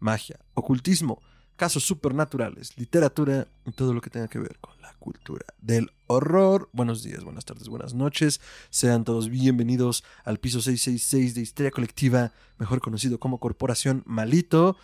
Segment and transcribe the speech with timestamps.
[0.00, 1.20] magia, ocultismo,
[1.56, 6.68] casos supernaturales, literatura y todo lo que tenga que ver con la cultura del horror.
[6.72, 8.40] Buenos días, buenas tardes, buenas noches.
[8.70, 14.76] Sean todos bienvenidos al piso 666 de Histeria Colectiva, mejor conocido como Corporación Malito.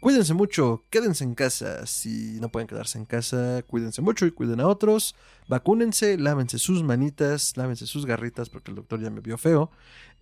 [0.00, 1.86] Cuídense mucho, quédense en casa.
[1.86, 5.14] Si no pueden quedarse en casa, cuídense mucho y cuiden a otros.
[5.46, 9.70] Vacúnense, lávense sus manitas, lávense sus garritas, porque el doctor ya me vio feo.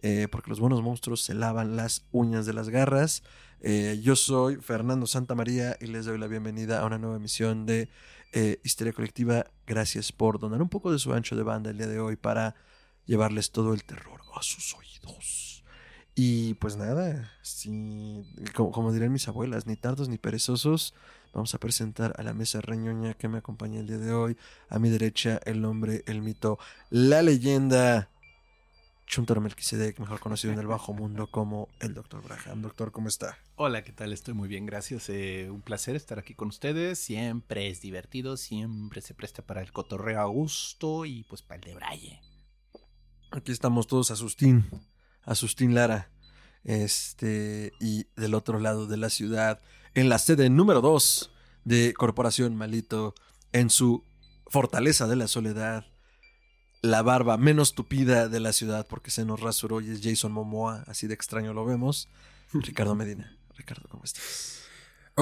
[0.03, 3.23] eh, porque los buenos monstruos se lavan las uñas de las garras.
[3.63, 7.91] Eh, yo soy Fernando Santamaría y les doy la bienvenida a una nueva emisión de
[8.33, 9.47] eh, Histeria Colectiva.
[9.67, 12.55] Gracias por donar un poco de su ancho de banda el día de hoy para
[13.05, 15.63] llevarles todo el terror a sus oídos.
[16.15, 20.95] Y pues nada, si, como, como dirían mis abuelas, ni tardos ni perezosos,
[21.35, 24.37] vamos a presentar a la mesa reñoña que me acompaña el día de hoy.
[24.69, 28.11] A mi derecha, el hombre, el mito, la leyenda,
[29.11, 32.23] Chuntaro Melquisedec, mejor conocido en el bajo mundo como el Dr.
[32.23, 32.63] Braham.
[32.63, 33.37] Doctor, ¿cómo está?
[33.57, 34.13] Hola, ¿qué tal?
[34.13, 35.09] Estoy muy bien, gracias.
[35.09, 37.01] Eh, un placer estar aquí con ustedes.
[37.01, 41.63] Siempre es divertido, siempre se presta para el cotorreo a gusto y pues para el
[41.63, 42.21] de Braille.
[43.33, 44.65] Aquí estamos todos, Asustín,
[45.25, 46.13] Asustín Lara.
[46.63, 49.61] Este, y del otro lado de la ciudad,
[49.95, 51.33] en la sede número 2
[51.65, 53.17] de Corporación Malito,
[53.51, 54.05] en su
[54.47, 55.90] fortaleza de la soledad,
[56.83, 60.85] la barba menos tupida de la ciudad, porque se nos rasuró y es Jason Momoa,
[60.87, 62.09] así de extraño lo vemos.
[62.53, 63.37] Ricardo Medina.
[63.57, 64.60] Ricardo, ¿cómo estás?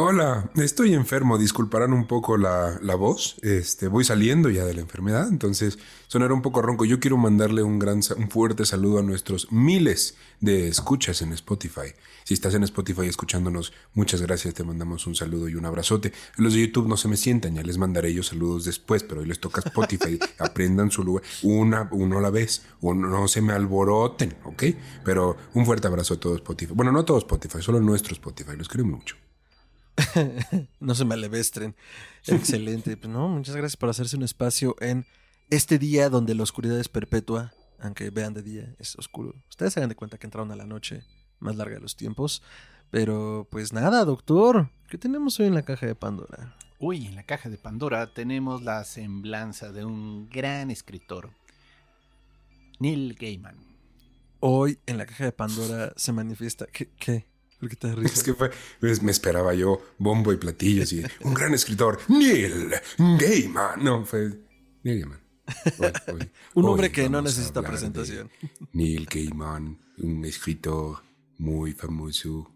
[0.00, 3.34] Hola, estoy enfermo, disculparán un poco la, la voz.
[3.42, 5.76] Este, voy saliendo ya de la enfermedad, entonces
[6.06, 6.84] sonará un poco ronco.
[6.84, 11.94] Yo quiero mandarle un gran, un fuerte saludo a nuestros miles de escuchas en Spotify.
[12.22, 16.12] Si estás en Spotify escuchándonos, muchas gracias, te mandamos un saludo y un abrazote.
[16.36, 19.26] Los de YouTube no se me sientan, ya les mandaré yo saludos después, pero hoy
[19.26, 20.16] les toca Spotify.
[20.38, 24.62] Aprendan su lugar, una, uno a la vez, o no se me alboroten, ¿ok?
[25.04, 26.72] Pero un fuerte abrazo a todo Spotify.
[26.72, 29.16] Bueno, no todo Spotify, solo nuestro Spotify, los quiero mucho.
[30.80, 31.74] no se me alevestren.
[32.26, 32.96] Excelente.
[32.96, 35.06] Pues no, muchas gracias por hacerse un espacio en
[35.50, 39.34] este día donde la oscuridad es perpetua, aunque vean de día, es oscuro.
[39.48, 41.04] Ustedes se dan de cuenta que entraron a la noche
[41.40, 42.42] más larga de los tiempos.
[42.90, 44.70] Pero pues nada, doctor.
[44.88, 46.56] ¿Qué tenemos hoy en la caja de Pandora?
[46.78, 51.30] Uy, en la caja de Pandora tenemos la semblanza de un gran escritor,
[52.78, 53.56] Neil Gaiman.
[54.40, 56.66] Hoy en la caja de Pandora se manifiesta.
[56.66, 56.88] ¿Qué?
[56.98, 57.26] ¿Qué?
[57.58, 58.12] ¿Por qué te ríes?
[58.18, 62.72] Es que fue, pues, me esperaba yo bombo y platillos y un gran escritor, Neil
[62.98, 63.82] Gaiman.
[63.84, 64.32] No, fue
[64.84, 65.20] Neil Gaiman.
[65.78, 68.30] Hoy- hoy- Un hoy hombre que no necesita presentación.
[68.72, 71.02] Neil Gaiman, un escritor
[71.38, 72.50] muy famoso.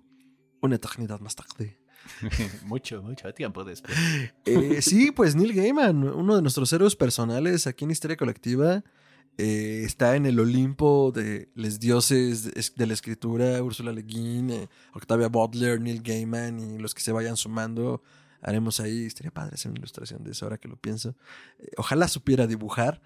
[0.60, 1.78] Una eternidad más tarde.
[2.66, 3.96] mucho, mucho tiempo después.
[4.44, 8.82] Eh, sí, pues Neil Gaiman, uno de nuestros héroes personales aquí en Historia Colectiva,
[9.38, 14.68] eh, está en el Olimpo de los dioses de, la escritura, Ursula Le Guin, eh,
[14.92, 18.02] Octavia Butler, Neil Gaiman y los que se vayan sumando.
[18.42, 21.16] Haremos ahí, estaría padre hacer una ilustración de eso ahora que lo pienso.
[21.58, 23.00] Eh, ojalá supiera dibujar,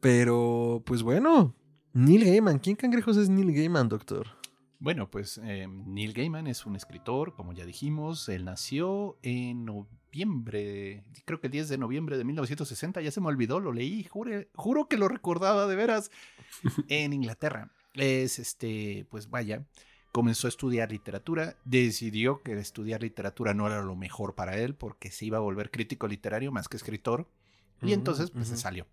[0.00, 1.54] pero pues bueno,
[1.92, 4.39] Neil Gaiman, ¿quién cangrejos es Neil Gaiman, doctor?
[4.82, 8.28] Bueno, pues eh, Neil Gaiman es un escritor, como ya dijimos.
[8.30, 13.02] Él nació en noviembre, creo que el 10 de noviembre de 1960.
[13.02, 16.10] Ya se me olvidó, lo leí, jure- juro que lo recordaba de veras.
[16.88, 17.70] En Inglaterra.
[17.94, 19.66] Es este, pues vaya,
[20.12, 21.56] comenzó a estudiar literatura.
[21.66, 25.70] Decidió que estudiar literatura no era lo mejor para él porque se iba a volver
[25.70, 27.28] crítico literario más que escritor.
[27.82, 28.86] Y Ujú, entonces, pues se salió.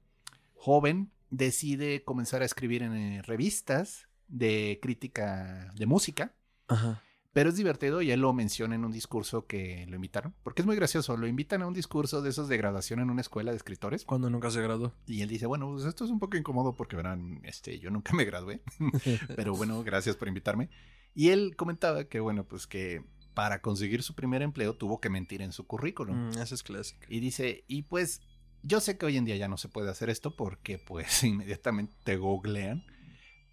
[0.55, 6.33] Joven, decide comenzar a escribir en eh, revistas de crítica de música,
[6.67, 7.01] Ajá.
[7.33, 10.65] pero es divertido y él lo menciona en un discurso que lo invitaron, porque es
[10.65, 13.57] muy gracioso, lo invitan a un discurso de esos de graduación en una escuela de
[13.57, 14.93] escritores Cuando nunca se graduó.
[15.05, 18.13] y él dice, bueno, pues esto es un poco incómodo porque verán, este, yo nunca
[18.13, 18.61] me gradué,
[19.35, 20.69] pero bueno, gracias por invitarme.
[21.13, 23.03] Y él comentaba que, bueno, pues que
[23.33, 26.29] para conseguir su primer empleo tuvo que mentir en su currículum.
[26.29, 27.05] Mm, esa es clásica.
[27.09, 28.21] Y dice, y pues
[28.63, 31.95] yo sé que hoy en día ya no se puede hacer esto porque pues inmediatamente
[32.03, 32.83] te googlean.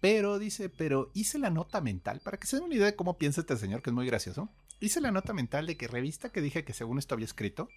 [0.05, 3.17] Pero dice, pero hice la nota mental, para que se den una idea de cómo
[3.17, 4.51] piensa este señor, que es muy gracioso.
[4.79, 7.69] Hice la nota mental de que revista que dije que según esto había escrito,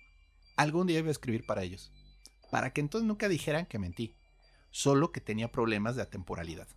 [0.55, 1.91] algún día iba a escribir para ellos.
[2.51, 4.15] Para que entonces nunca dijeran que mentí.
[4.71, 6.69] Solo que tenía problemas de atemporalidad.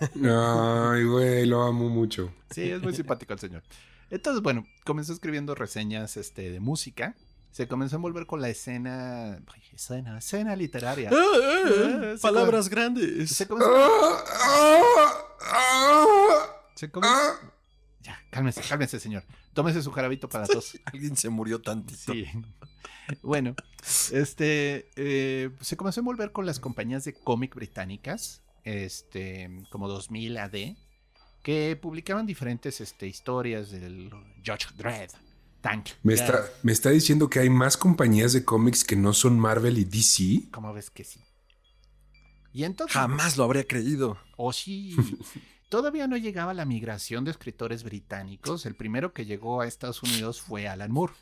[0.22, 2.34] Ay, güey, lo amo mucho.
[2.50, 3.62] Sí, es muy simpático el señor.
[4.10, 7.16] Entonces, bueno, comenzó escribiendo reseñas este, de música.
[7.50, 9.40] Se comenzó a envolver con la escena.
[9.72, 11.10] escena, escena literaria.
[11.12, 13.30] Ah, ah, ah, se palabras grandes.
[13.30, 13.70] Se comenzó.
[16.74, 17.52] Se comenzó-.
[18.00, 19.24] Ya, cálmese, cálmese, señor.
[19.52, 20.78] Tómese su jarabito para tos.
[20.86, 22.12] Alguien se murió tantito.
[22.12, 22.26] Sí.
[23.22, 23.54] Bueno,
[24.12, 30.38] este eh, se comenzó a envolver con las compañías de cómic británicas, este, como 2000
[30.38, 30.56] AD,
[31.42, 34.10] que publicaban diferentes este, historias del
[34.46, 35.10] Judge Dredd,
[35.60, 35.90] Tank.
[36.02, 39.78] Me está, me está diciendo que hay más compañías de cómics que no son Marvel
[39.78, 40.50] y DC.
[40.50, 41.20] ¿Cómo ves que sí?
[42.52, 44.18] Y entonces, Jamás lo habría creído.
[44.36, 44.96] oh sí,
[45.68, 48.66] todavía no llegaba la migración de escritores británicos.
[48.66, 51.14] El primero que llegó a Estados Unidos fue Alan Moore.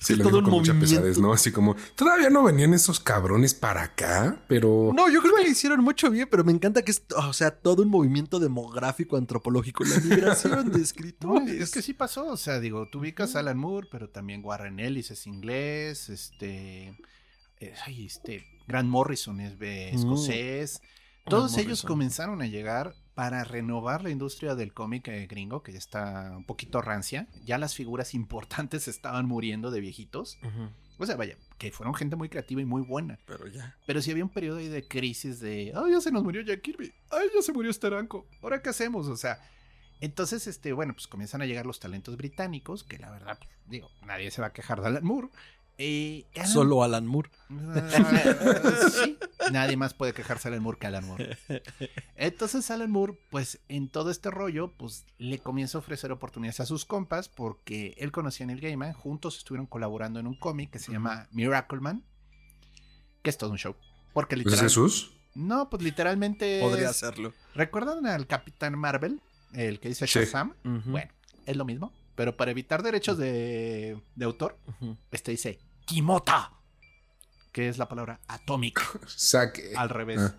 [0.00, 1.32] Sí, Es lo todo digo un con mucha pesadez, ¿no?
[1.32, 4.92] Así como, todavía no venían esos cabrones para acá, pero...
[4.94, 7.50] No, yo creo que le hicieron mucho bien, pero me encanta que es, o sea,
[7.50, 11.60] todo un movimiento demográfico antropológico, la migración de No, escritores.
[11.60, 14.78] es que sí pasó, o sea, digo, tú ubicas a Alan Moore, pero también Warren
[14.80, 16.96] Ellis es inglés, este,
[17.86, 19.62] ay, este, Grant Morrison es Mm.
[19.96, 20.80] escocés.
[21.28, 21.88] Todos ellos Morrison.
[21.88, 26.44] comenzaron a llegar para renovar la industria del cómic eh, gringo, que ya está un
[26.44, 27.26] poquito rancia.
[27.44, 30.38] Ya las figuras importantes estaban muriendo de viejitos.
[30.98, 33.18] O sea, vaya, que fueron gente muy creativa y muy buena.
[33.26, 33.76] Pero ya.
[33.88, 36.60] Pero sí había un periodo ahí de crisis de, ay, ya se nos murió Jack
[36.62, 39.08] Kirby, ay, ya se murió Steranko, ¿ahora qué hacemos?
[39.08, 39.40] O sea,
[40.00, 43.90] entonces, este, bueno, pues comienzan a llegar los talentos británicos, que la verdad, pues, digo,
[44.06, 45.28] nadie se va a quejar de Alan Moore.
[45.76, 47.30] Eh, Alan- Solo Alan Moore.
[47.50, 47.90] Ah,
[49.04, 49.17] sí,
[49.50, 51.36] nadie más puede quejarse de Alan Moore que Alan Moore.
[52.16, 56.66] Entonces Alan Moore, pues en todo este rollo, pues le comienza a ofrecer oportunidades a
[56.66, 60.78] sus compas porque él conocía a Neil Gaiman, juntos estuvieron colaborando en un cómic que
[60.78, 62.04] se llama Miracle Man,
[63.22, 63.74] que es todo un show.
[64.12, 65.12] Porque ¿Es literal, Jesús?
[65.34, 67.32] no, pues literalmente Podría es- hacerlo.
[67.54, 69.20] ¿Recuerdan al Capitán Marvel?
[69.52, 70.18] El que dice Sí.
[70.20, 70.54] Shazam.
[70.62, 71.10] Bueno,
[71.46, 74.96] es lo mismo, pero para evitar derechos de, de autor, ujú.
[75.10, 76.52] este dice Kimota,
[77.58, 79.72] que es la palabra atómica, Saque.
[79.74, 80.20] al revés.
[80.20, 80.36] Ah.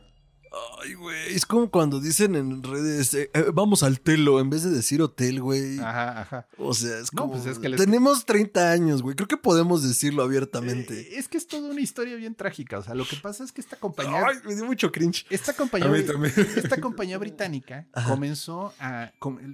[0.82, 1.36] Ay, güey.
[1.36, 5.02] Es como cuando dicen en redes, eh, eh, vamos al telo, en vez de decir
[5.02, 5.78] hotel, güey.
[5.80, 6.48] Ajá, ajá.
[6.58, 7.34] O sea, es No, como.
[7.34, 9.18] pues es que les- Tenemos 30 años, güey.
[9.18, 10.98] Creo que podemos decirlo abiertamente.
[11.02, 12.78] Eh, Es que es toda una historia bien trágica.
[12.80, 14.24] O sea, lo que pasa es que esta compañía.
[14.26, 15.26] Ay, me dio mucho cringe.
[15.30, 16.34] Esta A compañía, mí bri- también.
[16.56, 18.10] esta compañía británica Ajá.
[18.10, 19.12] comenzó a.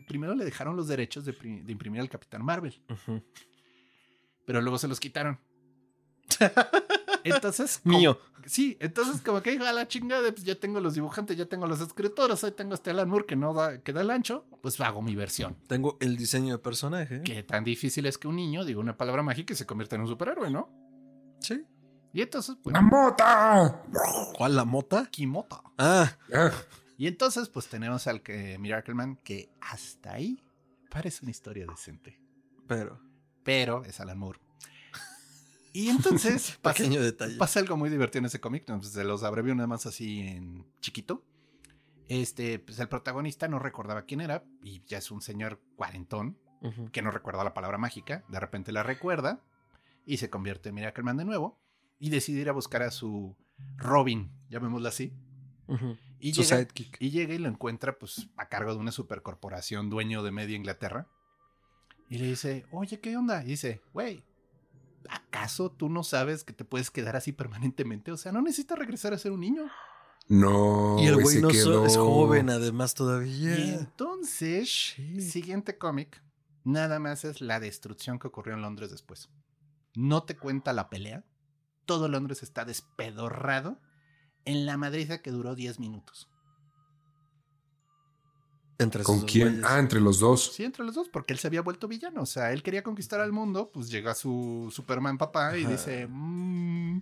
[0.08, 2.80] primero le dejaron los derechos de, pri- de imprimir al Capitán Marvel,
[4.46, 5.40] pero luego se los quitaron.
[7.24, 7.82] Entonces.
[7.84, 8.20] Mío.
[8.46, 11.82] Sí, entonces como que a la chingada, pues ya tengo los dibujantes, ya tengo los
[11.82, 15.02] escritores, ahí tengo este Alan Moore que no da, que da el ancho, pues hago
[15.02, 15.58] mi versión.
[15.66, 17.24] Tengo el diseño de personaje.
[17.24, 20.04] Que tan difícil es que un niño diga una palabra mágica y se convierta en
[20.04, 20.70] un superhéroe, ¿no?
[21.40, 21.66] Sí.
[22.14, 23.82] Y entonces, ¡La bueno, mota!
[24.38, 25.08] ¿Cuál la mota?
[25.10, 25.62] Kimota.
[25.80, 26.52] Ah, Ah,
[27.00, 30.40] Y entonces, pues tenemos al que Miracle Man, que hasta ahí
[30.92, 32.22] parece una historia decente.
[32.68, 33.00] pero.
[33.44, 34.40] Pero es Alan Moore.
[35.76, 37.36] Y entonces pasa, Pequeño detalle.
[37.38, 38.64] pasa algo muy divertido en ese cómic.
[38.70, 38.80] ¿no?
[38.80, 41.24] Pues, se los abrevio nada más así en chiquito.
[42.08, 44.46] Este, pues el protagonista no recordaba quién era.
[44.64, 46.38] Y ya es un señor cuarentón
[46.92, 48.24] que no recuerda la palabra mágica.
[48.30, 49.44] De repente la recuerda
[50.06, 51.60] y se convierte en Miracle Man de nuevo.
[52.00, 53.36] Y decide ir a buscar a su
[53.78, 55.14] Robin, llamémosla así.
[56.20, 56.98] Y Su llega, sidekick.
[57.02, 61.08] y llega y lo encuentra pues a cargo de una supercorporación dueño de media Inglaterra.
[62.10, 63.44] Y le dice, oye, ¿qué onda?
[63.44, 64.24] Y dice, güey,
[65.10, 68.12] ¿acaso tú no sabes que te puedes quedar así permanentemente?
[68.12, 69.66] O sea, no necesitas regresar a ser un niño.
[70.28, 70.98] no.
[71.00, 71.86] y el güey no quedó.
[71.86, 73.56] es joven, además, Y todavía.
[73.76, 75.22] entonces, Shit.
[75.22, 76.22] siguiente cómic,
[76.64, 79.30] nada más es la destrucción que ocurrió en Londres después.
[79.96, 81.24] No te cuenta la pelea.
[81.86, 83.80] Todo Londres está despedorrado
[84.46, 86.30] en la madriza que duró 10 minutos.
[88.78, 89.48] Entre ¿Con esos dos quién?
[89.48, 89.66] güeyes.
[89.70, 90.52] Ah, entre los dos.
[90.54, 92.22] Sí, entre los dos, porque él se había vuelto villano.
[92.24, 95.72] O sea, él quería conquistar al mundo, pues llega su Superman papá y Ajá.
[95.72, 97.02] dice, "Mm,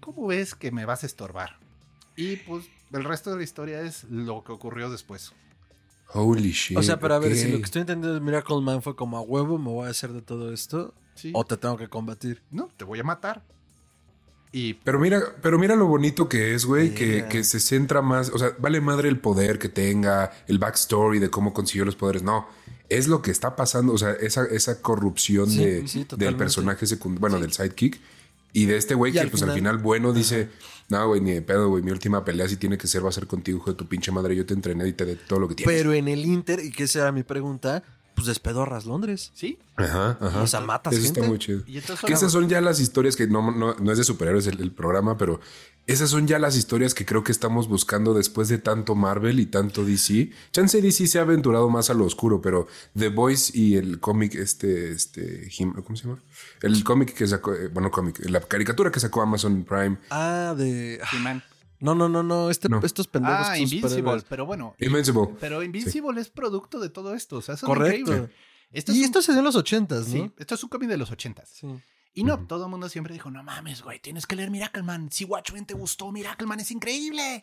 [0.00, 1.58] ¿cómo ves que me vas a estorbar?
[2.16, 5.32] Y pues el resto de la historia es lo que ocurrió después.
[6.14, 6.78] Holy shit.
[6.78, 9.18] O sea, pero a ver, si lo que estoy entendiendo es Miracle Man fue como
[9.18, 11.32] a huevo, me voy a hacer de todo esto, Sí.
[11.34, 12.42] o te tengo que combatir.
[12.50, 13.42] No, te voy a matar.
[14.52, 17.28] Y Pero mira, pero mira lo bonito que es, güey, que, Mira.
[17.28, 21.28] que se centra más, o sea, vale madre el poder que tenga, el backstory de
[21.30, 22.22] cómo consiguió los poderes.
[22.22, 22.46] No,
[22.88, 26.86] es lo que está pasando, o sea, esa, esa corrupción Sí, de, sí, del personaje
[26.86, 27.42] secundario, bueno, Sí.
[27.42, 28.00] del sidekick.
[28.54, 30.48] Y de este güey que al pues al final- final bueno dice,
[30.88, 33.12] no, güey, ni de pedo, güey, mi última pelea si tiene que ser va a
[33.12, 35.48] ser contigo, hijo de tu pinche madre, yo te entrené y te de todo lo
[35.48, 35.76] que tienes.
[35.76, 37.82] Pero en el Inter, y que esa era mi pregunta,
[38.18, 39.30] pues despedorras Londres.
[39.34, 39.58] ¿Sí?
[39.76, 40.42] Ajá, ajá.
[40.42, 41.20] O sea, matas Eso gente.
[41.20, 41.62] está muy chido.
[41.66, 44.60] Y Que esas son ya las historias que no, no, no es de superhéroes el,
[44.60, 45.40] el programa, pero
[45.86, 49.46] esas son ya las historias que creo que estamos buscando después de tanto Marvel y
[49.46, 50.30] tanto DC.
[50.52, 52.66] Chance DC se ha aventurado más a lo oscuro, pero
[52.98, 56.20] The Voice y el cómic, este, este, Him- ¿cómo se llama?
[56.60, 61.00] El cómic que sacó, eh, bueno, cómic, la caricatura que sacó Amazon Prime, Ah, de.
[61.02, 61.42] ah, He-Man.
[61.80, 62.50] No, no, no, no.
[62.50, 62.80] Este, No.
[62.82, 63.46] Estos pendejos.
[63.48, 64.22] Ah, Invincible.
[64.28, 64.74] Pero bueno.
[64.80, 65.28] Invincible.
[65.40, 67.36] Pero Invincible es producto de todo esto.
[67.36, 67.98] O sea, eso es Correcto.
[68.12, 68.34] increíble.
[68.70, 70.12] Esto y es un- esto se dio en los ochentas, ¿no?
[70.12, 71.48] Sí, esto es un cómic de los ochentas.
[71.48, 71.66] Sí.
[72.14, 75.10] Y no, todo el mundo siempre dijo, no mames, güey, tienes que leer Miracleman.
[75.12, 77.42] Si Watchmen te gustó, Miracleman es increíble.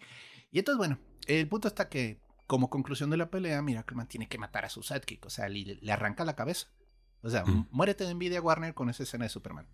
[0.51, 4.37] Y entonces, bueno, el punto está que, como conclusión de la pelea, Miracleman tiene que
[4.37, 5.25] matar a su sidekick.
[5.25, 6.67] O sea, le, le arranca la cabeza.
[7.21, 9.67] O sea, muérete de envidia, Warner, con esa escena de Superman.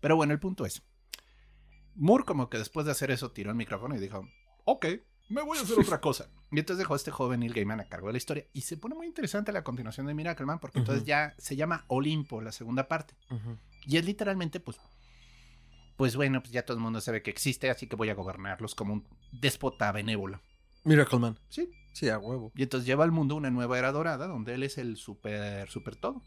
[0.00, 0.82] Pero bueno, el punto es,
[1.98, 4.26] Moore como que después de hacer eso tiró el micrófono y dijo,
[4.64, 4.86] ok,
[5.28, 6.30] me voy a hacer otra cosa.
[6.50, 8.46] Y entonces dejó a este joven Neil Gaiman a cargo de la historia.
[8.54, 11.08] Y se pone muy interesante la continuación de Miracleman porque entonces Ujú.
[11.08, 13.14] ya se llama Olimpo, la segunda parte.
[13.30, 13.58] Ujú.
[13.84, 14.78] Y es literalmente, pues,
[15.96, 18.74] pues bueno, pues ya todo el mundo sabe que existe, así que voy a gobernarlos
[18.74, 20.40] como un déspota benévolo.
[20.84, 21.38] Miracle Man.
[21.48, 21.68] Sí.
[21.92, 22.52] Sí, a huevo.
[22.54, 25.96] Y entonces lleva al mundo una nueva era dorada donde él es el super, super
[25.96, 26.22] todo.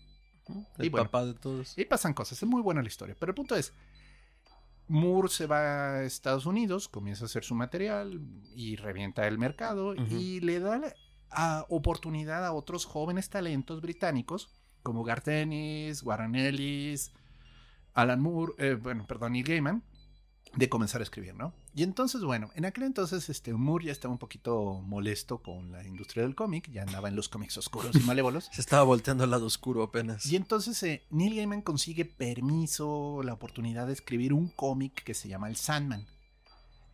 [0.78, 1.06] El Y bueno.
[1.06, 1.78] papá de todos.
[1.78, 3.16] Y pasan cosas, es muy buena la historia.
[3.18, 3.74] Pero el punto es,
[4.88, 8.20] Moore se va a Estados Unidos, comienza a hacer su material
[8.56, 10.82] y revienta el mercado y le da
[11.30, 14.50] a- oportunidad a otros jóvenes talentos británicos
[14.84, 17.14] como Garth Ennis, Warren Ellis,
[17.94, 19.84] Alan Moore, eh, bueno, perdón, Neil Gaiman,
[20.56, 21.54] de comenzar a escribir, ¿no?
[21.74, 25.86] Y entonces, bueno, en aquel entonces este, Moore ya estaba un poquito molesto con la
[25.86, 28.50] industria del cómic, ya andaba en los cómics oscuros y malévolos.
[28.52, 30.26] Se estaba volteando al lado oscuro apenas.
[30.26, 35.30] Y entonces eh, Neil Gaiman consigue permiso, la oportunidad de escribir un cómic que se
[35.30, 36.06] llama El Sandman,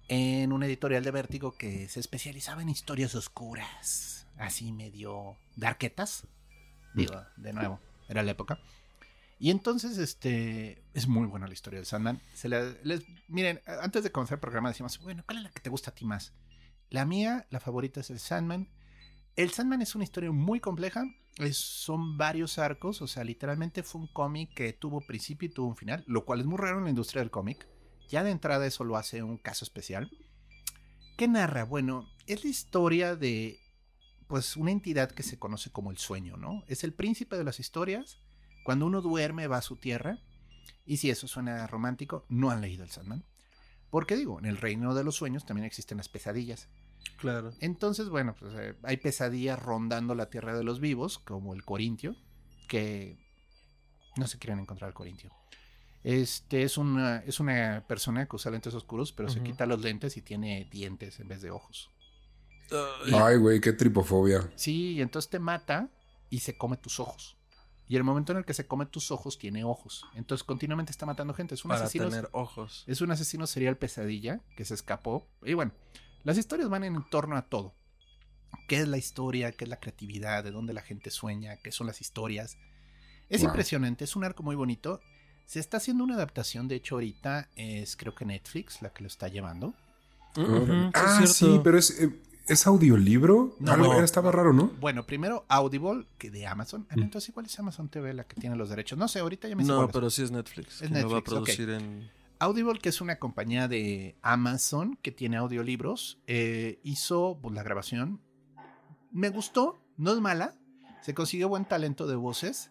[0.07, 6.27] en una editorial de Vértigo que se especializaba en historias oscuras, así medio darketas.
[6.93, 8.59] Digo, de nuevo, era la época.
[9.39, 12.21] Y entonces, este, es muy buena la historia del Sandman.
[12.33, 15.69] Se les- miren, antes de comenzar el programa decíamos, bueno, ¿cuál es la que te
[15.69, 16.33] gusta a ti más?
[16.89, 18.67] La mía, la favorita es el Sandman.
[19.35, 21.03] El Sandman es una historia muy compleja.
[21.39, 22.99] es- son varios arcos.
[23.03, 26.03] O sea, literalmente fue un cómic que tuvo principio y tuvo un final.
[26.07, 27.67] Lo cual es muy raro en la industria del cómic.
[28.09, 30.09] Ya de entrada eso lo hace un caso especial.
[31.15, 31.63] ¿Qué narra?
[31.63, 33.59] Bueno, es la historia de
[34.27, 36.63] pues una entidad que se conoce como el sueño, ¿no?
[36.67, 38.17] Es el príncipe de las historias.
[38.67, 40.19] Cuando uno duerme va a su tierra.
[40.85, 43.23] Y si eso suena romántico, no han leído el Sandman.
[43.89, 46.67] Porque digo, en el reino de los sueños también existen las pesadillas.
[47.15, 47.53] Claro.
[47.61, 52.17] Entonces, bueno, pues eh, hay pesadillas rondando la tierra de los vivos, como el Corintio,
[52.67, 53.17] que
[54.17, 55.31] no se quieren encontrar al Corintio.
[56.03, 60.17] Este es una, es una persona que usa lentes oscuros, pero se quita los lentes
[60.17, 61.89] y tiene dientes en vez de ojos.
[62.69, 64.51] Ay, Ay, güey, qué tripofobia.
[64.57, 65.89] Sí, y entonces te mata
[66.29, 67.36] y se come tus ojos.
[67.89, 70.05] Y el momento en el que se come tus ojos tiene ojos.
[70.15, 71.55] Entonces continuamente está matando gente.
[71.55, 72.09] Es un para asesino.
[72.09, 72.83] tener ojos.
[72.87, 75.25] Es un asesino serial pesadilla que se escapó.
[75.43, 75.71] Y bueno,
[76.23, 77.73] las historias van en torno a todo.
[78.67, 79.51] ¿Qué es la historia?
[79.53, 80.43] ¿Qué es la creatividad?
[80.43, 81.57] ¿De dónde la gente sueña?
[81.57, 82.57] ¿Qué son las historias?
[83.29, 83.49] Es Wow.
[83.49, 84.99] impresionante, es un arco muy bonito.
[85.45, 89.07] Se está haciendo una adaptación, de hecho ahorita es creo que Netflix la que lo
[89.07, 89.73] está llevando.
[90.93, 92.13] Ah, es sí, pero es, eh,
[92.47, 93.55] es audiolibro.
[93.59, 93.93] No, Algo no.
[93.93, 94.71] era- estaba raro, ¿no?
[94.79, 96.87] Bueno, primero Audible, que de Amazon.
[96.95, 97.01] Mm.
[97.01, 98.97] entonces igual es Amazon TV la que tiene los derechos.
[98.97, 100.81] No sé, ahorita ya me No, pero sí es Netflix.
[100.81, 102.09] Es que lo va a Netflix, producir en.
[102.39, 108.21] Audible, que es una compañía de Amazon que tiene audiolibros, eh, hizo pues, la grabación.
[109.11, 110.53] Me gustó, no es mala.
[111.01, 112.69] Se consiguió buen talento de voces.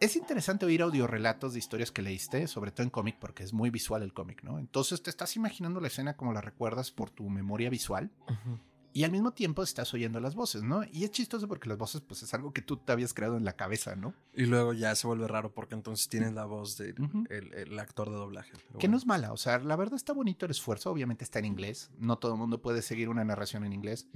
[0.00, 3.70] Es interesante oír audiorelatos de historias que leíste, sobre todo en cómic, porque es muy
[3.70, 4.58] visual el cómic, ¿no?
[4.58, 8.58] Entonces te estás imaginando la escena como la recuerdas por tu memoria visual Ujú.
[8.92, 10.82] Y al mismo tiempo estás oyendo las voces, ¿no?
[10.92, 13.44] Y es chistoso porque las voces, pues es algo que tú te habías creado en
[13.44, 14.14] la cabeza, ¿no?
[14.34, 17.24] Y luego ya se vuelve raro porque entonces tienes la voz del Ujú.
[17.30, 18.52] el, el actor de doblaje.
[18.78, 21.46] Que no es mala, o sea, la verdad está bonito el esfuerzo, obviamente está en
[21.46, 24.08] inglés, no todo el mundo puede seguir una narración en inglés.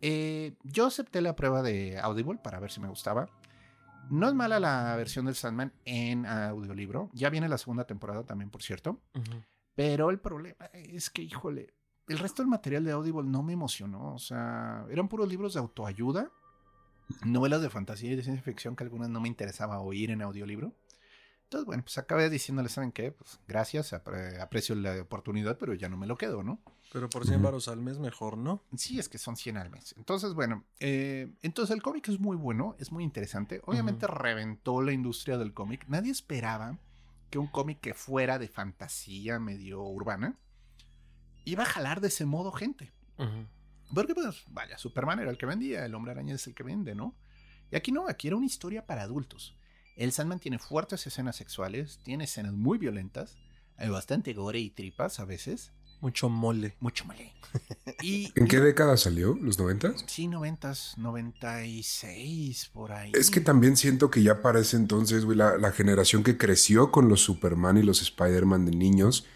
[0.00, 3.28] Eh, yo acepté la prueba de Audible para ver si me gustaba.
[4.08, 8.50] No es mala la versión del Sandman en audiolibro, ya viene la segunda temporada también,
[8.50, 9.00] por cierto,
[9.76, 11.74] pero el problema es que, híjole,
[12.10, 15.60] el resto del material de Audible no me emocionó, o sea, eran puros libros de
[15.60, 16.30] autoayuda,
[17.24, 20.72] novelas de fantasía y de ciencia ficción que algunas no me interesaba oír en audiolibro.
[21.44, 23.10] Entonces, bueno, pues acabé diciéndole, ¿saben qué?
[23.10, 26.60] Pues gracias, apre- aprecio la oportunidad, pero ya no me lo quedo, ¿no?
[26.92, 28.62] Pero por 100 baros al mes, mejor, ¿no?
[28.76, 29.94] Sí, es que son 100 al mes.
[29.96, 33.60] Entonces, bueno, eh, entonces el cómic es muy bueno, es muy interesante.
[33.64, 35.86] Obviamente reventó la industria del cómic.
[35.88, 36.78] Nadie esperaba
[37.30, 40.38] que un cómic que fuera de fantasía medio urbana
[41.52, 42.92] iba a jalar de ese modo gente.
[43.18, 43.46] Ujú.
[43.94, 46.94] Porque, pues, vaya, Superman era el que vendía, el hombre araña es el que vende,
[46.94, 47.14] ¿no?
[47.70, 49.56] Y aquí no, aquí era una historia para adultos.
[49.96, 53.36] El Sandman tiene fuertes escenas sexuales, tiene escenas muy violentas,
[53.76, 55.72] hay bastante gore y tripas a veces.
[56.00, 56.76] Mucho mole.
[56.80, 57.34] Mucho mole.
[58.02, 59.36] Y, ¿En qué década salió?
[59.42, 60.04] ¿Los noventas?
[60.06, 63.12] Sí, noventas, 96, por ahí.
[63.14, 66.90] Es que también siento que ya para ese entonces, güey, la, la generación que creció
[66.92, 69.26] con los Superman y los Spider-Man de niños,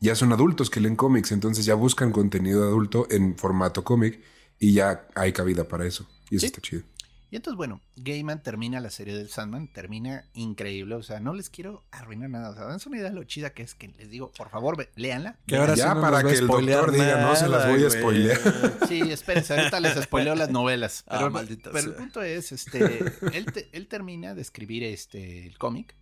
[0.00, 4.20] ya son adultos que leen cómics, entonces ya buscan contenido adulto en formato cómic
[4.58, 6.06] y ya hay cabida para eso.
[6.30, 6.46] Y eso Sí.
[6.46, 6.82] está chido.
[7.30, 11.50] Y entonces, bueno, Gaiman termina la serie del Sandman, termina increíble, o sea, no les
[11.50, 14.08] quiero arruinar nada, o sea, dense una idea de lo chida que es que les
[14.08, 15.36] digo, por favor, ve- léanla.
[15.44, 17.90] Que ahora Ya sí no para que el doctor diga, no se las voy a
[17.90, 18.38] spoilear.
[18.88, 21.02] Sí, espérense, ahorita les spoileo las novelas.
[21.08, 21.32] Ah, Pero,
[21.72, 22.78] pero el punto es, este,
[23.32, 25.96] él, te- él termina de escribir este, el cómic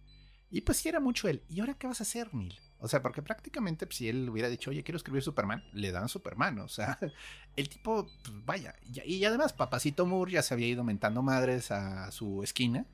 [0.52, 1.42] y pues sí era mucho él.
[1.48, 2.54] ¿Y ahora qué vas a hacer, Neil?
[2.78, 6.10] O sea, porque prácticamente pues, si él hubiera dicho, oye, quiero escribir Superman, le dan
[6.10, 6.58] Superman.
[6.58, 6.98] O sea,
[7.56, 8.74] el tipo, pues vaya.
[9.06, 12.84] Y, además, Papacito Moore ya se había ido mentando madres a su esquina.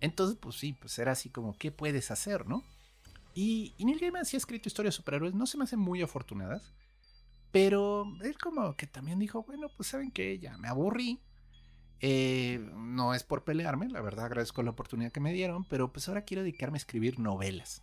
[0.00, 2.64] Entonces, pues sí, pues era así como, ¿qué puedes hacer, no?
[3.32, 6.02] Y, y Neil Gaiman sí ha escrito historias de superhéroes, no se me hacen muy
[6.02, 6.72] afortunadas.
[7.52, 11.20] Pero él como que también dijo, bueno, pues saben que ya me aburrí.
[12.00, 16.08] Eh, no es por pelearme, la verdad agradezco la oportunidad que me dieron, pero pues
[16.08, 17.82] ahora quiero dedicarme a escribir novelas.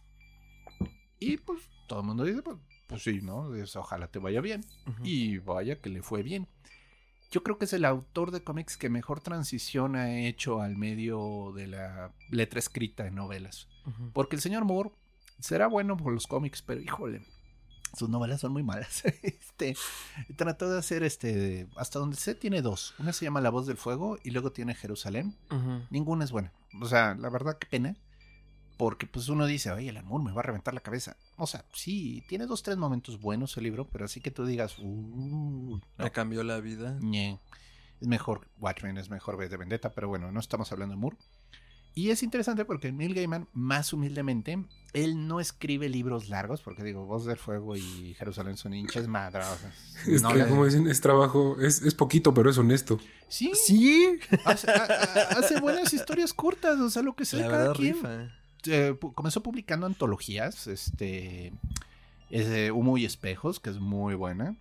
[1.19, 2.57] Y pues todo el mundo dice, pues,
[2.87, 3.51] pues sí, ¿no?
[3.51, 4.65] Dice, ojalá te vaya bien.
[5.03, 6.47] Y vaya que le fue bien.
[7.31, 11.51] Yo creo que es el autor de cómics que mejor transición ha hecho al medio
[11.55, 13.67] de la letra escrita en novelas.
[14.13, 14.91] Porque el señor Moore
[15.39, 17.21] será bueno por los cómics, pero híjole,
[17.95, 19.03] sus novelas son muy malas.
[19.23, 19.75] este,
[20.35, 22.93] trató de hacer este, hasta donde sé, tiene dos.
[22.99, 25.35] Una se llama La voz del fuego y luego tiene Jerusalén.
[25.89, 26.51] Ninguna es buena.
[26.81, 27.95] O sea, la verdad, qué pena.
[28.77, 31.15] Porque pues uno dice, oye, el amor me va a reventar la cabeza.
[31.37, 34.77] O sea, sí, tiene dos, tres momentos buenos el libro, pero así que tú digas,
[34.79, 36.97] uh, Me no, cambió la vida.
[37.01, 37.39] ñe.
[38.01, 41.17] es mejor Watchmen, es mejor V de Vendetta, pero bueno, no estamos hablando de Moore.
[41.93, 47.05] Y es interesante porque Neil Gaiman, más humildemente, él no escribe libros largos, porque digo,
[47.05, 49.59] Voz del Fuego y Jerusalén son hinchas madras.
[50.07, 52.99] Es No que, le- como dicen, es trabajo, es, es poquito, pero es honesto.
[53.27, 57.47] Sí, Sí, hace, a- a- hace buenas historias cortas, o sea, lo que sea, la
[57.47, 57.93] cada verdad quien.
[57.95, 58.31] rifa.
[58.67, 61.53] eh, comenzó publicando antologías, este,
[62.29, 64.55] es de Humo y Espejos, que es muy buena.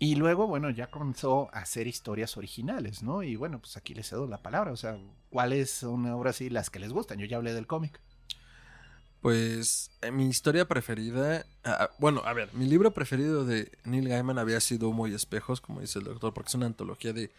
[0.00, 3.22] Y luego, bueno, ya comenzó a hacer historias originales, ¿no?
[3.24, 4.96] Y bueno, pues aquí les cedo la palabra, o sea,
[5.28, 7.18] ¿cuáles son ahora sí las que les gustan?
[7.18, 8.00] Yo ya hablé del cómic.
[9.20, 14.38] Pues eh, mi historia preferida, ah, bueno, a ver, mi libro preferido de Neil Gaiman
[14.38, 17.32] había sido Humo y Espejos, como dice el doctor, porque es una antología de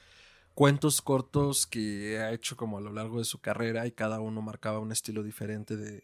[0.55, 4.41] cuentos cortos que ha hecho como a lo largo de su carrera y cada uno
[4.41, 6.03] marcaba un estilo diferente de,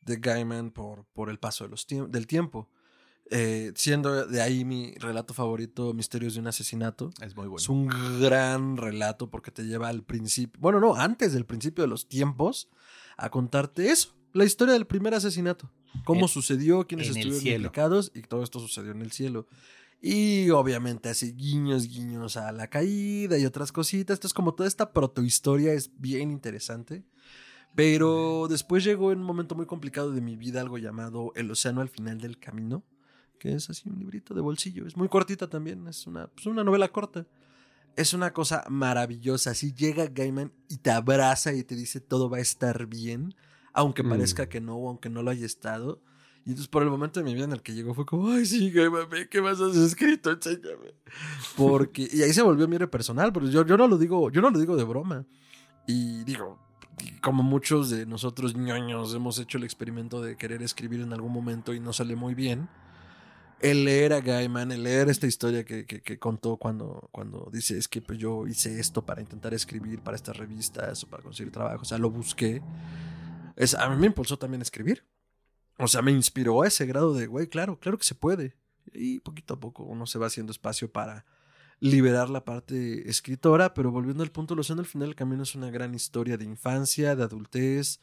[0.00, 2.68] de Gaiman por, por el paso de los del tiempo.
[3.28, 7.10] Eh, siendo de ahí mi relato favorito, Misterios de un asesinato.
[7.20, 7.56] Es muy bueno.
[7.56, 7.88] Es un
[8.20, 12.68] gran relato porque te lleva al principio, bueno, no, antes del principio de los tiempos,
[13.16, 15.70] a contarte eso, la historia del primer asesinato,
[16.04, 19.46] cómo En- sucedió, quiénes estuvieron implicados y todo esto sucedió en el cielo.
[20.00, 24.18] Y obviamente así guiños, guiños a la caída y otras cositas.
[24.18, 27.04] Entonces como toda esta protohistoria es bien interesante.
[27.74, 31.80] Pero después llegó en un momento muy complicado de mi vida algo llamado El océano
[31.82, 32.84] al final del camino,
[33.38, 34.86] que es así un librito de bolsillo.
[34.86, 37.26] Es muy cortita también, es una, pues, una novela corta.
[37.96, 39.50] Es una cosa maravillosa.
[39.50, 43.34] Así llega Gaiman y te abraza y te dice todo va a estar bien,
[43.76, 44.08] aunque Mm.
[44.08, 46.02] parezca que no, o aunque no lo haya estado.
[46.44, 48.46] Y entonces por el momento de mi vida en el que llegó fue como, ay,
[48.46, 50.30] sí, ve, ¿qué más has escrito?
[50.30, 50.94] Enséñame.
[51.56, 54.50] Porque, y ahí se volvió mi personal, pero yo, yo no lo digo, yo no
[54.50, 55.24] lo digo de broma.
[55.86, 56.58] Y digo,
[57.20, 61.74] como muchos de nosotros ñoños hemos hecho el experimento de querer escribir en algún momento
[61.74, 62.68] y no sale muy bien.
[63.60, 67.76] El leer a Gaiman, el leer esta historia que, que- que contó cuando, cuando dice
[67.78, 71.50] es que pues yo hice esto para intentar escribir para estas revistas o para conseguir
[71.52, 72.62] trabajo, o sea, lo busqué.
[73.56, 75.04] Es, a mí me impulsó también a escribir.
[75.78, 78.54] O sea, me inspiró a ese grado de, güey, claro, claro que se puede.
[78.92, 81.24] Y poquito a poco uno se va haciendo espacio para
[81.80, 85.54] liberar la parte escritora, pero volviendo al punto, Lo Océano al final del camino es
[85.54, 88.00] una gran historia de infancia, de adultez,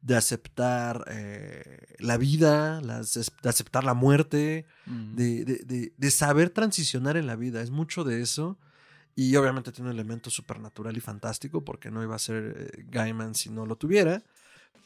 [0.00, 6.50] de aceptar eh, la vida, las- de aceptar la muerte, de, de- de- de saber
[6.50, 7.60] transicionar en la vida.
[7.62, 8.58] Es mucho de eso.
[9.16, 13.34] Y obviamente tiene un elemento supernatural y fantástico, porque no iba a ser eh, Gaiman
[13.34, 14.22] si no lo tuviera.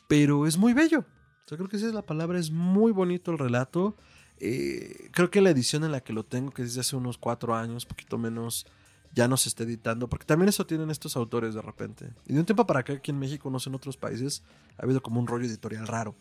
[0.08, 1.04] Pero es muy bello.
[1.48, 2.38] Yo creo que esa es la palabra.
[2.38, 3.96] Es muy bonito el relato.
[4.38, 7.18] Eh, creo que la edición en la que lo tengo, que es desde hace unos
[7.18, 8.66] cuatro años, poquito menos,
[9.14, 10.08] ya no se está editando.
[10.08, 12.10] Porque también eso tienen estos autores de repente.
[12.26, 14.42] Y de un tiempo para acá, aquí en México, no sé, en otros países,
[14.78, 16.14] ha habido como un rollo editorial raro.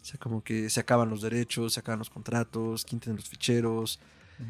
[0.00, 4.00] O sea, como que se acaban los derechos, se acaban los contratos, quinten los ficheros,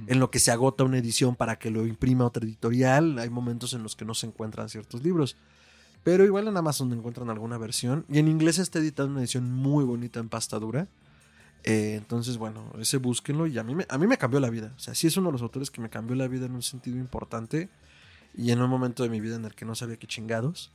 [0.07, 3.19] en lo que se agota una edición para que lo imprima otra editorial.
[3.19, 5.37] Hay momentos en los que no se encuentran ciertos libros.
[6.03, 8.07] Pero igual en Amazon encuentran alguna versión.
[8.09, 10.89] Y en inglés está editada una edición muy bonita en pasta dura.
[11.65, 13.47] Eh, entonces, bueno, ese búsquenlo.
[13.47, 14.73] Y a mí, me, a mí me cambió la vida.
[14.77, 16.63] O sea, sí es uno de los autores que me cambió la vida en un
[16.63, 17.69] sentido importante.
[18.35, 20.71] Y en un momento de mi vida en el que no sabía qué chingados.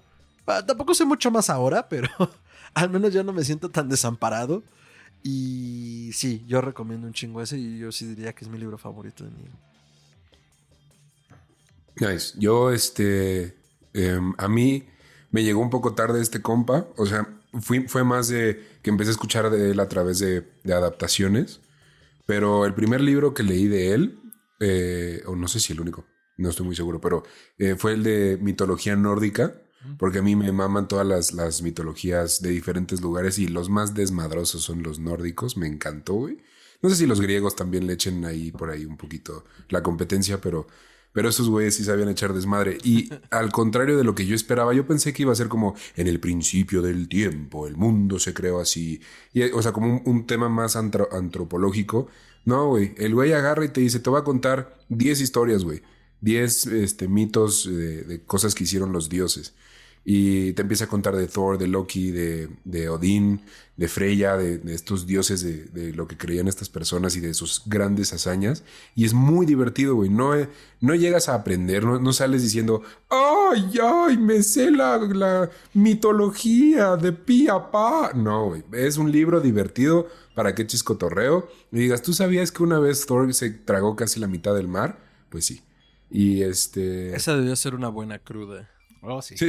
[0.45, 2.09] Tampoco sé mucho más ahora, pero
[2.75, 4.63] al menos ya no me siento tan desamparado.
[5.23, 8.77] Y sí, yo recomiendo un chingo ese y yo sí diría que es mi libro
[8.77, 9.51] favorito de Neil.
[11.95, 12.35] Nice.
[12.37, 13.57] Yo, este,
[13.93, 14.83] em, a mí
[15.35, 16.87] me llegó un poco tarde este compa.
[16.95, 17.27] O sea,
[17.59, 21.59] fui, fue más de que empecé a escuchar de él a través de, de adaptaciones.
[22.25, 24.17] Pero el primer libro que leí de él,
[24.61, 26.05] eh, o no sé si el único,
[26.37, 27.23] no estoy muy seguro, pero
[27.57, 29.61] eh, fue el de mitología nórdica.
[29.99, 33.93] Porque a mí me maman todas las, las mitologías de diferentes lugares y los más
[33.93, 35.57] desmadrosos son los nórdicos.
[35.57, 36.41] Me encantó, güey.
[36.81, 40.39] No sé si los griegos también le echen ahí por ahí un poquito la competencia,
[40.39, 40.65] pero,
[41.15, 42.77] pero esos güeyes sí sabían echar desmadre.
[42.83, 45.73] Y al contrario de lo que yo esperaba, yo pensé que iba a ser como
[45.95, 48.99] en el principio del tiempo, el mundo se creó así.
[49.33, 52.07] Y, o sea, como un, un tema más antro- antropológico.
[52.43, 52.93] No, güey.
[52.97, 55.81] El güey agarra y te dice, te voy a contar 10 historias, güey.
[56.19, 59.53] 10 este, mitos de, de cosas que hicieron los dioses.
[60.07, 63.41] Y te empieza a contar de Thor, de Loki, de, de Odín,
[63.75, 67.33] de Freya, de, de estos dioses, de, de lo que creían estas personas y de
[67.33, 68.63] sus grandes hazañas.
[68.93, 70.11] Y es muy divertido, güey.
[70.11, 70.47] No, eh,
[70.79, 74.17] no llegas a aprender, no, no sales diciendo, ¡ay, ay!
[74.17, 78.11] Me sé la, la mitología de pi a pa.
[78.13, 78.63] No, güey.
[78.73, 81.49] Es un libro divertido para que eches cotorreo.
[81.71, 84.99] Y digas, ¿tú sabías que una vez Thor se tragó casi la mitad del mar?
[85.31, 85.63] Pues sí.
[86.11, 87.15] Y este.
[87.15, 88.69] Esa debería ser una buena cruda.
[89.01, 89.35] Oh, sí.
[89.35, 89.47] Sí.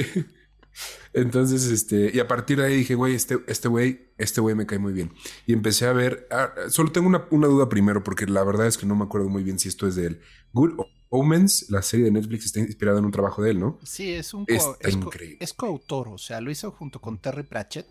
[1.12, 4.66] Entonces, este, y a partir de ahí dije, güey, este, este güey, este güey me
[4.66, 5.12] cae muy bien.
[5.46, 8.76] Y empecé a ver, ah, solo tengo una, una duda primero, porque la verdad es
[8.78, 10.20] que no me acuerdo muy bien si esto es de él.
[10.52, 10.72] Good
[11.08, 13.78] Omens, la serie de Netflix, está inspirada en un trabajo de él, ¿no?
[13.84, 15.36] Sí, es un co- es, co- increíble.
[15.40, 17.86] es coautor, o sea, lo hizo junto con Terry Pratchett.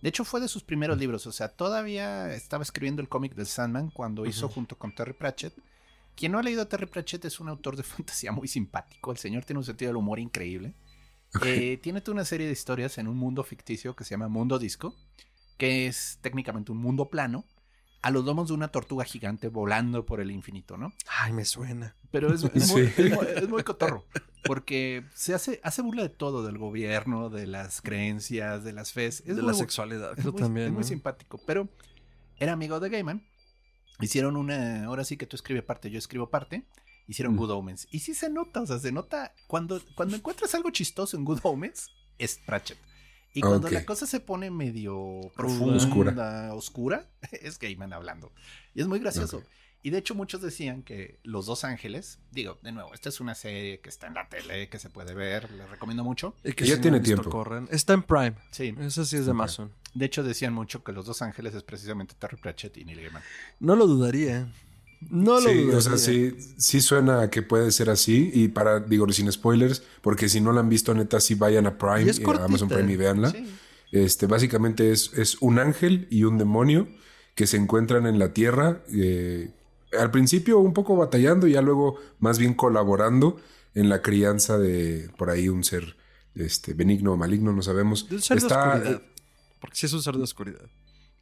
[0.00, 3.44] De hecho, fue de sus primeros libros, o sea, todavía estaba escribiendo el cómic de
[3.44, 5.54] Sandman cuando hizo junto con Terry Pratchett.
[6.14, 9.10] Quien no ha leído a Terry Pratchett es un autor de fantasía muy simpático.
[9.12, 10.74] El señor tiene un sentido del humor increíble.
[11.44, 14.58] Eh, tiene toda una serie de historias en un mundo ficticio que se llama Mundo
[14.58, 14.94] Disco,
[15.56, 17.44] que es técnicamente un mundo plano,
[18.02, 20.92] a los lomos de una tortuga gigante volando por el infinito, ¿no?
[21.06, 21.96] Ay, me suena.
[22.10, 22.92] Pero es, es muy, Sí.
[23.02, 24.04] es muy- es muy cotorro.
[24.44, 29.20] Porque se hace, hace burla de todo, del gobierno, de las creencias, de las fes.
[29.20, 30.66] Es de muy la sexualidad, es muy, también.
[30.66, 31.40] es muy simpático.
[31.46, 31.68] Pero
[32.38, 33.24] era amigo de Gaiman.
[34.00, 34.84] Hicieron una.
[34.86, 36.64] Ahora sí que tú escribes parte, yo escribo parte.
[37.06, 37.38] Hicieron Mm.
[37.38, 37.88] Good Omens.
[37.90, 39.34] Y sí se nota, o sea, se nota.
[39.46, 42.78] Cuando, cuando encuentras algo chistoso en Good Omens, es Pratchett.
[43.34, 43.72] Y cuando Ok.
[43.72, 46.54] la cosa se pone medio profunda, Oscura.
[46.54, 48.32] oscura, es Gaiman hablando.
[48.74, 49.38] Y es muy gracioso.
[49.38, 49.44] Ok.
[49.84, 53.34] Y de hecho muchos decían que Los Dos Ángeles, digo, de nuevo, esta es una
[53.34, 56.36] serie que está en la tele, que se puede ver, les recomiendo mucho.
[56.44, 57.28] Y que Ya si tiene tiempo.
[57.30, 57.66] corran.
[57.72, 58.34] Está en Prime.
[58.52, 59.32] Sí, Esa sí es de.
[59.32, 59.72] Amazon.
[59.94, 63.22] de hecho decían mucho que Los Dos Ángeles es precisamente Terry Pratchett y Neil Gaiman.
[63.58, 64.46] No lo dudaría.
[65.10, 68.30] No lo sí, o sea, sí, sí suena a que puede ser así.
[68.34, 71.76] Y para, digo, sin spoilers, porque si no la han visto, neta, sí vayan a
[71.78, 72.68] Prime, Y es eh, a Amazon.
[72.68, 73.30] Prime y véanla.
[73.30, 73.46] Sí.
[73.92, 76.88] Este, básicamente es, es un ángel y un demonio
[77.34, 78.82] que se encuentran en la tierra.
[78.92, 79.50] eh,
[79.98, 83.38] al principio un poco batallando y ya luego más bien colaborando
[83.74, 85.96] en la crianza de por ahí un ser
[86.34, 88.08] este, benigno o maligno, no sabemos.
[88.08, 89.02] De un ser de Está- oscuridad.
[89.60, 90.62] Porque sí es un ser de oscuridad.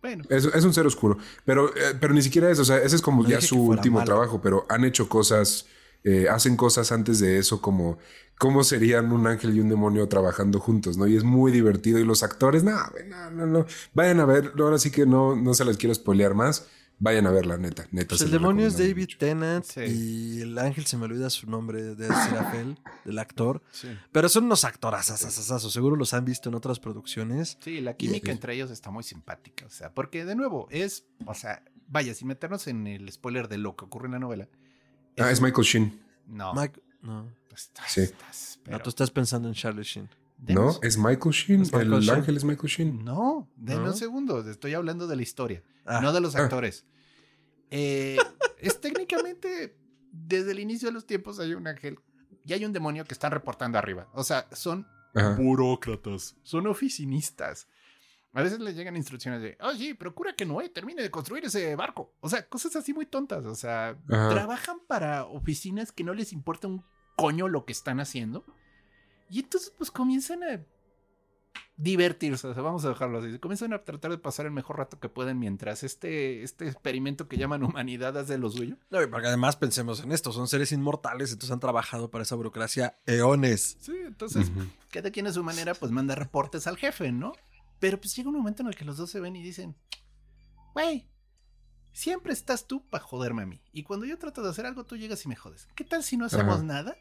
[0.02, 1.18] Bueno, es, es un ser oscuro.
[1.44, 2.62] Pero, eh, pero ni siquiera eso.
[2.62, 4.06] O sea, ese es como No ya su último malo.
[4.06, 4.40] trabajo.
[4.42, 5.66] Pero han hecho cosas,
[6.04, 7.98] eh, hacen cosas antes de eso, como
[8.38, 11.06] cómo serían un ángel y un demonio trabajando juntos, ¿no?
[11.06, 11.98] Y es muy divertido.
[11.98, 12.72] Y los actores, no,
[13.08, 13.66] no, no, no.
[13.92, 14.52] Vayan a ver.
[14.58, 16.66] Ahora sí que no, no se les quiero spoilear más.
[17.02, 17.86] Vayan a verla, neta.
[17.92, 19.18] neta Pues el los demonio es David mucho.
[19.18, 19.80] Tennant Sí.
[19.80, 22.06] y el ángel se me olvida su nombre de
[22.62, 23.62] Serafel, del actor.
[23.72, 23.88] sí.
[24.12, 25.72] Pero son unos actorazazazazazos.
[25.72, 27.56] Seguro los han visto en otras producciones.
[27.62, 28.30] Sí, la química Sí.
[28.32, 29.64] entre ellos está muy simpática.
[29.66, 33.56] O sea, porque de nuevo, es, o sea, vaya, sin meternos en el spoiler de
[33.58, 34.48] lo que ocurre en la novela.
[35.18, 36.02] Ah, es Michael Sheen.
[36.26, 37.28] No, Mike, no.
[37.54, 38.02] estás- Sí.
[38.02, 40.08] estás- No, pero- tú estás pensando en Charlie Sheen.
[40.42, 41.62] Denos- No, es Michael Sheen.
[41.62, 42.16] Es Michael el Sheen.
[42.18, 43.04] ángel es Michael Sheen.
[43.04, 43.90] No, denme ¿No?
[43.90, 44.48] un segundo.
[44.48, 46.00] Estoy hablando de la historia, Ah.
[46.00, 46.40] no de los Ah.
[46.44, 46.86] actores.
[47.70, 48.16] Eh,
[48.58, 49.76] es técnicamente
[50.12, 51.98] desde el inicio de los tiempos hay un ángel
[52.44, 54.08] y hay un demonio que están reportando arriba.
[54.14, 55.34] O sea, son Ajá.
[55.36, 57.68] burócratas, son oficinistas.
[58.32, 61.74] A veces les llegan instrucciones de, oh sí, procura que Noé termine de construir ese
[61.76, 62.14] barco.
[62.20, 63.44] O sea, cosas así muy tontas.
[63.44, 64.28] O sea, Ajá.
[64.30, 66.84] trabajan para oficinas que no les importa un
[67.16, 68.44] coño lo que están haciendo.
[69.30, 70.66] Y entonces pues comienzan a
[71.76, 73.38] divertirse, o sea, vamos a dejarlo así.
[73.38, 77.38] Comienzan a tratar de pasar el mejor rato que pueden mientras este, este experimento que
[77.38, 78.76] llaman humanidad hace lo suyo.
[78.90, 82.34] No, y porque además pensemos en esto, son seres inmortales, entonces han trabajado para esa
[82.34, 83.78] burocracia eones.
[83.80, 84.50] Sí, entonces,
[84.90, 87.32] cada quien a su manera, pues manda reportes al jefe, ¿no?
[87.78, 89.74] Pero pues llega un momento en el que los dos se ven y dicen,
[90.74, 91.08] güey,
[91.92, 93.62] siempre estás tú para joderme a mí.
[93.72, 95.66] Y cuando yo trato de hacer algo, tú llegas y me jodes.
[95.74, 96.64] ¿Qué tal si no hacemos Ajá.
[96.64, 96.96] nada?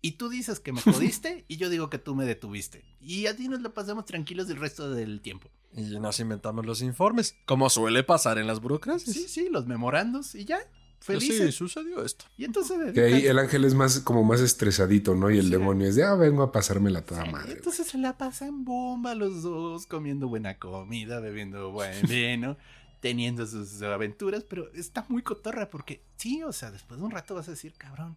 [0.00, 2.84] Y tú dices que me jodiste y yo digo que tú me detuviste.
[3.00, 5.50] Y así nos lo pasamos tranquilos el resto del tiempo.
[5.74, 9.14] Y nos inventamos los informes, como suele pasar en las burocracias.
[9.14, 10.58] Sí, sí, los memorandos y ya.
[11.06, 11.54] Pues Sí, Felices.
[11.54, 12.24] sucedió esto.
[12.36, 12.92] Y entonces...
[12.92, 15.30] Que ahí el ángel es más como más estresadito, ¿no?
[15.30, 15.50] Y el Sí.
[15.52, 17.52] demonio es de, ah, vengo a pasármela toda Sí, madre.
[17.52, 22.56] entonces se la pasan bomba los dos, comiendo buena comida, bebiendo buen vino,
[23.00, 27.36] teniendo sus aventuras, pero está muy cotorra porque sí, o sea, después de un rato
[27.36, 28.16] vas a decir, cabrón,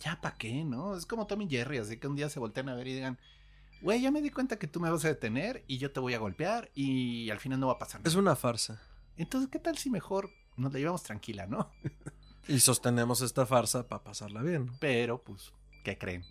[0.00, 0.96] ya pa' qué, ¿no?
[0.96, 3.18] Es como Tom y Jerry, así que un día se voltean a ver y digan,
[3.82, 6.14] güey, ya me di cuenta que tú me vas a detener y yo te voy
[6.14, 8.08] a golpear y al final no va a pasar nada.
[8.10, 8.80] Es una farsa.
[9.16, 11.70] Entonces, ¿qué tal si mejor nos la llevamos tranquila, ¿no?
[12.48, 14.70] Y sostenemos esta farsa para pasarla bien.
[14.78, 16.24] Pero, pues, ¿qué creen?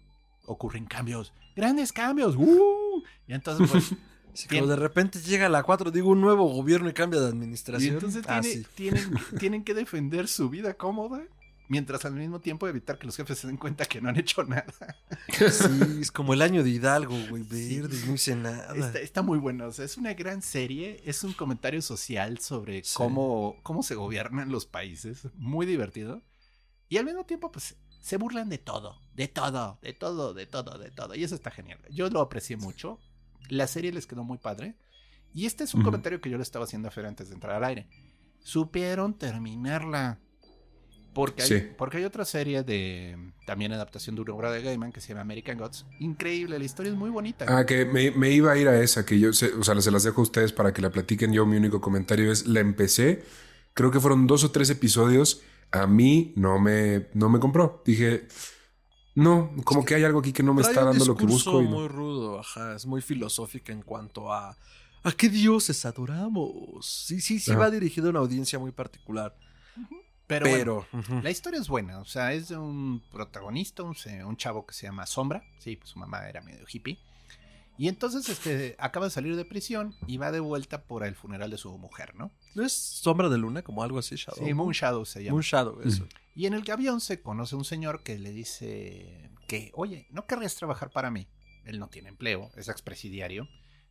[0.45, 3.04] Ocurren cambios, grandes cambios, ¡uh!
[3.28, 3.93] Y entonces, pues...
[4.49, 4.63] Bien.
[4.63, 7.93] como de repente llega la 4, digo un nuevo gobierno y cambia de Y administración.
[7.95, 8.67] entonces Ah, tiene- sí.
[8.75, 11.21] tienen, tienen que defender su vida cómoda,
[11.67, 14.43] mientras al mismo tiempo evitar que los jefes se den cuenta que no han hecho
[14.43, 14.65] nada.
[15.30, 18.73] Sí, es como el año de Hidalgo, güey, verde, no hice nada.
[18.75, 22.84] Está, está muy bueno, o sea, es una gran serie, es un comentario social sobre
[22.84, 22.93] Sí.
[22.95, 26.21] cómo, cómo se gobiernan los países, muy divertido.
[26.89, 30.78] Y al mismo tiempo, pues, se burlan de todo, de todo, de todo, de todo,
[30.78, 31.15] de todo.
[31.15, 31.80] Y eso está genial.
[31.89, 32.99] Yo lo aprecié mucho.
[33.49, 34.75] La serie les quedó muy padre.
[35.34, 35.88] Y este es un Ujú.
[35.88, 37.88] comentario que yo le estaba haciendo a Fer antes de entrar al aire.
[38.43, 40.19] Supieron terminarla.
[41.15, 41.63] Porque hay, Sí.
[41.78, 45.21] porque hay otra serie de también adaptación de una obra de Gaiman que se llama
[45.21, 45.86] American Gods.
[45.99, 47.45] Increíble, la historia es muy bonita.
[47.47, 49.89] Ah, que me, me iba a ir a esa, que yo, sé- o sea, se
[49.91, 51.32] las dejo a ustedes para que la platiquen.
[51.34, 53.23] Yo, mi único comentario es, la empecé,
[53.73, 57.82] creo que fueron dos o tres episodios, a mí no me, no me compró.
[57.86, 58.28] Dije,
[59.15, 61.62] no, como que, hay algo aquí que no me está dando lo que busco.
[61.62, 61.69] y no.
[61.71, 64.58] muy rudo, ajá, es muy filosófica en cuanto a
[65.04, 66.86] ¿a qué dioses adoramos?
[67.08, 67.60] Sí, sí, sí Ajá.
[67.62, 69.34] va dirigido a una audiencia muy particular.
[70.28, 71.22] Pero, Pero, bueno, ujú.
[71.22, 72.00] la historia es buena.
[72.00, 75.44] O sea, es de un protagonista, un chavo que se llama Sombra.
[75.60, 76.98] Sí, pues su mamá era medio hippie.
[77.78, 81.52] Y entonces este, acaba de salir de prisión y va de vuelta por el funeral
[81.52, 82.32] de su mujer, ¿no?
[82.54, 84.46] ¿no es sombra de luna como algo así, Shadow?
[84.46, 85.34] Sí, Moon Shadow se llama.
[85.34, 86.08] Moon Shadow, eso.
[86.36, 90.56] Y en el avión se conoce un señor que le dice que, oye, ¿no querrías
[90.56, 91.28] trabajar para mí?
[91.66, 93.48] Él no tiene empleo, es expresidiario.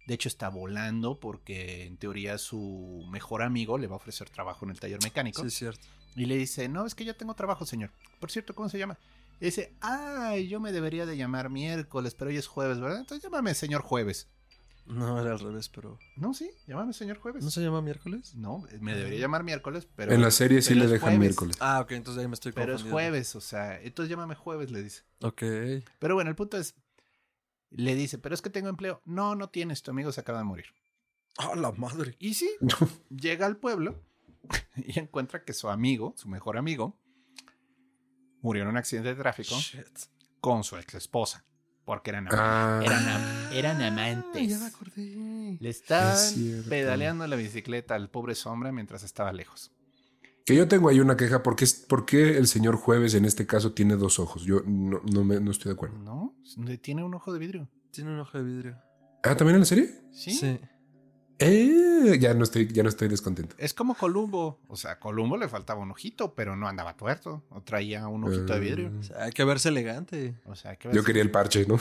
[0.07, 4.65] De hecho, está volando porque en teoría su mejor amigo le va a ofrecer trabajo
[4.65, 5.43] en el taller mecánico.
[5.43, 5.87] Sí, es cierto.
[6.17, 7.91] Y le dice, no, es que yo tengo trabajo, señor.
[8.21, 8.99] Por cierto, ¿cómo se llama?
[9.41, 13.01] Y dice, ay, yo me debería de llamar miércoles, pero hoy es jueves, ¿verdad?
[13.01, 14.29] Entonces llámame señor jueves.
[14.87, 17.43] No, era al revés, pero No, sí, llámame señor jueves.
[17.43, 18.35] ¿no se llama miércoles?
[18.35, 20.13] No, me debería llamar miércoles, pero...
[20.13, 21.19] en la serie sí le dejan jueves.
[21.21, 21.57] miércoles.
[21.61, 22.95] Ah, ok, entonces ahí me estoy Pero es confundiendo.
[22.95, 25.03] jueves, o sea, entonces llámame jueves, le dice.
[25.23, 25.43] Ok.
[25.99, 26.75] Pero bueno, el punto es,
[27.71, 29.01] le dice, pero es que tengo empleo.
[29.07, 30.67] No, no tienes, tu amigo se acaba de morir.
[31.39, 32.15] ¡Ah, la madre!
[32.19, 32.51] Y sí,
[33.09, 34.01] llega al pueblo
[34.77, 36.99] y encuentra que su amigo, su mejor amigo,
[38.43, 39.87] murió en un accidente de tráfico Shit.
[40.41, 41.45] con su ex esposa.
[41.85, 44.49] Porque eran, am- Ah, eran, am- eran Ah, amantes.
[44.49, 45.59] ya me acordé.
[45.61, 46.35] Le estaban Es
[46.67, 49.71] pedaleando la bicicleta al pobre sombra mientras estaba lejos.
[50.47, 53.47] que yo tengo ahí una queja, ¿por qué, por qué el señor Jueves en este
[53.47, 54.45] caso tiene dos ojos?
[54.45, 55.99] Yo no, no, me- no estoy de acuerdo.
[55.99, 56.35] No,
[56.81, 57.69] tiene un ojo de vidrio.
[57.91, 58.79] Tiene un ojo de vidrio.
[59.23, 59.91] Ah, ¿también en la serie?
[60.13, 60.59] Sí.
[61.39, 63.55] Eh, ya no estoy, ya no estoy descontento.
[63.59, 64.61] Es como Columbo.
[64.69, 67.43] O sea, a Columbo le faltaba un ojito, pero no andaba tuerto.
[67.51, 68.93] O traía un ojito de vidrio.
[68.99, 70.35] O sea, hay que verse elegante.
[70.47, 71.79] O sea, que Yo quería el parche, ¿no?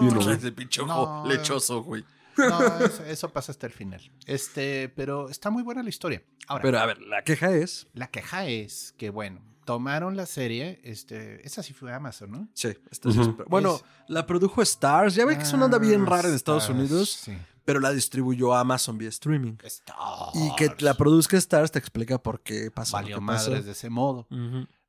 [0.00, 0.30] No.
[0.32, 2.04] Ese pinche ojo No, lechoso, güey.
[2.36, 4.00] no, eso, eso pasa hasta el final.
[4.26, 6.22] Este, pero está muy buena la historia.
[6.48, 7.86] Ahora, Pero a ver, la queja es.
[7.92, 12.48] la queja es que, bueno, tomaron la serie, este, esa sí fue Amazon, ¿no?
[12.54, 15.14] Sí, esta sí es- Bueno, Es- la produjo Stars.
[15.14, 17.36] Ya ve que es una onda bien rara en Estados Stars, Unidos, Sí.
[17.64, 19.56] Pero la distribuyó Amazon vía streaming.
[19.62, 20.34] Stars.
[20.34, 22.96] Y que la produzca Stars te explica por qué pasó.
[22.98, 23.50] lo Valió pasó.
[23.50, 24.26] madres de ese modo.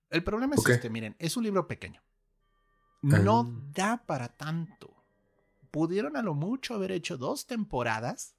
[0.09, 0.69] El problema es Ok.
[0.69, 2.01] este, miren, es un libro pequeño.
[3.01, 3.61] No Ah.
[3.73, 4.93] da para tanto.
[5.71, 8.35] Pudieron a lo mucho haber hecho dos temporadas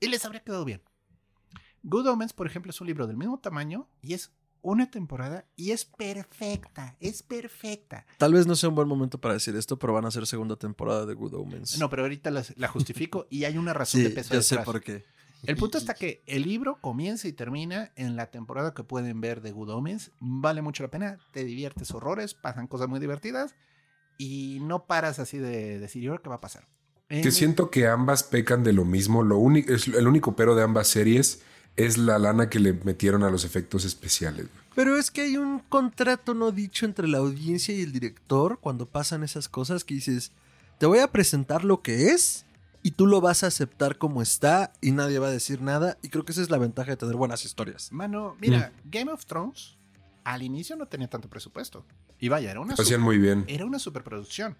[0.00, 0.82] y les habría quedado bien.
[1.82, 4.32] Good Omens, por ejemplo, es un libro del mismo tamaño y es
[4.72, 8.06] una temporada y es perfecta, es perfecta.
[8.18, 10.56] Tal vez no sea un buen momento para decir esto, pero van a ser segunda
[10.56, 11.78] temporada de Good Omens.
[11.78, 14.54] No, pero ahorita la, la justifico y hay una razón sí, de peso ya sé
[14.56, 14.64] detrás.
[14.64, 15.04] por qué.
[15.44, 19.40] El punto está que el libro comienza y termina en la temporada que pueden ver
[19.42, 20.10] de Good Omens.
[20.20, 23.54] Vale mucho la pena, te diviertes horrores, pasan cosas muy divertidas
[24.18, 26.66] y no paras así de decir, ¿y ahora qué va a pasar?
[27.08, 29.22] En- Que siento que ambas pecan de lo mismo.
[29.22, 31.42] Lo único, es el único pero de ambas series
[31.76, 34.46] es la lana que le metieron a los efectos especiales.
[34.46, 34.64] güey.
[34.74, 38.86] Pero es que hay un contrato no dicho entre la audiencia y el director cuando
[38.86, 40.32] pasan esas cosas que dices,
[40.78, 42.44] te voy a presentar lo que es
[42.82, 45.96] y tú lo vas a aceptar como está y nadie va a decir nada.
[46.02, 47.90] Y creo que esa es la ventaja de tener buenas historias.
[47.92, 49.76] Mano, mira, Game of Thrones
[50.24, 51.84] al inicio no tenía tanto presupuesto.
[52.20, 53.44] Y vaya, era una, Lo hacían super- muy bien.
[53.48, 54.56] era una superproducción.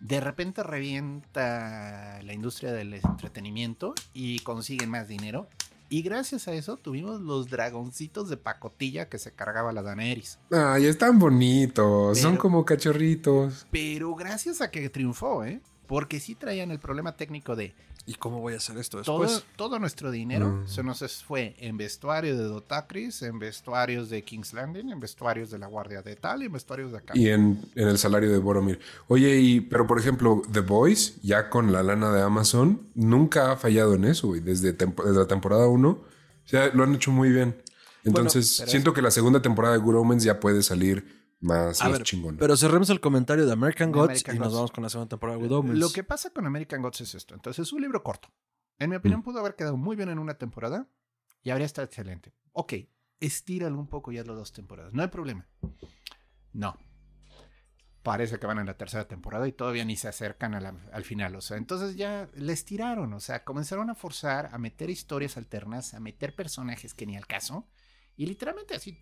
[0.00, 5.48] De repente revienta la industria del entretenimiento y consiguen más dinero.
[5.92, 10.38] Y gracias a eso tuvimos los dragoncitos de pacotilla que se cargaba la Daenerys.
[10.50, 12.18] Ay, están bonitos.
[12.18, 13.66] Son como cachorritos.
[13.70, 15.60] Pero gracias a que triunfó, ¿eh?
[15.86, 17.74] Porque sí traían el problema técnico de
[18.04, 19.44] ¿Y cómo voy a hacer esto todo, después?
[19.56, 20.66] todo nuestro dinero Mm.
[20.68, 25.58] se nos fue en vestuario de Dotacris, en vestuarios de King's Landing, en vestuarios de
[25.58, 27.12] la Guardia de tal y en vestuarios de acá.
[27.16, 28.80] Y en, en el salario de Boromir.
[29.06, 33.56] Oye, y, pero por ejemplo, The Boys, ya con la lana de Amazon, nunca ha
[33.56, 34.40] fallado en eso, güey.
[34.40, 36.04] Desde, tempo- desde la temporada 1, o
[36.44, 37.56] sea, lo han hecho muy bien.
[38.04, 41.92] Entonces, siento que la segunda temporada de Good Omens ya puede salir más, A más
[41.98, 42.38] ver, chingona.
[42.38, 45.10] pero cerremos el comentario de American De Gods American y nos vamos con la segunda
[45.10, 45.78] temporada de Omens.
[45.78, 47.34] Lo que pasa con American Gods es esto.
[47.34, 48.32] Entonces, es un libro corto.
[48.78, 49.24] En mi opinión, Mm.
[49.24, 50.88] pudo haber quedado muy bien en una temporada
[51.42, 52.32] y habría estado excelente.
[52.52, 52.72] Ok,
[53.20, 54.92] estíralo un poco ya las dos temporadas.
[54.94, 55.46] No hay problema.
[56.52, 56.76] No.
[58.02, 61.36] Parece que van en la tercera temporada y todavía ni se acercan la- al final.
[61.36, 63.12] O sea, entonces ya les tiraron.
[63.12, 67.28] O sea, comenzaron a forzar, a meter historias alternas, a meter personajes que ni al
[67.28, 67.68] caso.
[68.16, 68.98] Y literalmente así.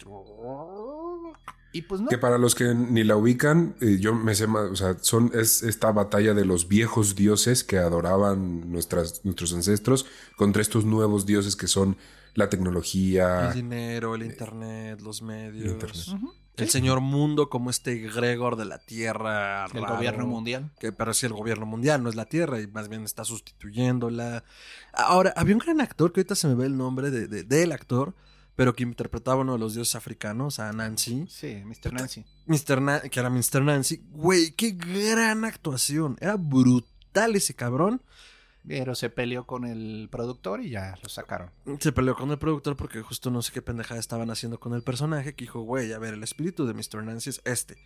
[1.73, 2.09] Y pues no.
[2.09, 5.31] Que para los que ni la ubican, eh, yo me sé más, o sea, son,
[5.35, 11.27] es esta batalla de los viejos dioses que adoraban nuestras, nuestros ancestros contra estos nuevos
[11.27, 11.97] dioses que son
[12.35, 13.49] la tecnología.
[13.49, 15.73] El dinero, el internet, los medios.
[15.73, 16.31] Internet.
[16.57, 19.65] El señor mundo como este Gregor de la Tierra.
[19.67, 20.71] El raro, gobierno mundial.
[20.79, 24.45] Que, pero sí el gobierno mundial, no es la Tierra y más bien está sustituyéndola.
[24.93, 27.73] Ahora, había un gran actor que ahorita se me ve el nombre de, de- del
[27.73, 28.15] actor,
[28.61, 31.25] pero que interpretaba a uno de los dioses africanos, a Nancy.
[31.31, 31.95] Sí, Mr.
[31.95, 32.27] Nancy.
[32.45, 32.83] Mr.
[32.83, 33.63] Na- que era Mr.
[33.63, 34.05] Nancy.
[34.11, 36.19] Güey, qué gran actuación.
[36.21, 38.03] Era brutal ese cabrón.
[38.69, 41.51] Pero se peleó con el productor y ya lo sacaron.
[41.79, 44.83] Se peleó con el productor porque justo no sé qué pendejada estaban haciendo con el
[44.83, 45.35] personaje.
[45.35, 47.03] Que dijo, güey, a ver, el espíritu de Mr.
[47.03, 47.79] Nancy es este.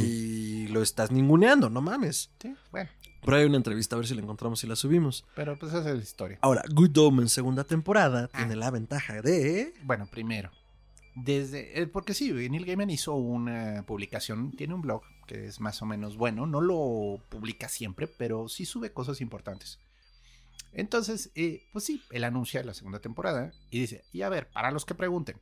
[0.00, 2.30] Y lo estás ninguneando, no mames.
[2.42, 2.90] Sí, bueno.
[3.26, 5.26] Pero hay una entrevista, a ver si la encontramos y la subimos.
[5.34, 6.38] Pero pues esa es la historia.
[6.40, 8.38] Ahora, Good Omens, segunda temporada, Ah.
[8.38, 9.74] tiene la ventaja de...
[9.82, 10.50] Bueno, primero.
[11.14, 11.80] Desde.
[11.80, 15.86] eh, porque sí, Neil Gaiman hizo una publicación, tiene un blog que es más o
[15.86, 16.46] menos bueno.
[16.46, 19.78] No lo publica siempre, pero sí sube cosas importantes.
[20.72, 24.70] Entonces, eh, pues sí, él anuncia la segunda temporada y dice: Y a ver, para
[24.70, 25.40] los que pregunten,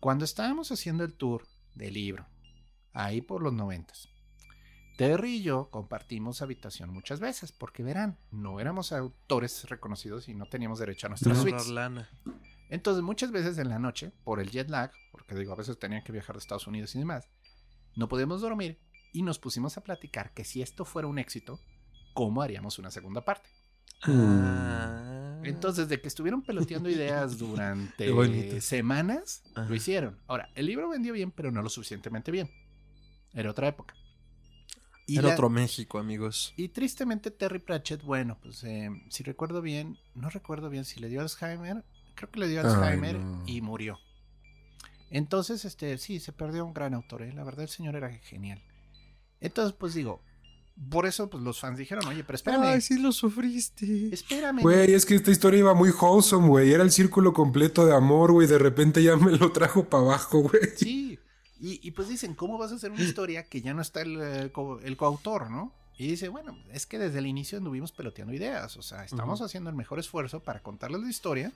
[0.00, 2.26] cuando estábamos haciendo el tour del libro,
[2.92, 4.08] ahí por los noventas,
[4.98, 10.46] Terry y yo compartimos habitación muchas veces, porque verán, no éramos autores reconocidos y no
[10.46, 11.72] teníamos derecho a nuestras Ahorrar suites.
[11.72, 12.08] lana.
[12.68, 16.02] Entonces, muchas veces en la noche, por el jet lag, porque digo, a veces tenían
[16.02, 17.28] que viajar de Estados Unidos y demás,
[17.94, 18.80] no podíamos dormir
[19.12, 21.60] y nos pusimos a platicar que si esto fuera un éxito,
[22.12, 23.48] ¿cómo haríamos una segunda parte?
[24.02, 25.40] Ah.
[25.44, 29.68] Entonces, de que estuvieron peloteando ideas durante semanas, Ajá.
[29.68, 30.18] lo hicieron.
[30.26, 32.50] Ahora, el libro vendió bien, pero no lo suficientemente bien.
[33.32, 33.94] Era otra época.
[35.08, 36.52] Y Era la- otro México, amigos.
[36.56, 41.08] Y tristemente Terry Pratchett, bueno, pues eh, si recuerdo bien, no recuerdo bien si le
[41.08, 41.82] dio Alzheimer,
[42.14, 43.42] creo que le dio Ay, Alzheimer no.
[43.46, 43.98] y murió.
[45.10, 47.32] Entonces, este, sí, se perdió un gran autor, ¿eh?
[47.32, 48.62] la verdad el señor era genial.
[49.40, 50.20] Entonces, pues digo,
[50.90, 54.10] por eso pues los fans dijeron, oye, pero espérame, Ay, sí lo sufriste.
[54.12, 54.60] espérame.
[54.60, 56.72] Güey, es que esta historia iba muy wholesome, güey.
[56.72, 58.46] Era el círculo completo de amor, güey.
[58.46, 60.62] De repente ya me lo trajo para abajo, güey.
[60.76, 61.17] Sí,
[61.60, 64.20] y, y pues dicen, ¿cómo vas a hacer una historia que ya no está el,
[64.20, 65.72] eh, co- el coautor, no?
[65.96, 69.68] Y dice, bueno, es que desde el inicio anduvimos peloteando ideas, o sea, estamos haciendo
[69.70, 71.52] el mejor esfuerzo para contarles la historia.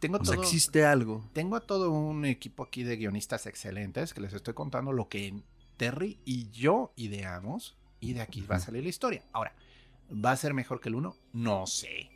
[0.00, 1.24] Tengo O sea, todo, existe algo.
[1.32, 5.32] tengo a todo un equipo aquí de guionistas excelentes que les estoy contando lo que
[5.78, 9.22] Terry y yo ideamos y de aquí va a salir la historia.
[9.32, 9.54] Ahora,
[10.12, 11.16] ¿va a ser mejor que el uno?
[11.32, 12.10] No sé.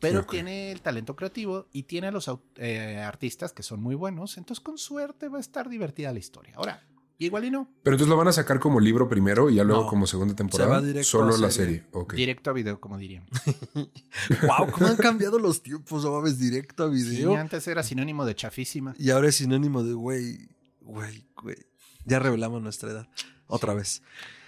[0.00, 4.36] Pero tiene el talento creativo y tiene a los eh, artistas que son muy buenos,
[4.38, 6.52] entonces con suerte va a estar divertida la historia.
[6.56, 6.82] Ahora,
[7.18, 9.84] igual y no, Pero entonces lo van a sacar como libro primero y ya luego
[9.84, 9.88] No.
[9.88, 10.70] como segunda temporada.
[10.70, 11.84] va directo Solo a la serie.
[12.14, 13.26] directo a video, como dirían.
[14.42, 17.34] wow, cómo han cambiado los tiempos, no mames, directo a Sí, video.
[17.36, 18.94] antes era sinónimo de chafísima.
[18.98, 20.48] Y ahora es sinónimo de güey,
[20.80, 21.56] güey, güey.
[22.04, 23.08] Ya revelamos nuestra edad.
[23.46, 24.02] Otra vez.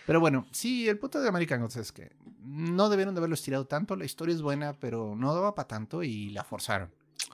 [0.06, 2.12] Pero bueno, sí, el punto de American Gods es que
[2.48, 3.94] no debieron de haberlo estirado tanto.
[3.96, 6.90] La historia es buena, pero no daba para tanto y la forzaron.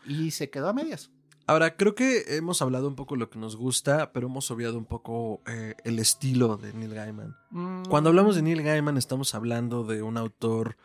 [0.07, 1.11] Y se quedó a medias.
[1.47, 4.79] Ahora, creo que hemos hablado un poco de lo que nos gusta, pero hemos obviado
[4.79, 7.37] un poco eh, el estilo de Neil Gaiman.
[7.51, 10.77] Mm, Cuando hablamos de Neil Gaiman, estamos hablando de un autor.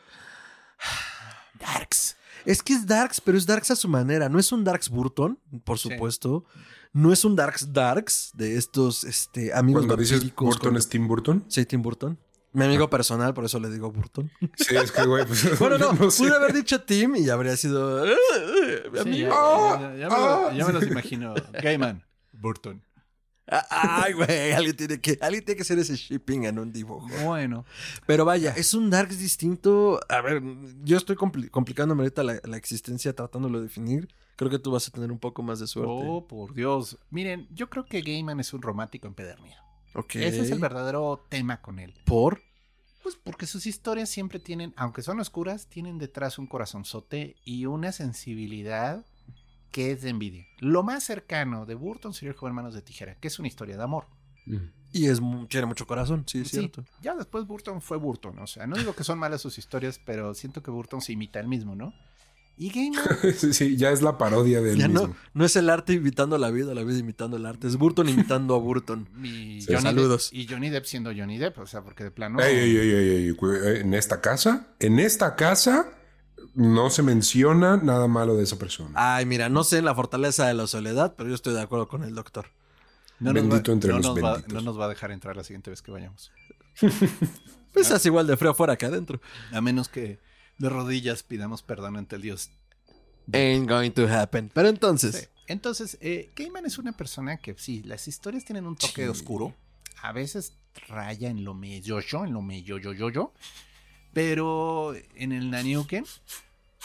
[1.59, 2.17] Darks.
[2.45, 4.29] Es que es Darks, pero es Darks a su manera.
[4.29, 5.89] No es un Darks Burton, por Sí.
[5.89, 6.45] supuesto.
[6.93, 11.07] No es un Darks Darks de estos este, amigos Cuando dices Burton con- es Tim
[11.07, 11.45] Burton.
[11.47, 12.17] Sí, Tim Burton.
[12.51, 14.31] Mi amigo personal, por eso le digo Burton.
[14.55, 16.23] Sí, es que, güey, pues, Bueno, no, sé.
[16.23, 18.05] pude haber dicho Tim y habría sido.
[18.05, 19.29] "Eh, eh, Sí, amigo".
[19.29, 20.49] ya, Ah, ya- ya me, ah.
[20.51, 21.33] lo- ya me los imagino.
[21.61, 22.03] Gaiman.
[22.31, 22.81] Burton.
[23.51, 27.07] Ah, Ay, güey, alguien tiene que, alguien tiene que hacer ese shipping en un dibujo.
[27.23, 27.65] Bueno.
[28.05, 29.99] Pero vaya, es un Darks distinto.
[30.07, 30.41] A ver,
[30.83, 34.07] yo estoy compli- complicándome ahorita la, la existencia tratándolo de definir.
[34.35, 35.91] Creo que tú vas a tener un poco más de suerte.
[35.91, 36.97] Oh, por Dios.
[37.09, 39.57] Miren, yo creo que Gaiman es un romántico empedernido.
[39.93, 40.15] Ok.
[40.15, 41.93] Ese es el verdadero tema con él.
[42.05, 42.41] ¿Por?
[43.03, 47.91] Pues porque sus historias siempre tienen, aunque son oscuras, tienen detrás un corazonzote y una
[47.91, 49.05] sensibilidad
[49.71, 50.45] que es de envidia.
[50.59, 53.77] Lo más cercano de Burton sería el joven Manos de Tijera, que es una historia
[53.77, 54.05] de amor.
[54.45, 54.57] Mm.
[54.91, 56.83] Y es tiene mucho corazón, sí, es Sí, cierto.
[57.01, 60.33] ya después Burton fue Burton, o sea, no digo que son malas sus historias, pero
[60.33, 61.93] siento que Burton se imita a él mismo, ¿no?
[63.53, 65.07] Sí, ya es la parodia de él Ya mismo.
[65.07, 67.67] no, no es el arte imitando la vida, la vida imitando el arte.
[67.67, 69.07] Es Burton imitando a Burton.
[69.23, 70.29] y, Sí, Johnny saludos.
[70.31, 72.39] Depp, y Johnny Depp siendo Johnny Depp, o sea, porque de plano...
[72.41, 75.87] Ey, ey, ey, ey, ey, cu- eh, En esta casa, en esta casa,
[76.53, 78.91] no se menciona nada malo de esa persona.
[78.95, 81.87] Ay, mira, no sé en la fortaleza de la soledad, pero yo estoy de acuerdo
[81.87, 82.47] con el doctor.
[83.19, 84.53] no Bendito va- entre no los va- benditos.
[84.53, 86.31] no nos va a dejar entrar la siguiente vez que vayamos.
[87.73, 89.21] Pues es igual de frío afuera que adentro.
[89.51, 90.19] A menos que
[90.59, 92.51] de rodillas pidamos perdón ante el Dios.
[93.33, 94.49] Ain't going to happen.
[94.53, 95.25] Pero entonces, Sí.
[95.47, 99.07] Entonces, eh, Gaiman es una persona que sí, las historias tienen un toque Sí.
[99.09, 99.55] oscuro.
[100.03, 100.53] A veces
[100.87, 103.33] raya en lo medio yo, en lo medio yo yo yo.
[104.13, 106.05] Pero en el Naniuken.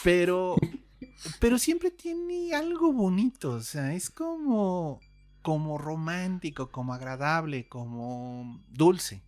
[0.02, 0.56] Pero.
[1.40, 3.50] Pero siempre tiene algo bonito.
[3.52, 5.00] O sea, es como.
[5.42, 9.20] Como romántico, como agradable, como dulce.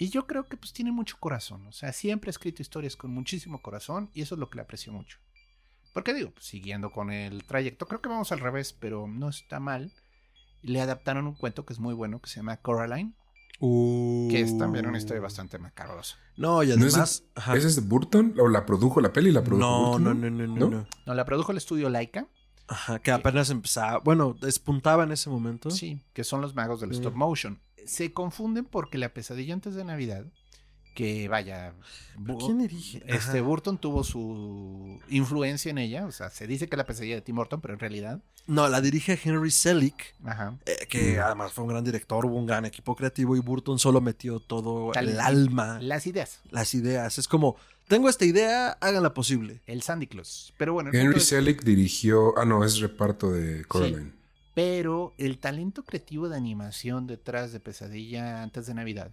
[0.00, 1.66] Y yo creo que pues tiene mucho corazón.
[1.66, 4.10] O sea, siempre ha escrito historias con muchísimo corazón.
[4.14, 5.18] Y eso es lo que le aprecio mucho.
[5.92, 9.58] Porque digo, pues, siguiendo con el trayecto, creo que vamos al revés, pero no está
[9.58, 9.92] mal.
[10.62, 13.14] Le adaptaron un cuento que es muy bueno, que se llama Coraline,
[13.60, 16.16] que es también una historia bastante macabrosa.
[16.36, 17.24] No, y ¿No es de- además.
[17.34, 17.56] ajá.
[17.56, 18.34] ¿Esa es de Burton?
[18.38, 19.32] ¿O la produjo la peli?
[19.32, 20.04] ¿La produjo no, Burton?
[20.04, 20.70] no, no, no, no, ¿No?
[20.70, 20.86] no.
[21.06, 22.28] No, la produjo el estudio Laika,
[22.68, 23.98] Ajá, que apenas empezaba.
[23.98, 25.70] Bueno, despuntaba en ese momento.
[25.70, 26.94] sí, que son los magos del Mm.
[26.94, 27.60] stop motion.
[27.86, 30.24] Se confunden porque la pesadilla antes de Navidad,
[30.94, 31.74] que vaya,
[32.40, 32.98] ¿Quién dirige?
[33.06, 33.42] este Ajá.
[33.42, 37.36] Burton tuvo su influencia en ella, o sea, se dice que la pesadilla de Tim
[37.36, 41.20] Burton, pero en realidad, No, la dirige Henry Selick, ajá, eh, que Mm.
[41.20, 44.90] además fue un gran director, hubo un gran equipo creativo y Burton solo metió todo
[44.92, 47.18] Tal- el alma, las ideas, las ideas.
[47.18, 47.56] Es como,
[47.86, 49.60] tengo esta idea, háganla posible.
[49.66, 50.52] el Sandy Claus.
[50.58, 52.36] Pero bueno, Henry Selick dirigió.
[52.38, 54.12] Ah, no, es reparto de Coraline.
[54.58, 59.12] Pero el talento creativo de animación detrás de Pesadilla antes de Navidad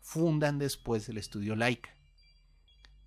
[0.00, 1.90] fundan después el estudio Laika.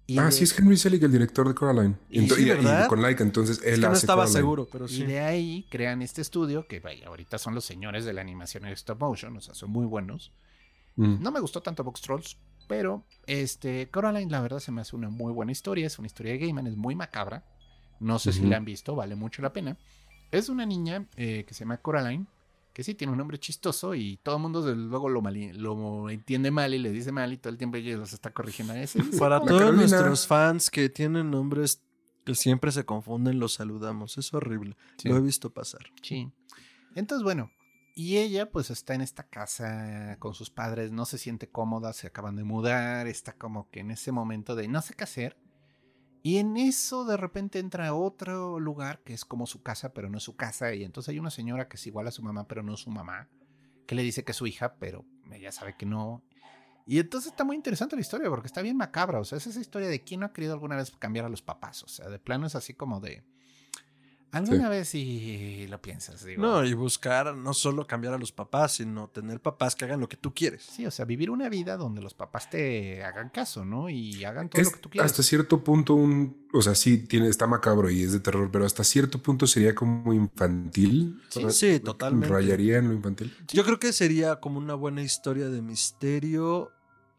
[0.07, 1.97] Y ah, de, sí, es Henry Selick el director de Coraline.
[2.09, 2.88] Y sí, y, y ¿verdad?
[2.88, 4.39] con Laika, entonces él Es que no hace estaba Coraline.
[4.39, 5.03] seguro, pero y sí.
[5.03, 8.71] de ahí crean este estudio que vaya, ahorita son los señores de la animación en
[8.71, 10.31] stop motion, o sea, son muy buenos.
[10.95, 11.21] Mm.
[11.21, 12.38] No me gustó tanto Box Trolls,
[12.69, 16.31] pero este Coraline la verdad se me hace una muy buena historia, es una historia
[16.31, 17.45] de Gaiman, es muy macabra.
[17.99, 19.77] No sé si la han visto, vale mucho la pena.
[20.34, 22.25] Es una niña eh, que se llama Coraline,
[22.73, 26.09] que sí tiene un nombre chistoso y todo el mundo desde luego lo, mali- lo
[26.09, 28.73] entiende mal y le dice mal y todo el tiempo ella los está corrigiendo.
[28.73, 29.81] Ese, ese Para todos Carolina.
[29.88, 31.81] nuestros fans que tienen nombres
[32.25, 34.17] que siempre se confunden, los saludamos.
[34.17, 34.75] Es horrible.
[34.97, 35.09] Sí.
[35.09, 35.81] Lo he visto pasar.
[36.01, 36.31] Sí.
[36.95, 37.51] Entonces, bueno,
[37.95, 42.07] y ella pues está en esta casa con sus padres, no se siente cómoda, se
[42.07, 45.38] acaban de mudar, está como que en ese momento de no sé qué hacer.
[46.26, 50.17] Y en eso de repente entra otro lugar que es como su casa, pero no
[50.17, 50.74] es su casa.
[50.74, 52.89] Y entonces hay una señora que es igual a su mamá, pero no es su
[52.89, 53.28] mamá,
[53.86, 56.24] que le dice que es su hija, pero ella sabe que no.
[56.86, 59.19] Y entonces está muy interesante la historia porque está bien macabra.
[59.19, 61.41] O sea, es esa historia de quién no ha querido alguna vez cambiar a los
[61.41, 61.84] papás.
[61.84, 63.26] O sea, de plano es así como de.
[64.34, 64.69] Alguna Sí.
[64.69, 66.41] vez si lo piensas, digo.
[66.41, 70.09] No, y buscar no solo cambiar a los papás, sino tener papás que hagan lo
[70.09, 70.63] que tú quieres.
[70.63, 73.89] Sí, o sea, vivir una vida donde los papás te hagan caso, ¿no?
[73.89, 75.11] Y hagan todo Es lo que tú quieras.
[75.11, 78.65] hasta cierto punto un, o sea, sí tiene, está macabro y es de terror, pero
[78.65, 81.21] hasta cierto punto sería como infantil.
[81.29, 82.27] Sí, sí, totalmente.
[82.27, 83.34] Rayaría en lo infantil.
[83.49, 86.71] Yo creo que sería como una buena historia de misterio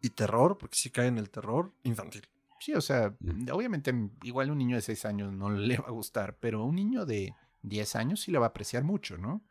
[0.02, 2.22] y terror, porque sí cae en el terror infantil.
[2.64, 3.50] Sí, o sea, Mm.
[3.52, 3.92] obviamente
[4.22, 7.34] igual un niño de 6 años no le va a gustar, pero un niño de
[7.60, 9.42] 10 años sí le va a apreciar mucho, ¿no?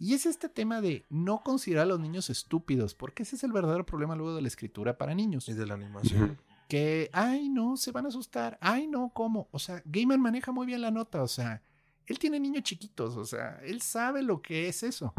[0.00, 3.52] Y es este tema de no considerar a los niños estúpidos, porque ese es el
[3.52, 5.48] verdadero problema luego de la escritura para niños.
[5.48, 6.40] Y de la animación.
[6.68, 9.48] Que, ay, no, se van a asustar, ay, no, ¿cómo?
[9.52, 11.62] O sea, Gaiman maneja muy bien la nota, o sea,
[12.06, 15.14] él tiene niños chiquitos, o sea, él sabe lo que es eso.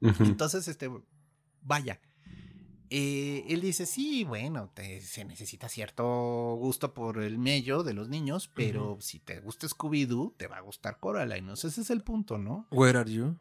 [0.00, 0.90] Entonces, este,
[1.62, 2.00] vaya.
[2.90, 6.04] Eh, él dice, sí, bueno, te- se necesita cierto
[6.58, 10.60] gusto por el mello de los niños, pero si te gusta Scooby-Doo, te va a
[10.60, 11.52] gustar Coraline.
[11.52, 12.66] Ese es el punto, ¿no?
[12.70, 13.36] Where are you?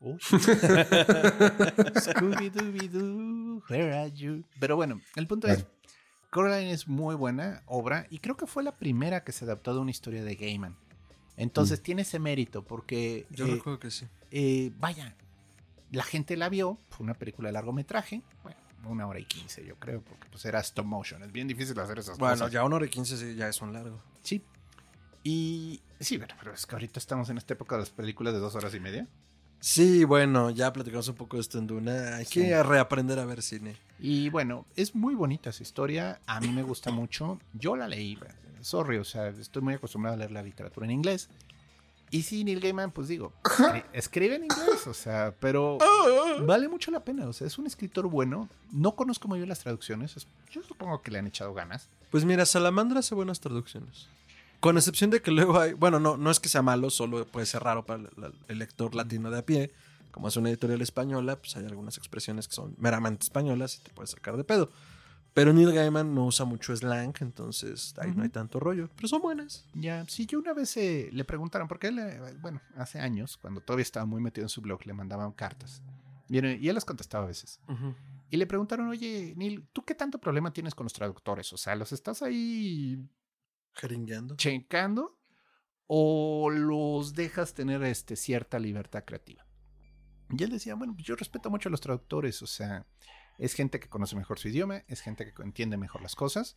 [0.00, 0.18] Uy.
[2.26, 4.44] Scooby-Dooby-Doo, where are you?
[4.60, 5.66] Pero bueno, el punto es,
[6.30, 9.80] Coraline es muy buena obra y creo que fue la primera que se adaptó de
[9.80, 10.76] una historia de Gaiman.
[11.36, 14.06] Entonces tiene ese mérito porque, Yo eh, recuerdo que sí.
[14.30, 15.14] eh, vaya,
[15.90, 19.76] la gente la vio, fue una película de largometraje, bueno, una hora y quince yo
[19.76, 22.52] creo, porque pues era stop motion, es bien difícil hacer esas Bueno, cosas.
[22.52, 24.00] ya una hora y quince sí, ya es un largo.
[24.22, 24.42] Sí.
[25.22, 28.40] Y sí, bueno, pero es que ahorita estamos en esta época de las películas de
[28.40, 29.08] dos horas y media.
[29.58, 32.16] Sí, bueno, ya platicamos un poco de esto en Duna.
[32.16, 32.40] Hay Sí.
[32.42, 33.76] que reaprender a ver cine.
[33.98, 36.20] Y bueno, es muy bonita esa historia.
[36.26, 37.40] A mí me gusta mucho.
[37.54, 38.18] Yo la leí.
[38.60, 41.28] Sorry, o sea, estoy muy acostumbrado a leer la literatura en inglés.
[42.10, 45.76] Y sí, Neil Gaiman, pues digo, escri- escribe en inglés, o sea, pero
[46.46, 47.26] vale mucho la pena.
[47.26, 48.48] O sea, es un escritor bueno.
[48.72, 50.16] No conozco muy bien las traducciones.
[50.16, 51.88] es- Yo supongo que le han echado ganas.
[52.10, 54.06] Pues mira, Salamandra hace buenas traducciones.
[54.60, 55.72] Con excepción de que luego hay.
[55.74, 58.08] Bueno, no, no es que sea malo, solo puede ser raro para el,
[58.48, 59.70] el lector latino de a pie.
[60.12, 63.90] Como es una editorial española, pues hay algunas expresiones que son meramente españolas y te
[63.90, 64.70] puedes sacar de pedo.
[65.36, 68.88] Pero Neil Gaiman no usa mucho slang, entonces ahí no hay tanto rollo.
[68.96, 69.66] Pero son buenas.
[69.74, 73.60] Ya, sí, yo una vez eh, le preguntaron, porque él, eh, bueno, hace años, cuando
[73.60, 75.82] todavía estaba muy metido en su blog, le mandaban cartas.
[76.30, 77.60] Y, él- y él las contestaba a veces.
[78.30, 81.52] Y le preguntaron, oye, Neil, ¿tú qué tanto problema tienes con los traductores?
[81.52, 82.98] O sea, ¿los estás ahí
[83.74, 84.36] Jeringueando.
[84.36, 85.18] checando
[85.86, 89.46] o los dejas tener este, cierta libertad creativa?
[90.30, 92.86] Y él decía, bueno, pues yo respeto mucho a los traductores, o sea,
[93.38, 96.56] es gente que conoce mejor su idioma, es gente que entiende mejor las cosas.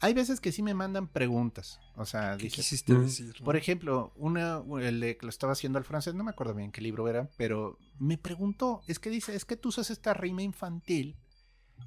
[0.00, 3.02] Hay veces que sí me mandan preguntas, o sea, ¿Qué dije, quisiste Mm.
[3.04, 3.34] decir?
[3.44, 6.72] por ejemplo, una, el de que lo estaba haciendo al francés, no me acuerdo bien
[6.72, 10.42] qué libro era, pero me preguntó, es que dice, es que tú usas esta rima
[10.42, 11.16] infantil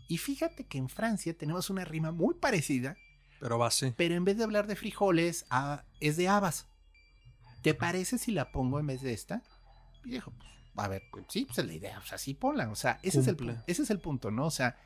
[0.07, 2.95] y fíjate que en Francia tenemos una rima muy parecida,
[3.41, 3.93] Pero así.
[3.97, 6.65] pero en vez de hablar de frijoles, ah, es de habas.
[7.61, 9.43] ¿Te parece si la pongo en vez de esta?
[10.05, 12.69] Y dijo, pues, a ver, pues, sí, pues es la idea, o sea, sí ponla,
[12.69, 14.45] o sea, ese es, el, ese es el punto, ¿no?
[14.45, 14.77] O sea,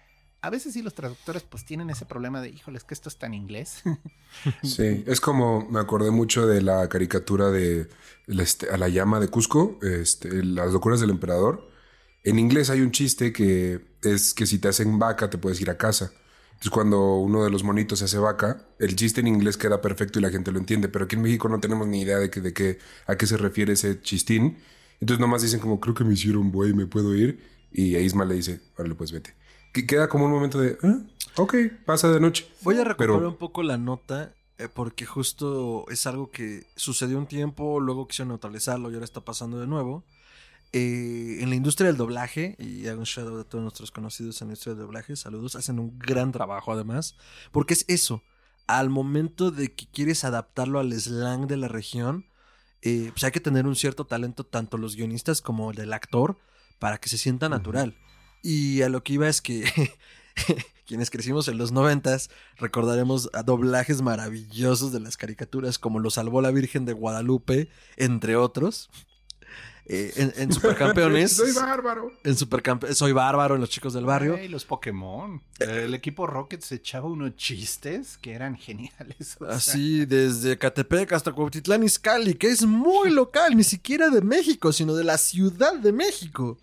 [0.41, 3.35] a veces sí los traductores pues tienen ese problema de, híjoles, que esto está en
[3.35, 3.83] inglés.
[4.63, 7.89] Sí, es como me acordé mucho de la caricatura de
[8.27, 11.69] este, a la llama de Cusco, este, las locuras del emperador.
[12.23, 15.69] En inglés hay un chiste que es que si te hacen vaca te puedes ir
[15.69, 16.13] a casa.
[16.51, 20.19] Entonces cuando uno de los monitos se hace vaca, el chiste en inglés queda perfecto
[20.19, 22.39] y la gente lo entiende, pero aquí en México no tenemos ni idea de, que,
[22.39, 24.59] de qué, a qué se refiere ese chistín.
[25.01, 27.39] Entonces nomás dicen como, creo que me hicieron buey, me puedo ir.
[27.71, 29.33] Y a Isma le dice, órale pues vete.
[29.73, 30.99] Que queda como un momento de, ah,
[31.37, 32.47] ok, pasa de noche.
[32.61, 37.17] Voy a recuperar Pero- un poco la nota eh, porque justo es algo que sucedió
[37.17, 40.03] un tiempo, luego quisieron neutralizarlo y ahora está pasando de nuevo.
[40.73, 44.47] Eh, en la industria del doblaje, y hago un shadow de todos nuestros conocidos en
[44.47, 47.15] la industria del doblaje, saludos, hacen un gran trabajo además,
[47.51, 48.23] porque es eso,
[48.67, 52.25] al momento de que quieres adaptarlo al slang de la región,
[52.81, 56.37] eh, pues hay que tener un cierto talento, tanto los guionistas como el del actor,
[56.79, 57.95] para que se sienta natural.
[58.41, 59.63] Y a lo que iba es que
[60.87, 66.41] quienes crecimos en los noventas recordaremos a doblajes maravillosos de las caricaturas como Lo salvó
[66.41, 68.89] la Virgen de Guadalupe, entre otros.
[69.93, 71.35] Eh, en, en Supercampeones.
[71.35, 72.11] Soy bárbaro.
[72.23, 74.35] en Supercampe- Soy bárbaro en Los Chicos del Barrio.
[74.39, 75.41] Ay, los Pokémon.
[75.59, 79.35] El equipo Rocket se echaba unos chistes que eran geniales.
[79.39, 84.21] o sea, Así desde Catepec hasta Cuautitlán Izcalli, que es muy local, ni siquiera de
[84.21, 86.57] México, sino de la Ciudad de México.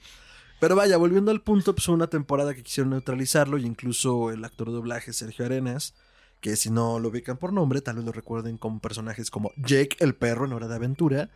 [0.61, 4.45] Pero vaya, volviendo al punto, pues fue una temporada que quisieron neutralizarlo y incluso el
[4.45, 5.95] actor de doblaje Sergio Arenas,
[6.41, 9.97] que si no lo ubican por nombre, tal vez lo recuerden como personajes como Jake
[10.01, 11.31] el perro en Hora de Aventura,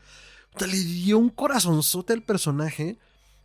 [0.60, 2.98] le dio un corazonzote al personaje.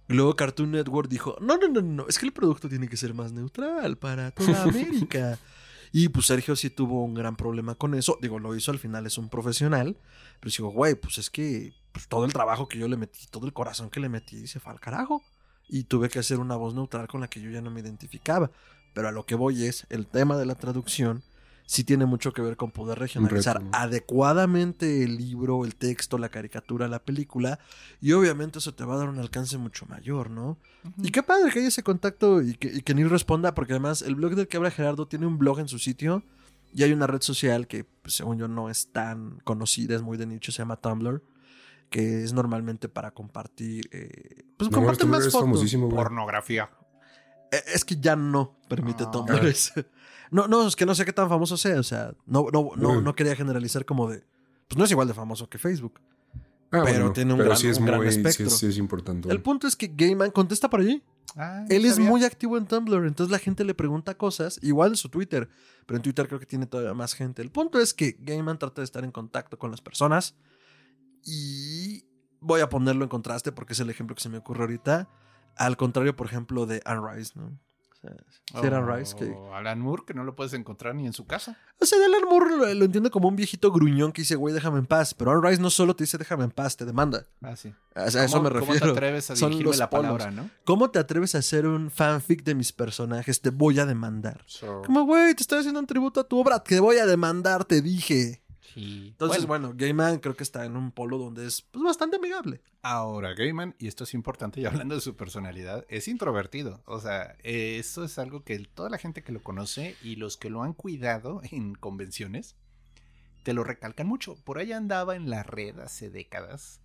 [0.10, 2.96] Y luego Cartoon Network dijo, no, no, no, no, es que el producto tiene que
[2.96, 5.38] ser más neutral para toda América.
[5.92, 8.18] Y pues Sergio sí tuvo un gran problema con eso.
[8.22, 9.98] Digo, lo hizo al final, es un profesional.
[10.40, 13.46] Pero digo, güey, pues es que pues, todo el trabajo que yo le metí, todo
[13.46, 15.24] el corazón que le metí, se fue al carajo.
[15.68, 18.52] Y tuve que hacer una voz neutral con la que yo ya no me identificaba.
[18.94, 21.24] Pero a lo que voy es, el tema de la traducción
[21.70, 23.78] sí tiene mucho que ver con poder regionalizar reto, ¿no?
[23.78, 27.60] adecuadamente el libro, el texto, la caricatura, la película.
[28.02, 30.58] Y obviamente eso te va a dar un alcance mucho mayor, ¿no?
[31.04, 34.02] Y qué padre que haya ese contacto y que, y que Neil responda, porque además
[34.02, 36.24] el blog del que habla Gerardo tiene un blog en su sitio
[36.74, 40.18] y hay una red social que, pues, según yo, no es tan conocida, es muy
[40.18, 41.22] de nicho, se llama Tumblr,
[41.90, 43.90] que es normalmente para compartir.
[43.92, 45.42] eh, pues No, comparten más fotos.
[45.42, 45.90] famosísimo.
[45.90, 46.70] Pornografía.
[47.52, 49.12] Eh, Es que ya no permite Ah.
[49.12, 49.46] Tumblr.
[49.48, 49.74] eso.
[50.32, 51.80] No, no, es que no sé qué tan famoso sea.
[51.80, 54.24] O sea, no, no, no, no quería generalizar como de.
[54.68, 56.00] Pues no es igual de famoso que Facebook.
[56.70, 58.48] Ah, Pero bueno, tiene un pero gran- sí es un gran muy, espectro.
[58.48, 59.30] es, sí es importante.
[59.32, 61.02] El punto es que Gaiman contesta por allí.
[61.38, 62.10] Ah, Él es sabía.
[62.10, 65.48] muy activo en Tumblr, entonces la gente le pregunta cosas, igual en su Twitter,
[65.86, 67.42] pero en Twitter creo que tiene todavía más gente.
[67.42, 70.36] El punto es que Gaiman trata de estar en contacto con las personas
[71.24, 72.06] y
[72.40, 75.10] voy a ponerlo en contraste porque es el ejemplo que se me ocurre ahorita,
[75.56, 77.58] al contrario, por ejemplo, de Anne Rice, ¿no?
[78.64, 79.26] Era Anne Rice que...
[79.26, 81.58] O Alan Moore, que no lo puedes encontrar ni en su casa.
[81.82, 84.80] O sea, Alan Moore lo, lo entiende como un viejito gruñón que dice, güey, déjame
[84.80, 87.26] en paz, pero Anne Rice no solo te dice déjame en paz, te demanda.
[87.42, 87.74] Ah, sí.
[87.96, 88.80] O sea, a eso me ¿Cómo- refiero.
[88.80, 90.06] ¿Cómo te atreves a dirigirme la polos.
[90.06, 90.50] palabra, no?
[90.64, 93.42] ¿Cómo te atreves a hacer un fanfic de mis personajes?
[93.42, 94.44] Te voy a demandar.
[94.46, 96.64] So, Como, güey, te estoy haciendo un tributo a tu obra.
[96.64, 98.42] Te voy a demandar, te dije.
[98.78, 99.08] Sí.
[99.10, 102.62] Entonces, Bueno, bueno, Gaiman creo que está en un polo donde es pues, bastante amigable.
[102.82, 106.82] ahora Gaiman, y esto es importante, y hablando de su personalidad, es introvertido.
[106.86, 110.38] O sea, eh, eso es algo que toda la gente que lo conoce y los
[110.38, 112.56] que lo han cuidado en convenciones,
[113.44, 114.36] te lo recalcan mucho.
[114.44, 116.82] Por ahí andaba en la red hace décadas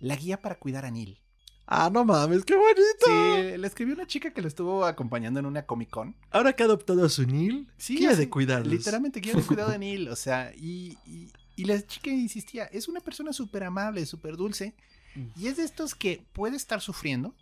[0.00, 1.20] la guía para cuidar a Neil.
[1.66, 3.06] Ah, no mames, qué bonito.
[3.06, 6.16] Sí, le escribió una chica que lo estuvo acompañando en una Comic Con.
[6.30, 8.72] Ahora que ha adoptado a su Neil, Sí, quiere de cuidarlos.
[8.72, 10.08] Literalmente quiere cuidado de Neil.
[10.08, 14.74] O sea, y, y, y la chica insistía, es una persona súper amable, súper dulce.
[15.14, 15.26] Mm.
[15.36, 17.34] Y es de estos que puede estar sufriendo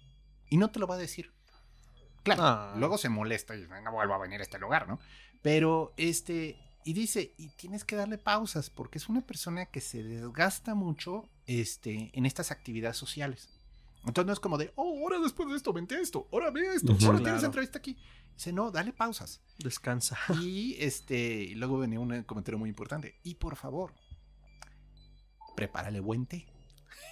[0.51, 1.33] y no te lo va a decir.
[2.23, 2.75] Claro, Ah.
[2.77, 4.99] luego se molesta y no vuelvo a venir a este lugar, ¿no?
[5.41, 10.03] Pero este, y dice, y tienes que darle pausas porque es una persona que se
[10.03, 13.49] desgasta mucho este, en estas actividades sociales.
[14.07, 16.75] Entonces no es como de, oh, ahora después de esto, vente a esto, ahora ve
[16.75, 17.23] esto, ahora Claro.
[17.23, 17.97] tienes entrevista aquí.
[18.35, 19.41] Dice, no, dale pausas.
[19.59, 20.17] Descansa.
[20.41, 23.19] Y este, y luego venía un comentario muy importante.
[23.25, 23.93] Y por favor,
[25.57, 26.47] prepárale buen té.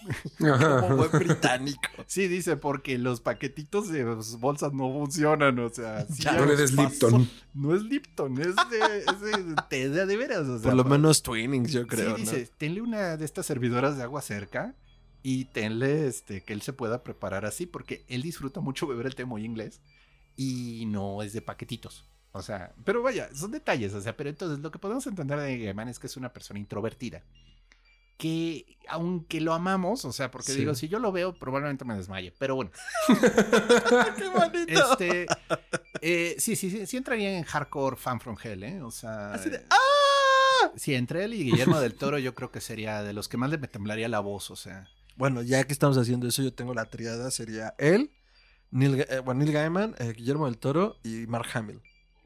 [0.39, 1.81] Como buen británico.
[2.07, 4.05] Sí, dice, porque los paquetitos de
[4.39, 6.73] bolsas no funcionan, o sea, sí Ya ya no le des.
[6.73, 7.29] Lipton.
[7.55, 10.47] No es Lipton, es de, es de té de, de veras.
[10.47, 12.17] o sea, Por lo menos Twinnings, yo creo.
[12.17, 12.31] sí, ¿no?
[12.31, 14.75] dice, tenle una de estas servidoras de agua cerca
[15.29, 19.17] y tenle este, que él se pueda preparar así, porque él disfruta mucho beber el
[19.17, 19.81] té muy inglés
[20.37, 22.05] y no es de paquetitos.
[22.31, 25.59] O sea, pero vaya, son detalles, o sea, pero entonces lo que podemos entender de
[25.59, 27.25] Gaiman es que es una persona introvertida.
[28.19, 30.59] Que aunque lo amamos, o sea, porque Sí.
[30.61, 32.71] digo, si yo lo veo, probablemente me desmaye, pero bueno.
[34.17, 34.93] ¡Qué bonito!
[34.93, 35.27] Este,
[36.03, 38.81] eh, sí, sí, sí, sí entraría en hardcore fan from hell, ¿eh?
[38.81, 40.71] O sea, Así de, ¡ah!
[40.77, 43.51] sí, entre él y Guillermo del Toro, yo creo que sería de los que más
[43.51, 44.89] le temblaría la voz, o sea.
[45.17, 47.31] Bueno, ya que estamos haciendo eso, yo tengo la triada.
[47.31, 48.11] Sería él,
[48.71, 51.81] Neil, eh, bueno, Neil Gaiman, eh, Guillermo del Toro y Mark Hamill.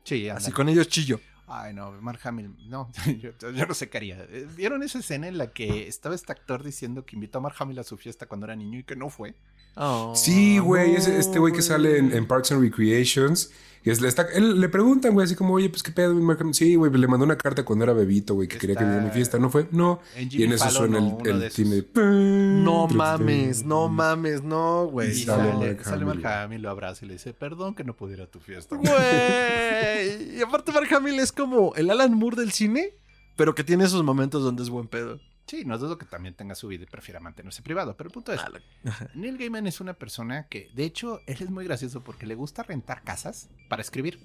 [0.05, 1.21] Sí, Así con ellos chillo.
[1.47, 4.25] Ay, no, Mark Hamill, no, yo, yo no sé qué haría.
[4.31, 7.57] Eh, ¿Vieron esa escena en la que estaba este actor diciendo que invitó a Mark
[7.59, 9.35] Hamill a su fiesta cuando era niño y que no fue?
[9.77, 13.51] Oh, Sí, güey, este güey que sale en, en Parks and Recreations.
[13.83, 16.21] Y es, le, está- él, le preguntan, güey, así como, oye, pues qué pedo, mi
[16.23, 19.03] Markham?" Sí, güey, le mandó una carta cuando era bebito, güey, que quería que viniera
[19.03, 19.39] a mi fiesta.
[19.39, 20.01] No fue, no.
[20.17, 21.87] En Y en eso suena el, el cine.
[21.95, 25.15] No mames, no mames, no, Y güey.
[25.15, 26.61] Sí, sale, Mark sale Mark Hamill.
[26.61, 28.77] Lo abraza y le dice, perdón que no pudiera tu fiesta.
[29.21, 30.37] Güey.
[30.39, 32.95] Y aparte Mark Hamill es como el Alan Moore del cine,
[33.37, 35.19] pero que tiene esos momentos donde es buen pedo.
[35.51, 38.33] Sí, no dudo que también tenga su vida y prefiera mantenerse privado, pero el punto
[38.33, 38.41] es,
[39.15, 42.63] Neil Gaiman es una persona que, de hecho, él es muy gracioso porque le gusta
[42.63, 44.21] rentar casas para escribir,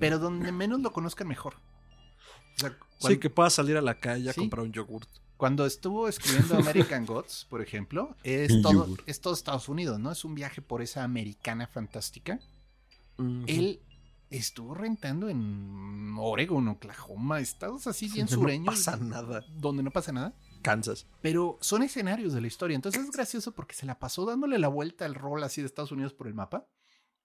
[0.00, 1.56] pero donde menos lo conozcan mejor.
[2.56, 4.40] O sea, Sí, cuan- que pueda salir a la calle a Sí.
[4.40, 5.06] comprar un yogurt.
[5.36, 6.54] cuando estuvo escribiendo
[6.94, 9.02] American Gods, por ejemplo, es todo, yogur.
[9.06, 10.12] es todo Estados Unidos, ¿no?
[10.12, 12.38] Es un viaje por esa americana fantástica.
[13.46, 13.80] Él
[14.32, 18.66] estuvo rentando en Oregon, Oklahoma, estados así bien Donde sureños.
[18.66, 19.44] No pasa nada.
[19.58, 20.34] Donde no pasa nada.
[20.62, 21.06] Kansas.
[21.20, 22.74] Pero son escenarios de la historia.
[22.74, 25.92] Entonces es gracioso porque se la pasó dándole la vuelta al rol así de Estados
[25.92, 26.66] Unidos por el mapa.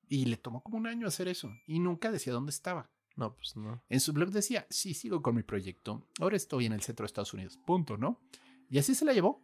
[0.10, 1.49] Y le tomó como un año hacer eso.
[1.66, 2.89] Y nunca decía dónde estaba.
[3.16, 3.84] No, pues no.
[3.89, 6.08] En su blog decía, sí, sigo con mi proyecto.
[6.20, 7.60] Ahora estoy en el centro de Estados Unidos.
[7.66, 8.22] Punto, ¿no?
[8.70, 9.43] Y así se la llevó.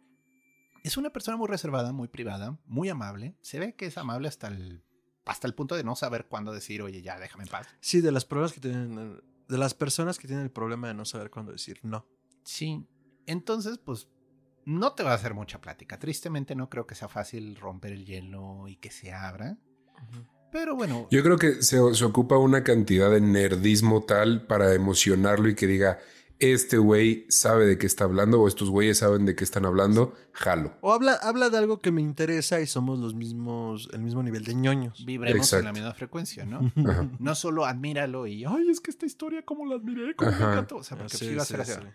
[0.84, 3.36] Es una persona muy reservada, muy privada, muy amable.
[3.40, 4.84] Se ve que es amable hasta el,
[5.24, 7.66] hasta el punto de no saber cuándo decir, oye, ya, déjame en paz.
[7.80, 9.22] Sí, de las problemas que tienen.
[9.48, 12.06] De las personas que tienen el problema de no saber cuándo decir no.
[12.44, 12.86] Sí.
[13.26, 14.08] Entonces, pues,
[14.64, 15.98] no te va a hacer mucha plática.
[15.98, 19.58] Tristemente no creo que sea fácil romper el hielo y que se abra.
[20.50, 25.48] Pero bueno, Yo creo que se, se ocupa una cantidad de nerdismo tal para emocionarlo
[25.48, 25.98] y que diga,
[26.40, 30.14] este güey sabe de qué está hablando o estos güeyes saben de qué están hablando,
[30.32, 30.74] jalo.
[30.80, 34.44] O habla, habla de algo que me interesa y somos los mismos, el mismo nivel
[34.44, 35.04] de ñoños.
[35.06, 36.72] vibremos en la misma frecuencia, ¿no?
[36.90, 37.08] Ajá.
[37.18, 40.14] No solo admíralo y, ay, es que esta historia, ¿cómo la admiré?
[40.16, 40.52] ¿Cómo me Ajá.
[40.52, 40.76] encantó?
[40.76, 41.72] O sea, porque Sí, sí, va a sí, ser así.
[41.72, 41.88] sí.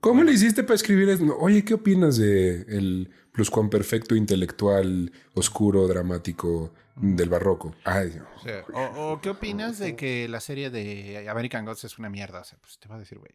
[0.00, 1.24] ¿Cómo le hiciste para escribir eso?
[1.38, 7.74] Oye, ¿qué opinas de el pluscuamperfecto intelectual, oscuro, dramático del barroco?
[7.84, 8.26] Ay, Dios.
[8.36, 12.08] O, sea, o- o qué opinas de que la serie de American Gods es una
[12.10, 12.40] mierda?
[12.40, 13.32] O sea, pues te va a decir, güey.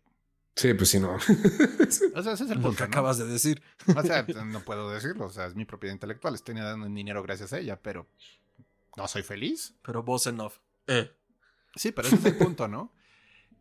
[0.56, 1.16] Sí, pues sí, no.
[2.16, 2.78] O sea, ese es el Lo punto.
[2.78, 2.88] que ¿no?
[2.88, 3.62] acabas de decir.
[3.96, 5.26] O sea, no puedo decirlo.
[5.26, 6.36] O sea, es mi propiedad intelectual.
[6.36, 8.08] Estoy dando dinero gracias a ella, pero
[8.98, 9.76] no soy feliz.
[9.82, 10.60] Pero vos en off.
[10.88, 11.12] Eh.
[11.76, 12.94] Sí, pero ese es el punto, ¿no?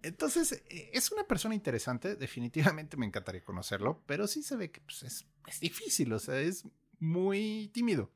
[0.03, 2.17] Entonces, eh, es una persona interesante.
[2.17, 6.13] Definitivamente me encantaría conocerlo, pero sí se ve que pues, es, es difícil.
[6.13, 6.65] O sea, es
[6.99, 8.11] muy tímido.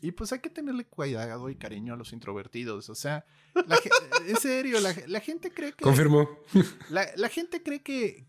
[0.00, 2.90] Y pues hay que tenerle cuidado y cariño a los introvertidos.
[2.90, 3.24] O sea,
[3.54, 3.78] la
[4.26, 5.84] en serio, la, la gente cree que.
[5.84, 6.28] Confirmó.
[6.90, 8.26] La, la gente cree que,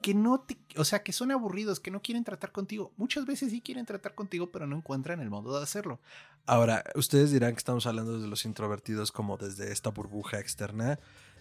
[0.00, 2.92] que no te, o sea, que son aburridos, que no quieren tratar contigo.
[2.96, 6.00] Muchas veces sí quieren tratar contigo, pero no encuentran el modo de hacerlo.
[6.46, 10.98] Ahora, ustedes dirán que estamos hablando de los introvertidos como desde esta burbuja externa.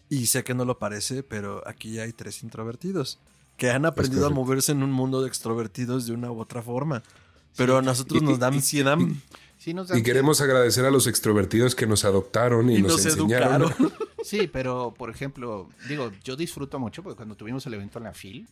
[0.09, 3.19] Y sé que no lo parece, pero aquí hay tres introvertidos
[3.57, 7.03] que han aprendido a moverse en un mundo de extrovertidos de una u otra forma.
[7.55, 8.97] Pero a nosotros nos dan ansiedad
[9.59, 13.05] Sí, nos Y queremos agradecer a los extrovertidos que nos adoptaron y, y nos, nos
[13.05, 13.61] enseñaron.
[13.61, 13.93] educaron.
[14.23, 18.13] sí, pero por ejemplo, digo, yo disfruto mucho porque cuando tuvimos el evento en la
[18.13, 18.45] FIL,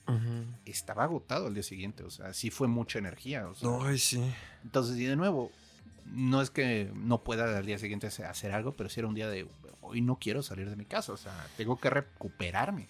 [0.65, 2.03] estaba agotado al día siguiente.
[2.03, 3.45] O sea, sí fue mucha energía.
[3.49, 4.23] O sea, Ay, sí.
[4.63, 5.51] Entonces, y de nuevo,
[6.05, 9.27] no es que no pueda al día siguiente hacer- algo, pero sí era un día
[9.27, 9.47] de
[9.81, 11.11] hoy no quiero salir de mi casa.
[11.11, 12.87] O sea, tengo que recuperarme.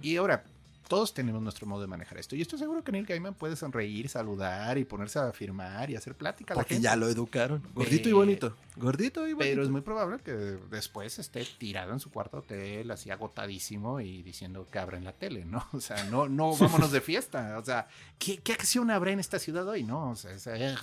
[0.00, 0.44] Y ahora,
[0.90, 2.34] todos tenemos nuestro modo de manejar esto.
[2.34, 6.16] Y estoy seguro que Neil Gaiman puede sonreír, saludar y ponerse a firmar y hacer
[6.16, 6.52] plática.
[6.52, 6.84] a la Porque gente.
[6.88, 7.62] ya lo educaron.
[7.76, 8.56] Gordito y bonito.
[8.74, 9.38] Gordito y bonito.
[9.38, 14.22] Pero es muy probable que después esté tirado en su cuarto hotel, así agotadísimo y
[14.22, 15.64] diciendo que abren la tele, ¿no?
[15.72, 17.56] O sea, no, no, vámonos de fiesta.
[17.60, 17.86] O sea,
[18.18, 19.84] ¿qué, qué acción habrá en esta ciudad hoy?
[19.84, 20.74] No, o sea, es, eh,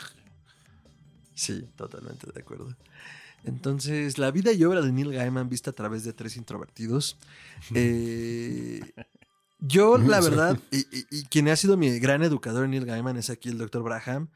[1.36, 2.74] Sí, totalmente de acuerdo.
[3.44, 7.18] Entonces, la vida y obra de Neil Gaiman vista a través de tres introvertidos.
[7.76, 8.80] Eh,
[9.60, 13.18] yo, la verdad, y, y- y quien ha sido mi gran educador en Neil Gaiman
[13.18, 13.84] es aquí el Dr.
[13.84, 14.30] Braham,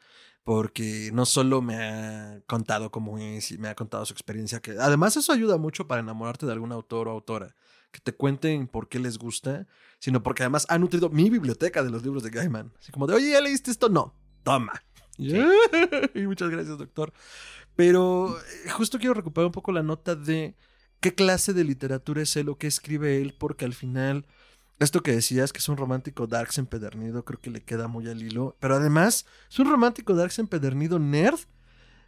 [0.43, 4.71] porque no solo me ha contado cómo es y me ha contado su experiencia, que
[4.79, 7.55] además eso ayuda mucho para enamorarte de algún autor o autora,
[7.91, 9.67] que te cuenten por qué les gusta,
[9.99, 12.71] sino porque además ha nutrido mi biblioteca de los libros de Gaiman.
[12.79, 13.89] Así como de, oye, ¿ya leíste esto?
[13.89, 14.81] No, toma.
[15.17, 15.33] Y
[16.25, 17.13] muchas gracias, doctor.
[17.75, 20.55] Pero eh, justo quiero recuperar un poco la nota de
[20.99, 24.25] qué clase de literatura es él o qué escribe él, porque al final,
[24.83, 28.21] esto que decías, que es un romántico darks empedernido, creo que le queda muy al
[28.21, 28.55] hilo.
[28.59, 31.39] Pero además, es un romántico darks empedernido nerd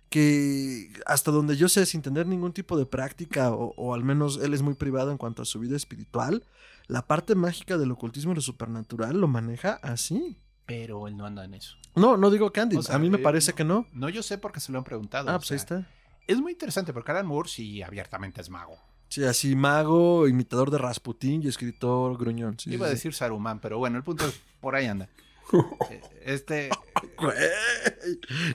[0.09, 4.39] que hasta donde yo sé, sin tener ningún tipo de práctica, o, o al menos
[4.43, 6.45] él es muy privado en cuanto a su vida espiritual,
[6.87, 10.37] la parte mágica del ocultismo y lo supernatural lo maneja así.
[10.65, 11.77] pero él no anda en eso.
[11.95, 13.87] No, no digo Candy, O sea, a mí me eh, parece que no.
[13.91, 15.29] No, yo sé porque se lo han preguntado.
[15.29, 15.87] Ah, pues ahí está.
[16.27, 18.77] Es muy interesante porque Alan Moore sí abiertamente es mago.
[19.13, 22.57] Sí, así mago, imitador de Rasputín y escritor gruñón.
[22.57, 25.07] Sí, Iba a sí, decir Saruman, pero bueno, el punto es, por ahí anda.
[25.91, 26.69] Eh, Este,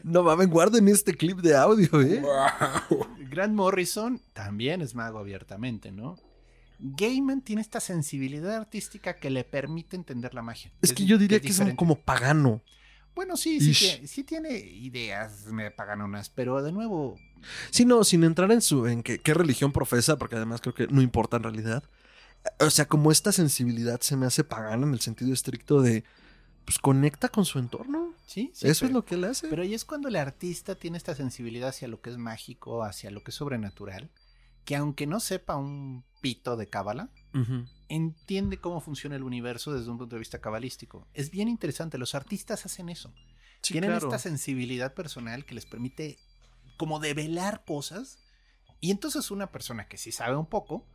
[0.02, 2.20] No mames, guarden este clip de audio, ¿eh?
[2.20, 3.06] Wow.
[3.30, 6.18] Grant Morrison también es mago abiertamente, ¿no?
[6.80, 10.72] Gaiman tiene esta sensibilidad artística que le permite entender la magia.
[10.82, 12.62] Es que yo diría que es como pagano.
[13.14, 17.16] Bueno, sí, sí, sí tiene ideas me paganonas, pero de nuevo,
[17.70, 20.86] Sí, no, sin entrar en su en qué, qué religión profesa, porque además creo que
[20.88, 21.84] no importa en realidad.
[22.60, 26.04] O sea, como esta sensibilidad se me hace pagana en el sentido estricto de
[26.64, 28.12] pues conecta con su entorno.
[28.26, 28.68] sí, sí.
[28.68, 29.48] Eso pero, es lo que él hace.
[29.48, 33.10] Pero ahí es cuando el artista tiene esta sensibilidad hacia lo que es mágico, hacia
[33.10, 34.10] lo que es sobrenatural,
[34.66, 37.10] que aunque no sepa un pito de cábala,
[37.88, 41.08] entiende cómo funciona el universo desde un punto de vista cabalístico.
[41.14, 43.14] Es bien interesante, los artistas hacen eso.
[43.62, 44.08] Sí, Tienen claro.
[44.08, 46.18] esta sensibilidad personal que les permite
[46.78, 48.18] como develar cosas.
[48.80, 50.86] Y entonces una persona que sí sabe un poco,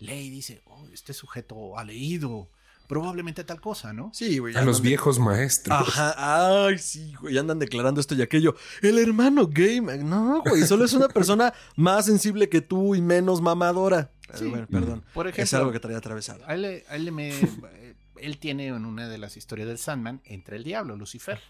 [0.00, 2.50] lee y dice, oh, este sujeto ha leído
[2.88, 4.10] probablemente tal cosa, ¿no?
[4.14, 4.56] Sí, güey.
[4.56, 5.76] A los viejos maestros.
[5.76, 8.54] Ajá, ay, sí, güey, andan declarando esto y aquello.
[8.80, 9.98] El hermano Game.
[9.98, 14.12] No, güey, solo es una persona más sensible que tú y menos mamadora.
[14.28, 14.44] Pero Sí.
[14.46, 15.04] bueno, perdón.
[15.14, 16.44] Por es algo que traía atravesado.
[16.46, 17.32] a él, a él me-
[18.18, 21.40] él tiene en una de las historias del Sandman, entre el diablo, Lucifer.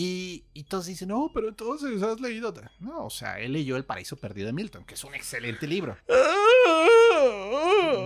[0.00, 2.54] Y, y todos dicen, no, pero entonces has leído.
[2.78, 5.96] No, o sea, él leyó El Paraíso Perdido de Milton, que es un excelente libro.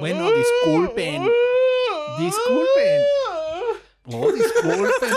[0.01, 1.29] Bueno, disculpen.
[2.19, 3.03] Disculpen.
[4.07, 5.11] Oh, disculpen.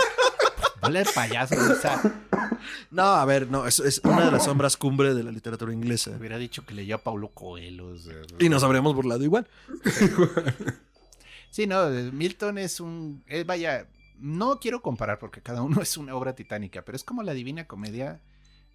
[0.82, 1.54] Hola, el payaso.
[1.56, 2.02] O sea,
[2.90, 6.10] No, a ver, no, es, es una de las sombras cumbre de la literatura inglesa.
[6.18, 7.86] hubiera dicho que leyó a Paulo Coelho.
[7.88, 9.46] o sea, Y nos habríamos burlado igual.
[11.50, 13.24] Sí, no, Milton es un.
[13.28, 13.86] eh, vaya,
[14.18, 17.66] no quiero comparar porque cada uno es una obra titánica, pero es como la Divina
[17.66, 18.20] Comedia.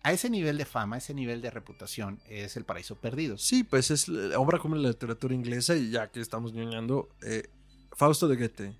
[0.03, 3.37] A ese nivel de fama, a ese nivel de reputación, es El Paraíso Perdido.
[3.37, 7.49] Sí, pues es la obra de la literatura inglesa y ya que estamos ñoñando, eh,
[7.91, 8.75] Fausto de Goethe,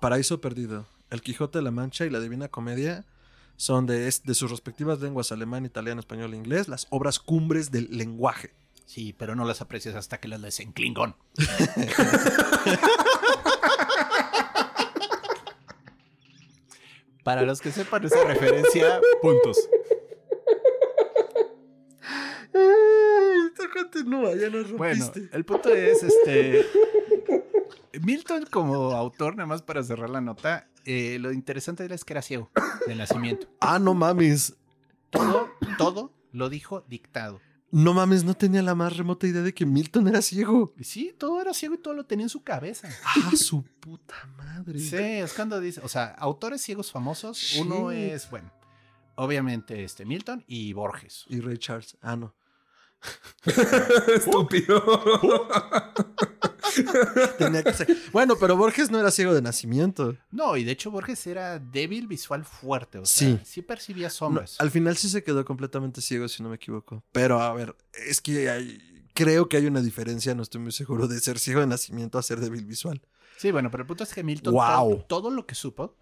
[0.00, 3.04] Paraíso Perdido, El Quijote de la Mancha y la Divina Comedia
[3.58, 7.70] son de, es- de sus respectivas lenguas alemán, italiano, español e inglés, las obras cumbres
[7.70, 8.54] del lenguaje.
[8.86, 11.16] Sí, pero no las aprecias hasta que las lees en Klingon.
[17.26, 19.68] Para los que sepan esa referencia, puntos.
[22.54, 26.64] Ay, tú continúa, ya nos Bueno, el punto es, este...
[28.00, 32.12] Milton como autor, nada más para cerrar la nota, eh, lo interesante era es que
[32.12, 32.48] era ciego
[32.86, 33.48] de nacimiento.
[33.58, 34.54] Ah, no mames.
[35.10, 37.40] Todo, todo lo dijo dictado.
[37.72, 40.72] No mames, no tenía la más remota idea de que Milton era ciego.
[40.80, 42.88] Sí, todo era ciego y todo lo tenía en su cabeza.
[43.04, 44.78] Ah, su puta madre.
[44.78, 47.60] Sí, es cuando dice, o sea, autores ciegos famosos, Sí.
[47.60, 48.52] uno es, bueno,
[49.16, 51.24] obviamente este Milton y Borges.
[51.28, 51.96] Y Ray Charles.
[52.00, 52.34] Ah, no.
[54.14, 54.82] Estúpido.
[57.38, 57.96] Tenía que ser.
[58.12, 60.16] Bueno, pero Borges no era ciego de nacimiento.
[60.30, 63.38] No, y de hecho Borges era débil visual fuerte, o sea, Sí.
[63.44, 64.56] sí percibía No, sombras.
[64.60, 67.04] al final sí se quedó completamente ciego, si no me equivoco.
[67.12, 71.08] Pero a ver, es que hay- creo que hay una diferencia, no estoy muy seguro,
[71.08, 73.00] de ser ciego de nacimiento a ser débil visual.
[73.38, 75.96] Sí, bueno, pero el punto es que Milton todo, todo lo que supo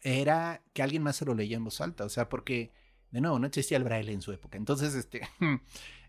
[0.00, 2.72] era que alguien más se lo leía en voz alta, o sea, porque
[3.10, 5.20] de nuevo no existía el braille en su época, entonces este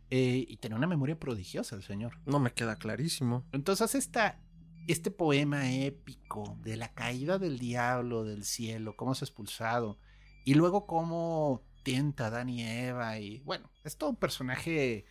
[0.10, 2.20] eh, y tenía una memoria prodigiosa el señor.
[2.26, 3.46] No me queda clarísimo.
[3.52, 4.40] Entonces esta,
[4.88, 10.00] este poema épico de la caída del diablo del cielo, cómo es expulsado,
[10.44, 15.06] y luego cómo tienta a Adán y Eva, y bueno, es todo un personaje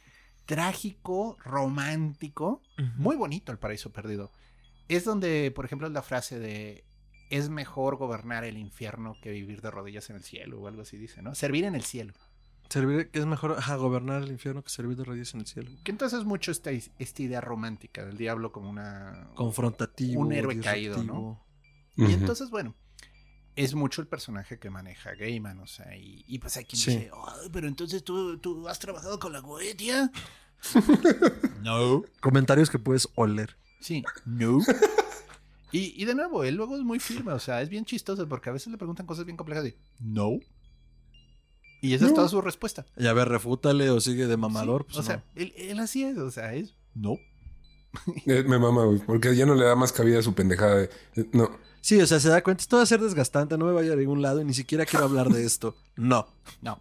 [0.44, 2.62] trágico, romántico,
[2.96, 4.30] muy bonito el paraíso perdido.
[4.88, 6.84] Es donde, por ejemplo, la frase de
[7.30, 10.98] es mejor gobernar el infierno que vivir de rodillas en el cielo, o algo así
[10.98, 11.34] dice, ¿no?
[11.34, 12.12] Servir en el cielo.
[12.68, 15.70] Servir, que es mejor ajá, gobernar el infierno que servir de rodillas en el cielo.
[15.84, 19.28] Que entonces es mucho esta, esta idea romántica del diablo como una...
[19.34, 20.20] Confrontativo.
[20.22, 21.44] Un héroe caído, disruptivo.
[21.96, 22.74] Y entonces, bueno,
[23.54, 26.90] es mucho el personaje que maneja Gaiman, o sea, y, y pues hay quien Sí.
[26.90, 30.10] dice, "Ay, pero entonces tú, tú has trabajado con la Goetia.
[31.62, 32.02] no.
[32.20, 33.56] Comentarios que puedes oler.
[33.80, 34.58] Sí, no.
[35.70, 38.48] Y, y de nuevo, él luego es muy firme, o sea, es bien chistoso porque
[38.48, 40.38] a veces le preguntan cosas bien complejas de, no.
[41.84, 42.86] Y esa es toda su respuesta.
[42.96, 44.82] Y a ver, refútale o sigue de mamador.
[44.82, 45.06] Sí, pues o no.
[45.06, 47.18] sea, él, él así es, o sea, es, no.
[48.26, 50.90] Eh, me mama, güey, porque ya no le da más cabida a su pendejada de...
[51.16, 51.50] eh, No.
[51.80, 53.96] Sí, o sea, se da cuenta, esto va a ser desgastante, no me vaya a
[53.96, 55.76] ningún lado y ni siquiera quiero hablar de esto.
[55.96, 56.26] No.
[56.62, 56.80] No.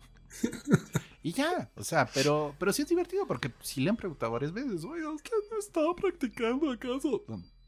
[1.22, 4.54] Y ya, o sea, pero, pero sí es divertido porque si le han preguntado varias
[4.54, 7.24] veces, oiga, ¿usted no está practicando acaso?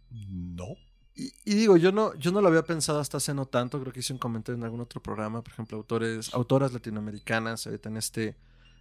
[0.10, 0.76] No.
[1.18, 4.02] Y, digo, yo no, yo no lo había pensado hasta hace no tanto, creo que
[4.02, 8.36] hice un comentario en algún otro programa, por ejemplo, autores, autoras latinoamericanas, ahorita en este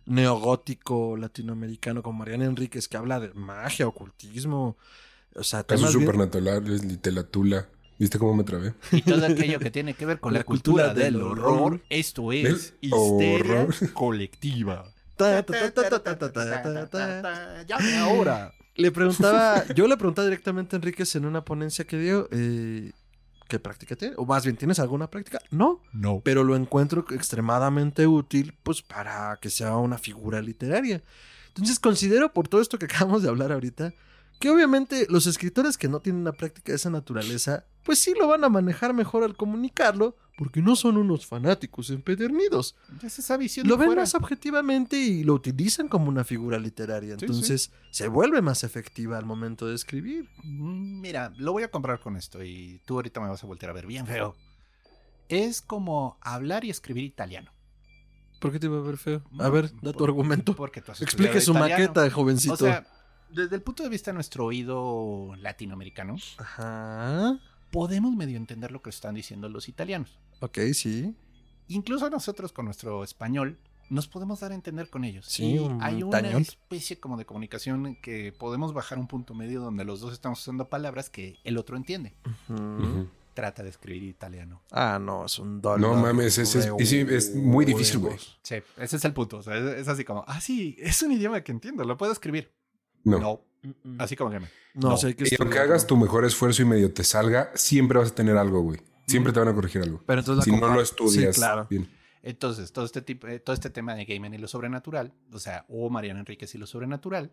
[0.07, 4.77] neogótico latinoamericano como Mariana Enríquez, que habla de magia, ocultismo,
[5.37, 6.07] o sea, temas Casos bien...
[6.07, 6.83] supernaturales,
[7.97, 8.75] ¿Viste cómo me trabé?
[8.91, 12.75] Y todo aquello que tiene que ver con la, cultura, del, horror, horror, esto es
[12.81, 13.93] histeria horror.
[13.93, 14.93] colectiva.
[17.67, 18.53] ¡Llame ahora!
[18.77, 22.93] Le preguntaba, yo le preguntaba directamente a Enríquez en una ponencia que dio, eh,
[23.49, 24.15] ¿qué práctica tiene?
[24.19, 25.39] O más bien, ¿tienes alguna práctica?
[25.51, 26.21] No, No.
[26.25, 31.03] pero lo encuentro extremadamente útil pues para que sea una figura literaria.
[31.49, 33.95] Entonces considero por todo esto que acabamos de hablar ahorita
[34.39, 38.27] que obviamente los escritores que no tienen una práctica de esa naturaleza pues sí lo
[38.29, 42.77] van a manejar mejor al comunicarlo porque no son unos fanáticos empedernidos.
[43.03, 44.03] Es esa visión Lo ven fuera.
[44.03, 47.17] más objetivamente y lo utilizan como una figura literaria.
[47.19, 50.29] Sí, Entonces se vuelve más efectiva al momento de escribir.
[50.43, 53.71] Mm, Mira, lo voy a comprar con esto y tú ahorita me vas a voltear
[53.71, 54.35] a ver bien feo.
[55.29, 57.53] Es como hablar y escribir italiano.
[58.41, 59.23] ¿Por qué te iba a ver feo?
[59.39, 60.57] A No, ver, da tu argumento.
[60.57, 61.83] Porque tú has Explique su italiano.
[61.85, 62.55] maqueta, jovencito.
[62.55, 62.87] O sea,
[63.35, 67.39] desde el punto de vista de nuestro oído latinoamericano, Ajá.
[67.71, 70.19] podemos medio entender lo que están diciendo los italianos.
[70.41, 71.15] Ok, sí.
[71.69, 73.59] Incluso nosotros con nuestro español
[73.91, 75.27] nos podemos dar a entender con ellos.
[75.27, 76.43] Sí, Y un hay una tañón.
[76.43, 80.69] especie como de comunicación que podemos bajar un punto medio donde los dos estamos usando
[80.69, 82.15] palabras que el otro entiende.
[83.35, 84.63] Trata de escribir italiano.
[84.71, 85.81] Ah, no, es un dólar.
[85.81, 88.17] No mames, es- es- muy difícil, güey.
[88.43, 89.39] Sí, ese es el punto.
[89.39, 92.13] O sea, es, es así como, ah, sí, es un idioma que entiendo, lo puedo
[92.13, 92.53] escribir.
[93.05, 93.19] No.
[93.19, 93.41] No,
[93.99, 94.47] así como que me.
[94.75, 94.97] No, No.
[94.97, 98.15] sé que Y aunque hagas tu mejor esfuerzo y medio te salga, siempre vas a
[98.15, 98.81] tener algo, güey.
[99.07, 100.03] Siempre te van a corregir algo.
[100.07, 101.67] Pero entonces la Si no lo estudias Sí, claro.
[101.71, 101.89] bien.
[102.23, 105.67] Entonces, todo este, tipo, eh, todo este tema de Gaiman y lo sobrenatural, o sea,
[105.69, 107.31] o Mariana Enríquez y lo sobrenatural,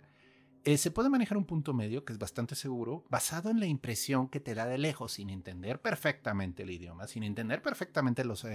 [0.66, 4.28] eh, se puede manejar un punto medio que es bastante seguro, basado en la impresión
[4.28, 8.46] que te da de lejos, sin entender perfectamente el idioma, sin entender perfectamente las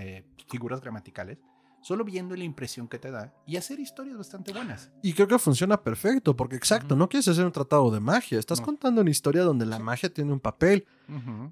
[0.48, 1.38] figuras gramaticales,
[1.86, 4.90] solo viendo la impresión que te da y hacer historias bastante buenas.
[5.02, 8.58] Y creo que funciona perfecto, porque exacto, no quieres hacer un tratado de magia, estás
[8.58, 8.66] No.
[8.66, 10.84] contando una historia donde la magia tiene un papel.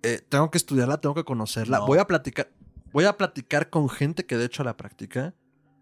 [0.02, 1.78] Eh, tengo que estudiarla, tengo que conocerla.
[1.78, 1.86] No.
[1.86, 2.50] Voy a platicar,
[2.92, 5.34] voy a platicar con gente que de hecho la practica.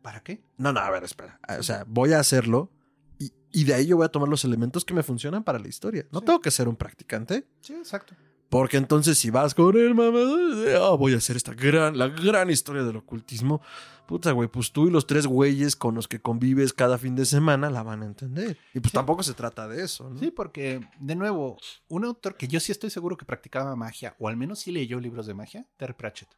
[0.02, 0.42] ¿Para qué?
[0.58, 1.40] No, no, a ver, espera.
[1.48, 2.70] Ah, O sea, voy a hacerlo
[3.18, 5.68] y, y de ahí yo voy a tomar los elementos que me funcionan para la
[5.68, 6.04] historia.
[6.12, 6.26] No Sí.
[6.26, 8.14] tengo que ser un practicante, Sí, exacto.
[8.52, 12.08] Porque entonces si vas con el mamador de, ah, voy a hacer esta gran, la
[12.08, 13.62] gran historia del ocultismo,
[14.06, 17.24] puta, güey, pues tú y los tres güeyes con los que convives cada fin de
[17.24, 18.58] semana la van a entender.
[18.74, 20.18] Y pues tampoco se trata de eso, ¿no?
[20.18, 21.56] Sí, porque, de nuevo,
[21.88, 25.00] un autor que yo sí estoy seguro que practicaba magia, o al menos sí leyó
[25.00, 26.28] libros de magia, Terry Pratchett.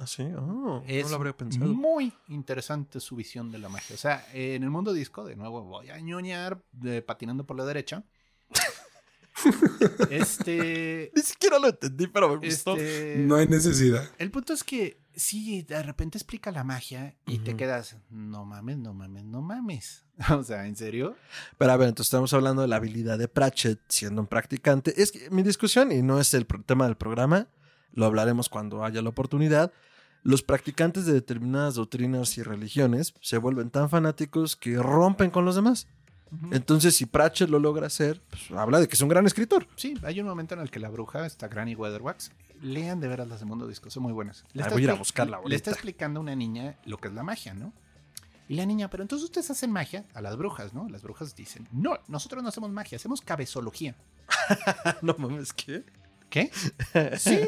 [0.00, 0.24] ¿Ah, sí?
[0.36, 1.66] Oh, Es no lo habría pensado.
[1.66, 3.94] muy interesante su visión de la magia.
[3.94, 7.64] O sea, en el mundo disco, de nuevo, voy a ñoñar de patinando por la
[7.64, 8.02] derecha.
[10.10, 11.10] Este.
[11.16, 12.76] Ni siquiera lo entendí, pero me gustó.
[12.76, 14.08] este No hay necesidad.
[14.18, 18.78] El punto es que sí, de repente explica la magia y te quedas, no mames,
[18.78, 20.04] no mames, no mames.
[20.30, 21.16] O sea, ¿en serio?
[21.58, 25.00] Pero a ver, entonces estamos hablando de la habilidad de Pratchett siendo un practicante.
[25.00, 27.48] Es que mi discusión, y no es el tema del programa,
[27.92, 29.72] lo hablaremos cuando haya la oportunidad.
[30.22, 35.56] Los practicantes de determinadas doctrinas y religiones se vuelven tan fanáticos que rompen con los
[35.56, 35.88] demás.
[36.50, 39.66] Entonces, si Pratchett lo logra hacer, pues, habla de que es un gran escritor.
[39.76, 43.28] Sí, hay un momento en el que la bruja, esta Granny Weatherwax, lean de veras
[43.28, 44.44] las de Mundo Disco, son muy buenas.
[44.52, 46.98] Le Ay, está voy a ir a buscarla Le está explicando a una niña lo
[46.98, 47.72] que es la magia, ¿no?
[48.48, 50.88] Y la niña, pero entonces ustedes hacen magia a las brujas, ¿no?
[50.88, 53.94] Las brujas dicen, no, nosotros no hacemos magia, hacemos cabezología.
[55.02, 55.84] no mames, ¿qué?
[56.28, 56.50] ¿Qué?
[57.18, 57.46] Sí.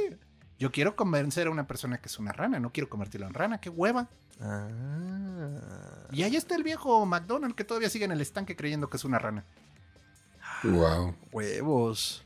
[0.59, 3.61] Yo quiero convencer a una persona que es una rana, no quiero convertirla en rana,
[3.61, 4.09] qué hueva.
[4.41, 6.07] Ah.
[6.13, 9.05] Y ahí está el viejo McDonald que todavía sigue en el estanque creyendo que es
[9.05, 9.45] una rana.
[10.63, 11.15] Wow.
[11.33, 12.25] Huevos.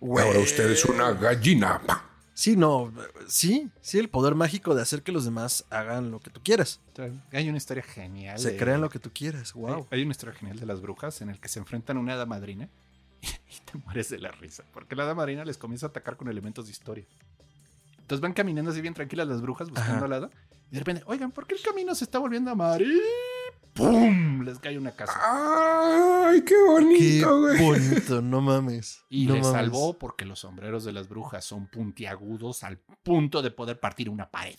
[0.00, 1.80] Ahora usted es una gallina.
[1.86, 2.04] Pa.
[2.34, 2.92] Sí, no.
[3.28, 6.80] Sí, sí, el poder mágico de hacer que los demás hagan lo que tú quieras.
[7.32, 8.38] Hay una historia genial.
[8.38, 9.52] Se de- crean lo que tú quieras.
[9.54, 9.86] Hay- Wow.
[9.90, 12.26] Hay, una historia genial de las brujas en el que se enfrentan a una hada
[12.26, 12.68] madrina
[13.22, 14.64] y te mueres de la risa.
[14.72, 17.04] Porque la hada madrina les comienza a atacar con elementos de historia.
[18.02, 20.04] Entonces van caminando así bien tranquilas las brujas buscando Ajá.
[20.04, 20.30] al hada.
[20.70, 23.00] Y de repente, oigan, ¿por qué el camino se está volviendo amarillo?
[23.72, 24.42] ¡Pum!
[24.42, 25.18] Les cae una casa.
[25.22, 27.58] Ay, qué Qué bonito, güey.
[27.62, 29.02] bonito, no mames.
[29.08, 29.58] Y no les mames.
[29.60, 34.30] salvó porque los sombreros de las brujas son puntiagudos al punto de poder partir una
[34.30, 34.56] pared.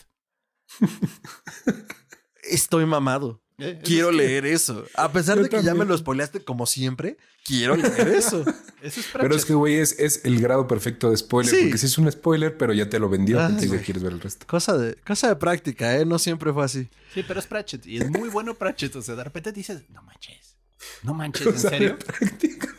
[2.44, 3.43] Estoy mamado.
[3.60, 4.86] Eh, Quiero es- leer eso.
[4.96, 8.44] A pesar Yo de que ya me lo spoileaste como siempre, quiero leer eso.
[8.84, 11.56] Eso es Pero es que, güey, es, es el grado perfecto de spoiler.
[11.56, 11.62] Sí.
[11.64, 13.38] Porque sí es un spoiler, pero ya te lo vendió.
[13.38, 13.82] Ya güey.
[13.82, 14.46] quieres ver el resto.
[14.46, 16.04] Cosa de, cosa de práctica, ¿eh?
[16.06, 16.90] No siempre fue así.
[17.14, 17.86] Sí, pero es Pratchett.
[17.86, 18.94] Y es muy bueno Pratchett.
[18.98, 20.58] O sea, de repente dices, no manches.
[21.04, 21.98] No manches, ¿en serio?
[22.06, 22.68] práctica.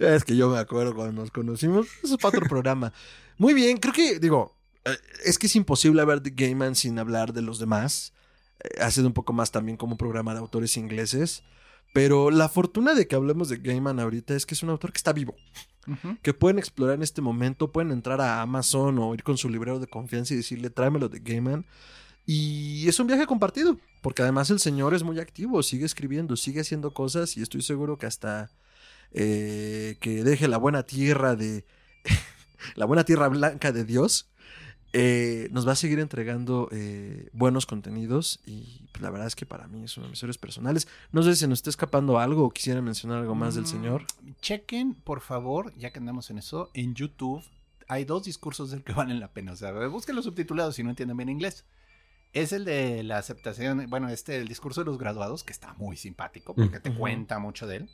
[0.00, 1.86] Es que yo me acuerdo cuando nos conocimos.
[2.02, 2.92] Eso es para otro programa.
[3.36, 7.32] Muy bien, creo que, digo, eh, es que es imposible hablar de Gaiman sin hablar
[7.32, 8.12] de los demás.
[8.60, 11.42] Eh, Ha sido un poco más también como un programa de autores ingleses.
[11.92, 14.98] Pero la fortuna de que hablemos de Gaiman ahorita es que es un autor que
[14.98, 15.34] está vivo.
[16.22, 19.78] Que pueden explorar en este momento, pueden entrar a Amazon o ir con su librero
[19.78, 21.64] de confianza y decirle, tráemelo de Gaiman.
[22.26, 26.60] Y es un viaje compartido, porque además el señor es muy activo, sigue escribiendo, sigue
[26.60, 28.50] haciendo cosas y estoy seguro que hasta
[29.12, 31.64] eh, que deje la buena tierra de...
[32.74, 34.28] la buena tierra blanca de Dios,
[34.92, 39.44] eh, nos va a seguir entregando eh, buenos contenidos y pues, la verdad es que
[39.46, 40.88] para mí es uno de mis héroes personales.
[41.12, 43.66] No sé si se nos está escapando algo o quisiera mencionar algo más del Mm,
[43.66, 44.04] señor.
[44.40, 47.42] Chequen, por favor, ya que andamos en eso, en YouTube
[47.86, 49.52] hay dos discursos del que valen la pena.
[49.52, 51.64] O sea, busquen los subtitulados si no entienden bien inglés.
[52.34, 55.96] Es el de la aceptación, bueno, este, el discurso de los graduados, que está muy
[55.96, 56.98] simpático porque te Ujú.
[56.98, 57.90] cuenta mucho de él.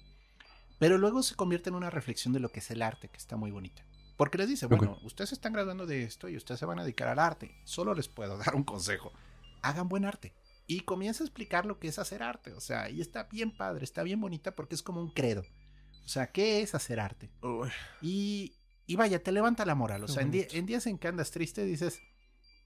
[0.80, 3.36] Pero luego se convierte en una reflexión de lo que es el arte, que está
[3.36, 3.84] muy bonita.
[4.16, 6.82] Porque les dice, bueno, ustedes se están graduando de esto y ustedes se van a
[6.82, 7.60] dedicar al arte.
[7.64, 9.12] Solo les puedo dar un consejo.
[9.62, 10.34] Hagan buen arte.
[10.66, 12.52] Y comienza a explicar lo que es hacer arte.
[12.52, 15.44] O sea, y está bien padre, está bien bonita porque es como un credo.
[16.04, 17.30] O sea, ¿qué es hacer arte?
[17.42, 17.70] Uy.
[18.02, 18.56] Y,
[18.86, 20.04] y vaya, te levanta la moral.
[20.04, 22.00] O sea, en, en días en que andas triste dices,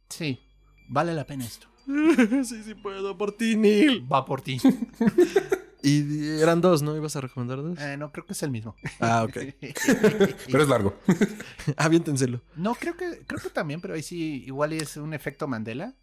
[0.09, 0.41] sí,
[0.89, 1.69] vale la pena esto.
[2.45, 4.11] sí, sí puedo, por ti, Neil.
[4.13, 4.61] Va por ti.
[5.89, 6.97] Y eran dos, ¿no?
[6.97, 7.79] ¿Ibas a recomendar dos?
[7.81, 8.77] Eh, no, creo que es el mismo.
[9.01, 9.35] Ah, ok.
[10.47, 10.95] Pero es largo.
[11.77, 12.43] Aviéntenselo.
[12.57, 15.95] No, creo que, creo que también, pero ahí sí, igual es un efecto Mandela.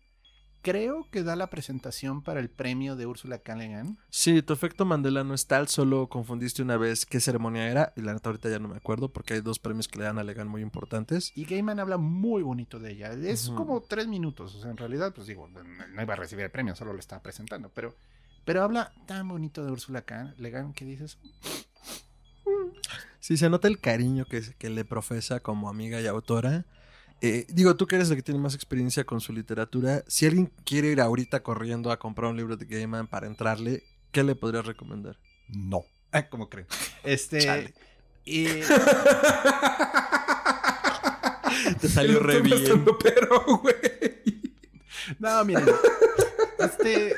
[0.61, 3.55] Creo que da la presentación para el premio de Úrsula K.
[3.55, 3.99] Le Guin.
[4.09, 7.93] Sí, tu efecto Mandela no es tal, solo confundiste una vez qué ceremonia era.
[7.95, 10.17] Y la neta ahorita ya no me acuerdo porque hay dos premios que le dan
[10.17, 11.31] a Legan muy importantes.
[11.35, 13.11] Y Gaiman habla muy bonito de ella.
[13.11, 14.55] Es como tres minutos.
[14.55, 16.99] O sea, en realidad, pues digo, no, no iba a recibir el premio, solo lo
[16.99, 17.69] estaba presentando.
[17.69, 17.93] Pero,
[18.45, 20.33] pero habla tan bonito de Úrsula K.
[20.37, 21.17] Le Guin que dices,
[23.19, 26.65] Sí, se nota el cariño que, que le profesa como amiga y autora.
[27.21, 30.51] Eh, digo, tú que eres la que tiene más experiencia con su literatura, si alguien
[30.63, 33.81] quiere ir ahorita corriendo a comprar un libro de Gaiman para entrarle,
[34.11, 35.17] ¿qué le podrías recomendar?
[35.47, 35.85] no.
[36.11, 36.67] Ah, ¿Cómo creen?
[37.03, 37.39] Este.
[41.81, 42.85] Te salió re bien.
[43.03, 44.53] Pero, güey.
[45.19, 45.65] No, miren.
[46.59, 47.15] Este.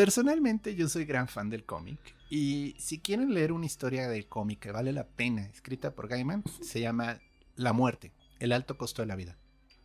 [0.00, 1.98] Personalmente, yo soy gran fan del cómic.
[2.30, 6.42] Y si quieren leer una historia del cómic que vale la pena, escrita por Gaiman,
[6.62, 7.20] se llama
[7.54, 9.36] La muerte, el alto costo de la vida.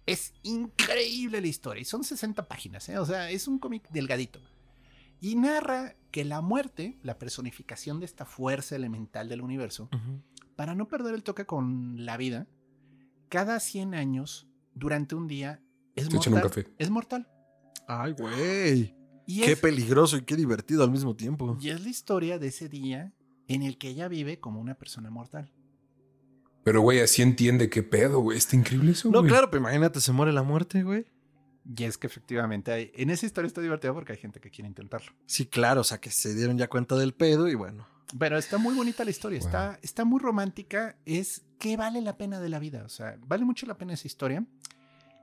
[0.05, 1.81] Es increíble la historia.
[1.81, 2.97] Y son 60 páginas, ¿eh?
[2.97, 4.39] O sea, es un cómic delgadito.
[5.19, 9.89] Y narra que la muerte, la personificación de esta fuerza elemental del universo,
[10.55, 12.47] para no perder el toque con la vida,
[13.27, 15.61] cada 100 años, durante un día,
[15.93, 16.63] es Te echan un mortal.
[16.63, 16.73] café.
[16.77, 17.27] Es mortal.
[17.85, 18.95] Ay, güey.
[19.27, 21.57] Y Qué es, peligroso y qué divertido al mismo tiempo.
[21.59, 23.13] y es la historia de ese día
[23.47, 25.51] en el que ella vive como una persona mortal.
[26.63, 28.37] Pero, güey, así entiende qué pedo, güey.
[28.37, 29.29] Está increíble eso, No, güey.
[29.29, 31.05] claro, pero imagínate, se muere la muerte, güey.
[31.77, 34.67] Y es que efectivamente hay, en esa historia está divertido porque hay gente que quiere
[34.67, 35.11] intentarlo.
[35.25, 37.87] Sí, claro, o sea, que se dieron ya cuenta del pedo y bueno.
[38.19, 39.47] Pero está muy bonita la historia, Wow.
[39.47, 40.97] está, está muy romántica.
[41.05, 42.83] Es que vale la pena de la vida.
[42.85, 44.45] O sea, vale mucho la pena esa historia.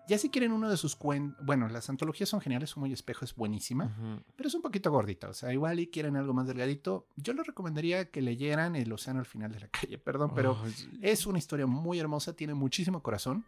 [0.08, 1.44] Ya si quieren uno de sus cuentos.
[1.46, 3.84] Bueno, las antologías son geniales, son muy espejo, es buenísima.
[3.86, 4.22] Ujú.
[4.36, 5.28] Pero es un poquito gordita.
[5.28, 7.06] O sea, igual y quieren algo más delgadito.
[7.16, 10.90] Yo les recomendaría que leyeran El Océano al final de la calle, perdón, pero sí.
[11.02, 13.44] es una historia muy hermosa, tiene muchísimo corazón.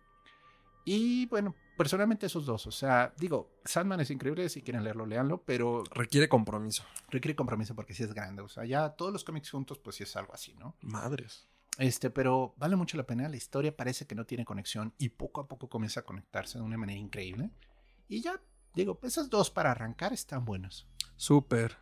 [0.86, 2.66] Y bueno, personalmente esos dos.
[2.66, 6.84] O sea, digo, Sandman es increíble, si quieren leerlo, leanlo, pero Requiere compromiso.
[7.08, 8.42] requiere compromiso porque sí es grande.
[8.42, 10.76] O sea, ya todos los cómics juntos, pues sí es algo así, ¿no?
[10.82, 11.48] Madres.
[11.78, 13.28] Este, pero vale mucho la pena.
[13.28, 16.64] La historia parece que no tiene conexión y poco a poco comienza a conectarse de
[16.64, 17.50] una manera increíble.
[18.08, 18.40] Y ya,
[18.74, 20.86] digo, esas dos para arrancar están buenas.
[21.16, 21.78] Súper.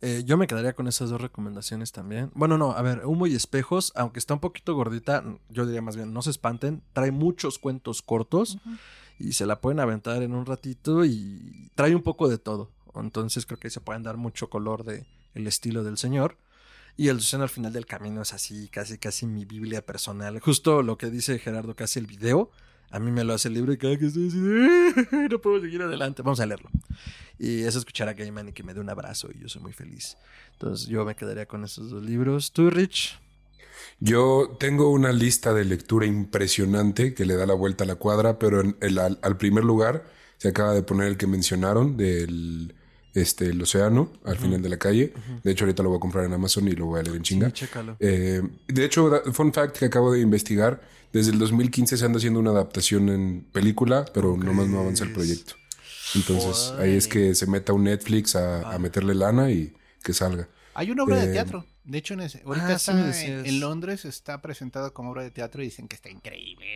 [0.00, 2.32] Eh, yo me quedaría con esas dos recomendaciones también.
[2.34, 5.94] Bueno, no, a ver, Humo y Espejos, aunque está un poquito gordita, yo diría más
[5.94, 8.58] bien, no se espanten, trae muchos cuentos cortos
[9.20, 12.72] y se la pueden aventar en un ratito y trae un poco de todo.
[12.96, 16.36] Entonces creo que ahí se pueden dar mucho color de el estilo del señor.
[16.96, 20.38] Y el Océano al final del camino es así, casi, casi mi Biblia personal.
[20.40, 22.50] Justo lo que dice Gerardo que hace el video,
[22.90, 24.38] a mí me lo hace el libro y cada que estoy así,
[25.30, 26.22] no puedo seguir adelante.
[26.22, 26.68] Vamos a leerlo.
[27.38, 29.72] Y es escuchar a Gaiman y que me dé un abrazo y yo soy muy
[29.72, 30.16] feliz.
[30.52, 32.52] Entonces yo me quedaría con esos dos libros.
[32.52, 33.18] ¿Tú, Rich?
[33.98, 38.38] Yo tengo una lista de lectura impresionante que le da la vuelta a la cuadra,
[38.38, 40.04] pero en el- al primer lugar
[40.36, 42.74] se acaba de poner el que mencionaron del
[43.14, 45.12] este, el océano al final de la calle.
[45.42, 47.22] De hecho, ahorita lo voy a comprar en Amazon y lo voy a leer en
[47.22, 47.52] chinga.
[47.54, 47.66] Sí.
[48.00, 50.80] Eh, de hecho, fun fact que acabo de investigar,
[51.12, 55.12] desde el 2015 se anda haciendo una adaptación en película, pero nomás no avanza el
[55.12, 55.54] proyecto.
[56.14, 60.48] Entonces, ahí es que se meta un Netflix a, a meterle lana y que salga.
[60.74, 61.64] Hay una obra de Eh, teatro.
[61.84, 63.44] De hecho, en ese- ahorita ah, sí está me en, decías.
[63.46, 66.66] en Londres, está presentado como obra de teatro y dicen que está increíble.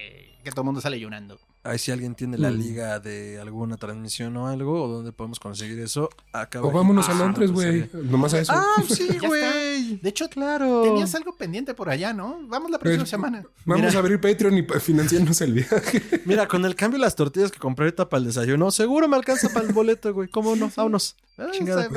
[0.42, 1.38] Que todo el mundo sale llorando.
[1.62, 2.54] Ahí si alguien tiene la Mm.
[2.58, 7.12] liga de alguna transmisión o algo, o donde podemos conseguir eso, acá O vámonos a
[7.12, 8.04] Ah, Londres, pues, güey.
[8.04, 8.52] Nomás a eso.
[8.54, 9.96] Ah, sí, güey.
[9.98, 10.82] De hecho, Claro.
[10.82, 12.40] tenías algo pendiente por allá, ¿no?
[12.48, 13.44] Vamos la próxima Pues, semana.
[13.64, 13.96] Vamos Mira.
[13.96, 16.02] a abrir Patreon y financiarnos el viaje.
[16.24, 19.16] Mira, con el cambio de las tortillas que compré ahorita para el desayuno, seguro me
[19.16, 20.28] alcanza para el boleto, güey.
[20.28, 20.70] ¿Cómo no?
[20.76, 21.16] Vámonos.
[21.38, 21.88] Ah, Chingada.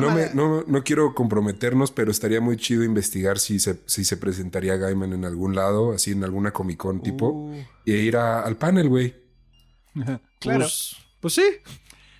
[0.00, 4.16] No, me- no, no quiero comprometernos, pero estaría muy chido investigar si se, si se
[4.16, 8.42] presentaría Gaiman en algún lado, así en alguna Comic Con tipo, Uh, y ir a-
[8.42, 9.14] al panel, güey.
[10.38, 10.60] Claro.
[10.60, 11.42] Pues, pues sí.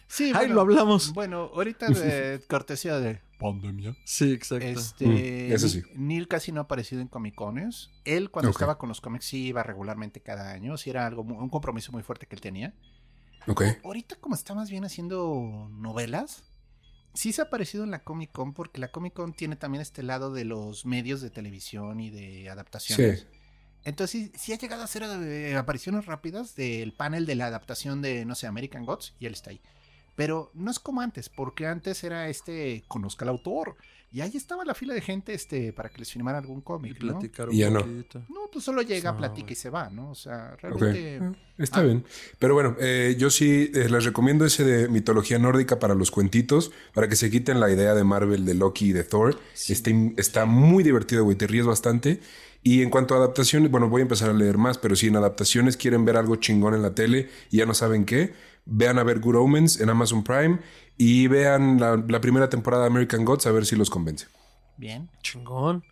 [0.06, 1.12] Sí, Ahí bueno, lo hablamos.
[1.14, 3.96] Bueno, ahorita de cortesía de pandemia.
[4.04, 4.64] Sí, exacto.
[4.66, 5.82] Este, Mm, eso sí.
[5.96, 7.90] Neil casi no ha aparecido en Comic Cones.
[8.04, 11.48] Él cuando estaba con los cómics sí iba regularmente cada año, sí era algo un
[11.48, 12.74] compromiso muy fuerte que él tenía.
[13.48, 13.64] Ok.
[13.82, 16.44] Ahorita como está más bien haciendo novelas,
[17.14, 20.02] sí se ha aparecido en la Comic Con porque la Comic Con tiene también este
[20.02, 23.20] lado de los medios de televisión y de adaptaciones.
[23.20, 23.26] Sí.
[23.84, 28.00] Entonces sí, sí ha llegado a hacer eh, apariciones rápidas del panel de la adaptación
[28.00, 29.60] de, no sé, American Gods y él está ahí.
[30.14, 33.76] Pero no es como antes, porque antes era este, conozca al autor.
[34.12, 37.02] Y ahí estaba la fila de gente este, para que les filmara algún y cómic,
[37.02, 37.12] ¿no?
[37.18, 37.80] platicar Y ya no.
[37.80, 38.18] poquito.
[38.28, 40.10] No, pues solo llega, No, platica y se va, ¿no?
[40.10, 41.18] O sea, realmente...
[41.22, 41.82] Ah, Está Ah.
[41.84, 42.04] bien.
[42.38, 46.72] Pero bueno, eh, yo sí eh, les recomiendo ese de mitología nórdica para los cuentitos,
[46.92, 49.38] para que se quiten la idea de Marvel, de Loki y de Thor.
[49.68, 51.36] Está, in- está muy divertido, güey.
[51.36, 52.20] Te ríes bastante.
[52.64, 55.16] Y en cuanto a adaptaciones, bueno, voy a empezar a leer más, pero si en
[55.16, 58.34] adaptaciones quieren ver algo chingón en la tele y ya no saben qué,
[58.64, 60.60] vean a ver Good Omens en Amazon Prime
[60.96, 64.26] y vean la, la primera temporada de American Gods a ver si los convence.
[64.76, 65.08] Bien.
[65.22, 65.84] Chingón.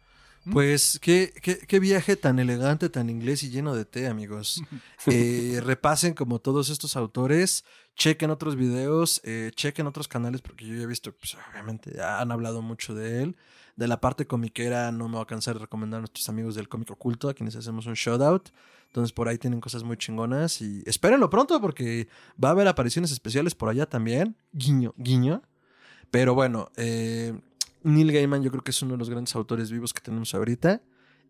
[0.50, 4.62] Pues qué, qué, qué viaje tan elegante, tan inglés y lleno de té, amigos.
[5.06, 7.64] Eh, repasen como todos estos autores,
[7.96, 12.30] chequen otros videos, eh, chequen otros canales, porque yo ya he visto, pues obviamente han
[12.30, 13.36] hablado mucho de él.
[13.76, 16.68] De la parte comiquera no me voy a cansar de recomendar a nuestros amigos del
[16.68, 18.50] cómic oculto, a quienes hacemos un shout out.
[18.90, 22.08] Entonces por ahí tienen cosas muy chingonas y espérenlo pronto porque
[22.42, 24.36] va a haber apariciones especiales por allá también.
[24.52, 25.42] Guiño, guiño.
[26.10, 27.40] Pero bueno, eh,
[27.84, 30.82] Neil Gaiman yo creo que es uno de los grandes autores vivos que tenemos ahorita.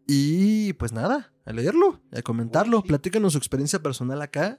[0.06, 2.82] Y pues nada, a leerlo, a comentarlo.
[2.82, 4.58] Platícanos su experiencia personal acá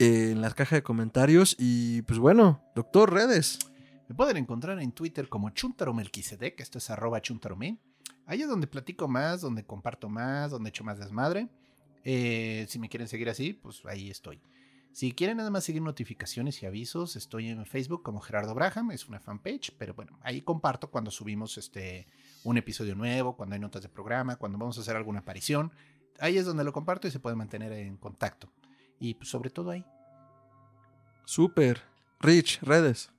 [0.00, 1.54] eh, en la caja de comentarios.
[1.60, 3.60] Y pues bueno, doctor Redes.
[4.08, 7.78] Me pueden encontrar en Twitter como Chuntaromelquisedec, esto es arroba chuntarome.
[8.26, 11.48] Ahí es donde platico más, donde comparto más, donde echo más desmadre.
[12.04, 14.40] Eh, si me quieren seguir así, pues ahí estoy.
[14.92, 19.08] Si quieren nada más seguir notificaciones y avisos, estoy en Facebook como Gerardo Braham, es
[19.08, 22.06] una fanpage, pero bueno, ahí comparto cuando subimos este
[22.44, 25.72] un episodio nuevo, cuando hay notas de programa, cuando vamos a hacer alguna aparición.
[26.18, 28.52] Ahí es donde lo comparto y se puede mantener en contacto.
[29.00, 29.84] Y pues, sobre todo ahí.
[31.24, 31.80] Súper.
[32.20, 33.10] Rich, redes.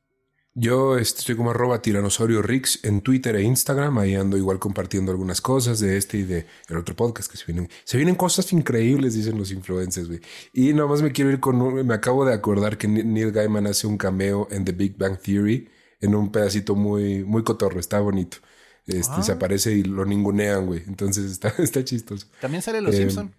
[0.56, 3.98] Yo este, estoy como arroba tiranosaurio Rix en Twitter e Instagram.
[3.98, 7.46] Ahí ando igual compartiendo algunas cosas de este y de el otro podcast que se
[7.48, 7.70] vienen.
[7.86, 10.20] Se vienen cosas increíbles, dicen los influencers, güey.
[10.54, 13.88] Y nomás me quiero ir con un, Me acabo de acordar que Neil Gaiman hace
[13.88, 15.70] un cameo en The Big Bang Theory
[16.02, 17.80] en un pedacito muy, muy cotorro.
[17.80, 18.38] Está bonito.
[18.86, 19.36] Este, Se Ah.
[19.36, 20.84] aparece y lo ningunean, güey.
[20.86, 22.28] Entonces está, está chistoso.
[22.42, 23.34] También sale Los Eh, Simpson.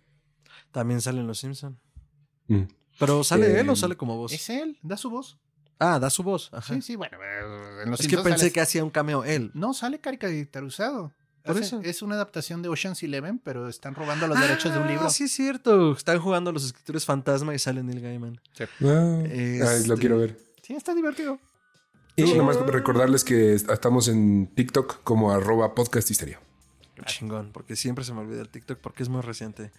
[0.73, 1.79] También salen los Simpson.
[2.49, 2.63] Mm.
[2.99, 4.33] Pero ¿sale Eh, él o sale como voz?
[4.33, 5.39] Es él, da su voz.
[5.79, 6.51] Ah, da su voz.
[6.53, 6.75] Ajá.
[6.75, 7.17] Sí, sí, bueno.
[7.23, 9.51] eh, En Los es que pensé sale- que hacía un cameo él.
[9.55, 11.13] No, sale caricaturizado.
[11.45, 11.81] Por Hace- eso.
[11.85, 15.07] Es una adaptación de Ocean's Eleven, pero están robando los derechos de un libro.
[15.07, 15.93] Ah, sí, es cierto.
[15.93, 18.41] Están jugando los escritores fantasma y sale Neil Gaiman.
[18.83, 20.39] Ah, ay, lo quiero ver.
[20.63, 21.39] Sí, está divertido.
[22.17, 22.35] Y Sí.
[22.35, 26.41] nomás recordarles que estamos en TikTok como arroba podcast histeria.
[27.07, 29.73] Chingón, porque siempre se me olvida el TikTok porque es muy reciente.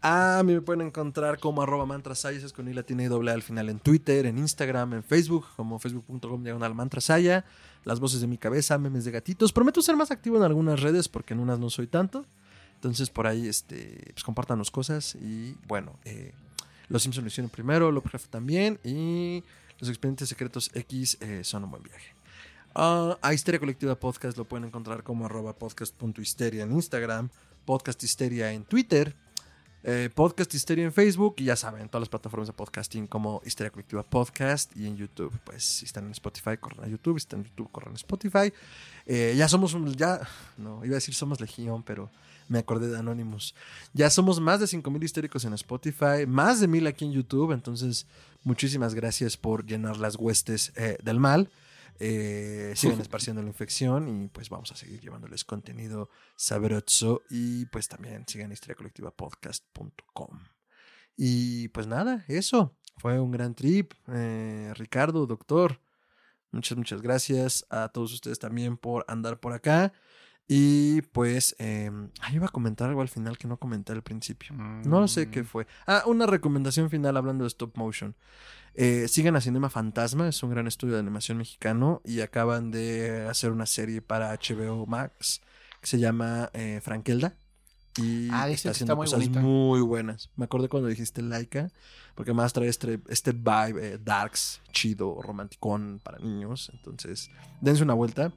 [0.00, 3.42] A mí me pueden encontrar como arroba mantrasaya, es con I latina y doble al
[3.42, 7.44] final en Twitter, en Instagram, en Facebook, como facebook.com diagonal mantrasaya.
[7.84, 9.52] Las voces de mi cabeza, memes de gatitos.
[9.52, 12.26] Prometo ser más activo en algunas redes porque en unas no soy tanto.
[12.74, 15.16] Entonces por ahí, este, pues compártanos cosas.
[15.16, 16.32] Y bueno, eh,
[16.88, 18.78] Los Simpsons lo hicieron primero, Lovecraft también.
[18.84, 19.42] Y
[19.80, 22.14] Los Expedientes Secretos X eh, son un buen viaje.
[22.72, 27.30] Ah, a Histeria Colectiva Podcast lo pueden encontrar como arroba podcast.histeria en Instagram,
[27.64, 29.16] podcast histeria en Twitter,
[29.84, 33.70] eh, podcast histeria en Facebook y ya saben, todas las plataformas de podcasting como Histeria
[33.70, 35.32] Colectiva Podcast y en YouTube.
[35.44, 38.52] Pues si están en Spotify, corran a YouTube, si están en YouTube, corran a Spotify.
[39.06, 40.20] Eh, ya somos, ya,
[40.56, 42.10] no, iba a decir somos legión, pero
[42.48, 43.54] me acordé de Anonymous.
[43.92, 48.06] Ya somos más de 5000 histéricos en Spotify, más de 1000 aquí en YouTube, entonces
[48.42, 51.50] muchísimas gracias por llenar las huestes eh, del mal.
[52.00, 57.88] Eh, sigan esparciendo la infección y pues vamos a seguir llevándoles contenido sabroso y pues
[57.88, 60.38] también sigan historiacolectivapodcast.com.
[61.16, 62.76] Y pues nada, eso.
[62.98, 63.92] Fue un gran trip.
[64.08, 65.80] Eh, Ricardo, doctor,
[66.52, 69.92] muchas, muchas gracias a todos ustedes también por andar por acá.
[70.50, 74.54] Y pues, eh, ah, iba a comentar algo al final que no comenté al principio.
[74.54, 75.66] No sé qué fue.
[75.86, 78.14] Ah, una recomendación final hablando de stop motion.
[78.74, 83.26] Eh, sigan a Cinema Fantasma, es un gran estudio de animación mexicano y acaban de
[83.28, 85.42] hacer una serie para HBO Max
[85.80, 87.34] que se llama eh, Frankelda.
[87.96, 89.40] Y Ah, está haciendo muy cosas bonita.
[89.40, 90.30] muy buenas.
[90.36, 91.70] Me acordé cuando dijiste Laika,
[92.14, 96.70] porque más trae este, este vibe eh, darks, chido, romanticón para niños.
[96.72, 97.30] Entonces,
[97.60, 98.32] dense una vuelta.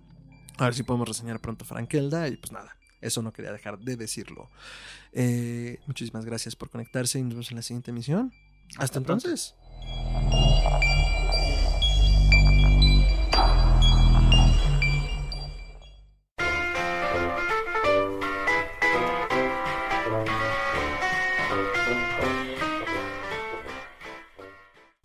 [0.61, 2.27] A ver si podemos reseñar pronto Frankelda.
[2.27, 4.47] Y pues nada, eso no quería dejar de decirlo.
[5.11, 8.31] Eh, muchísimas gracias por conectarse y nos vemos en la siguiente emisión.
[8.77, 9.27] Hasta, Hasta pronto.
[9.27, 9.55] entonces.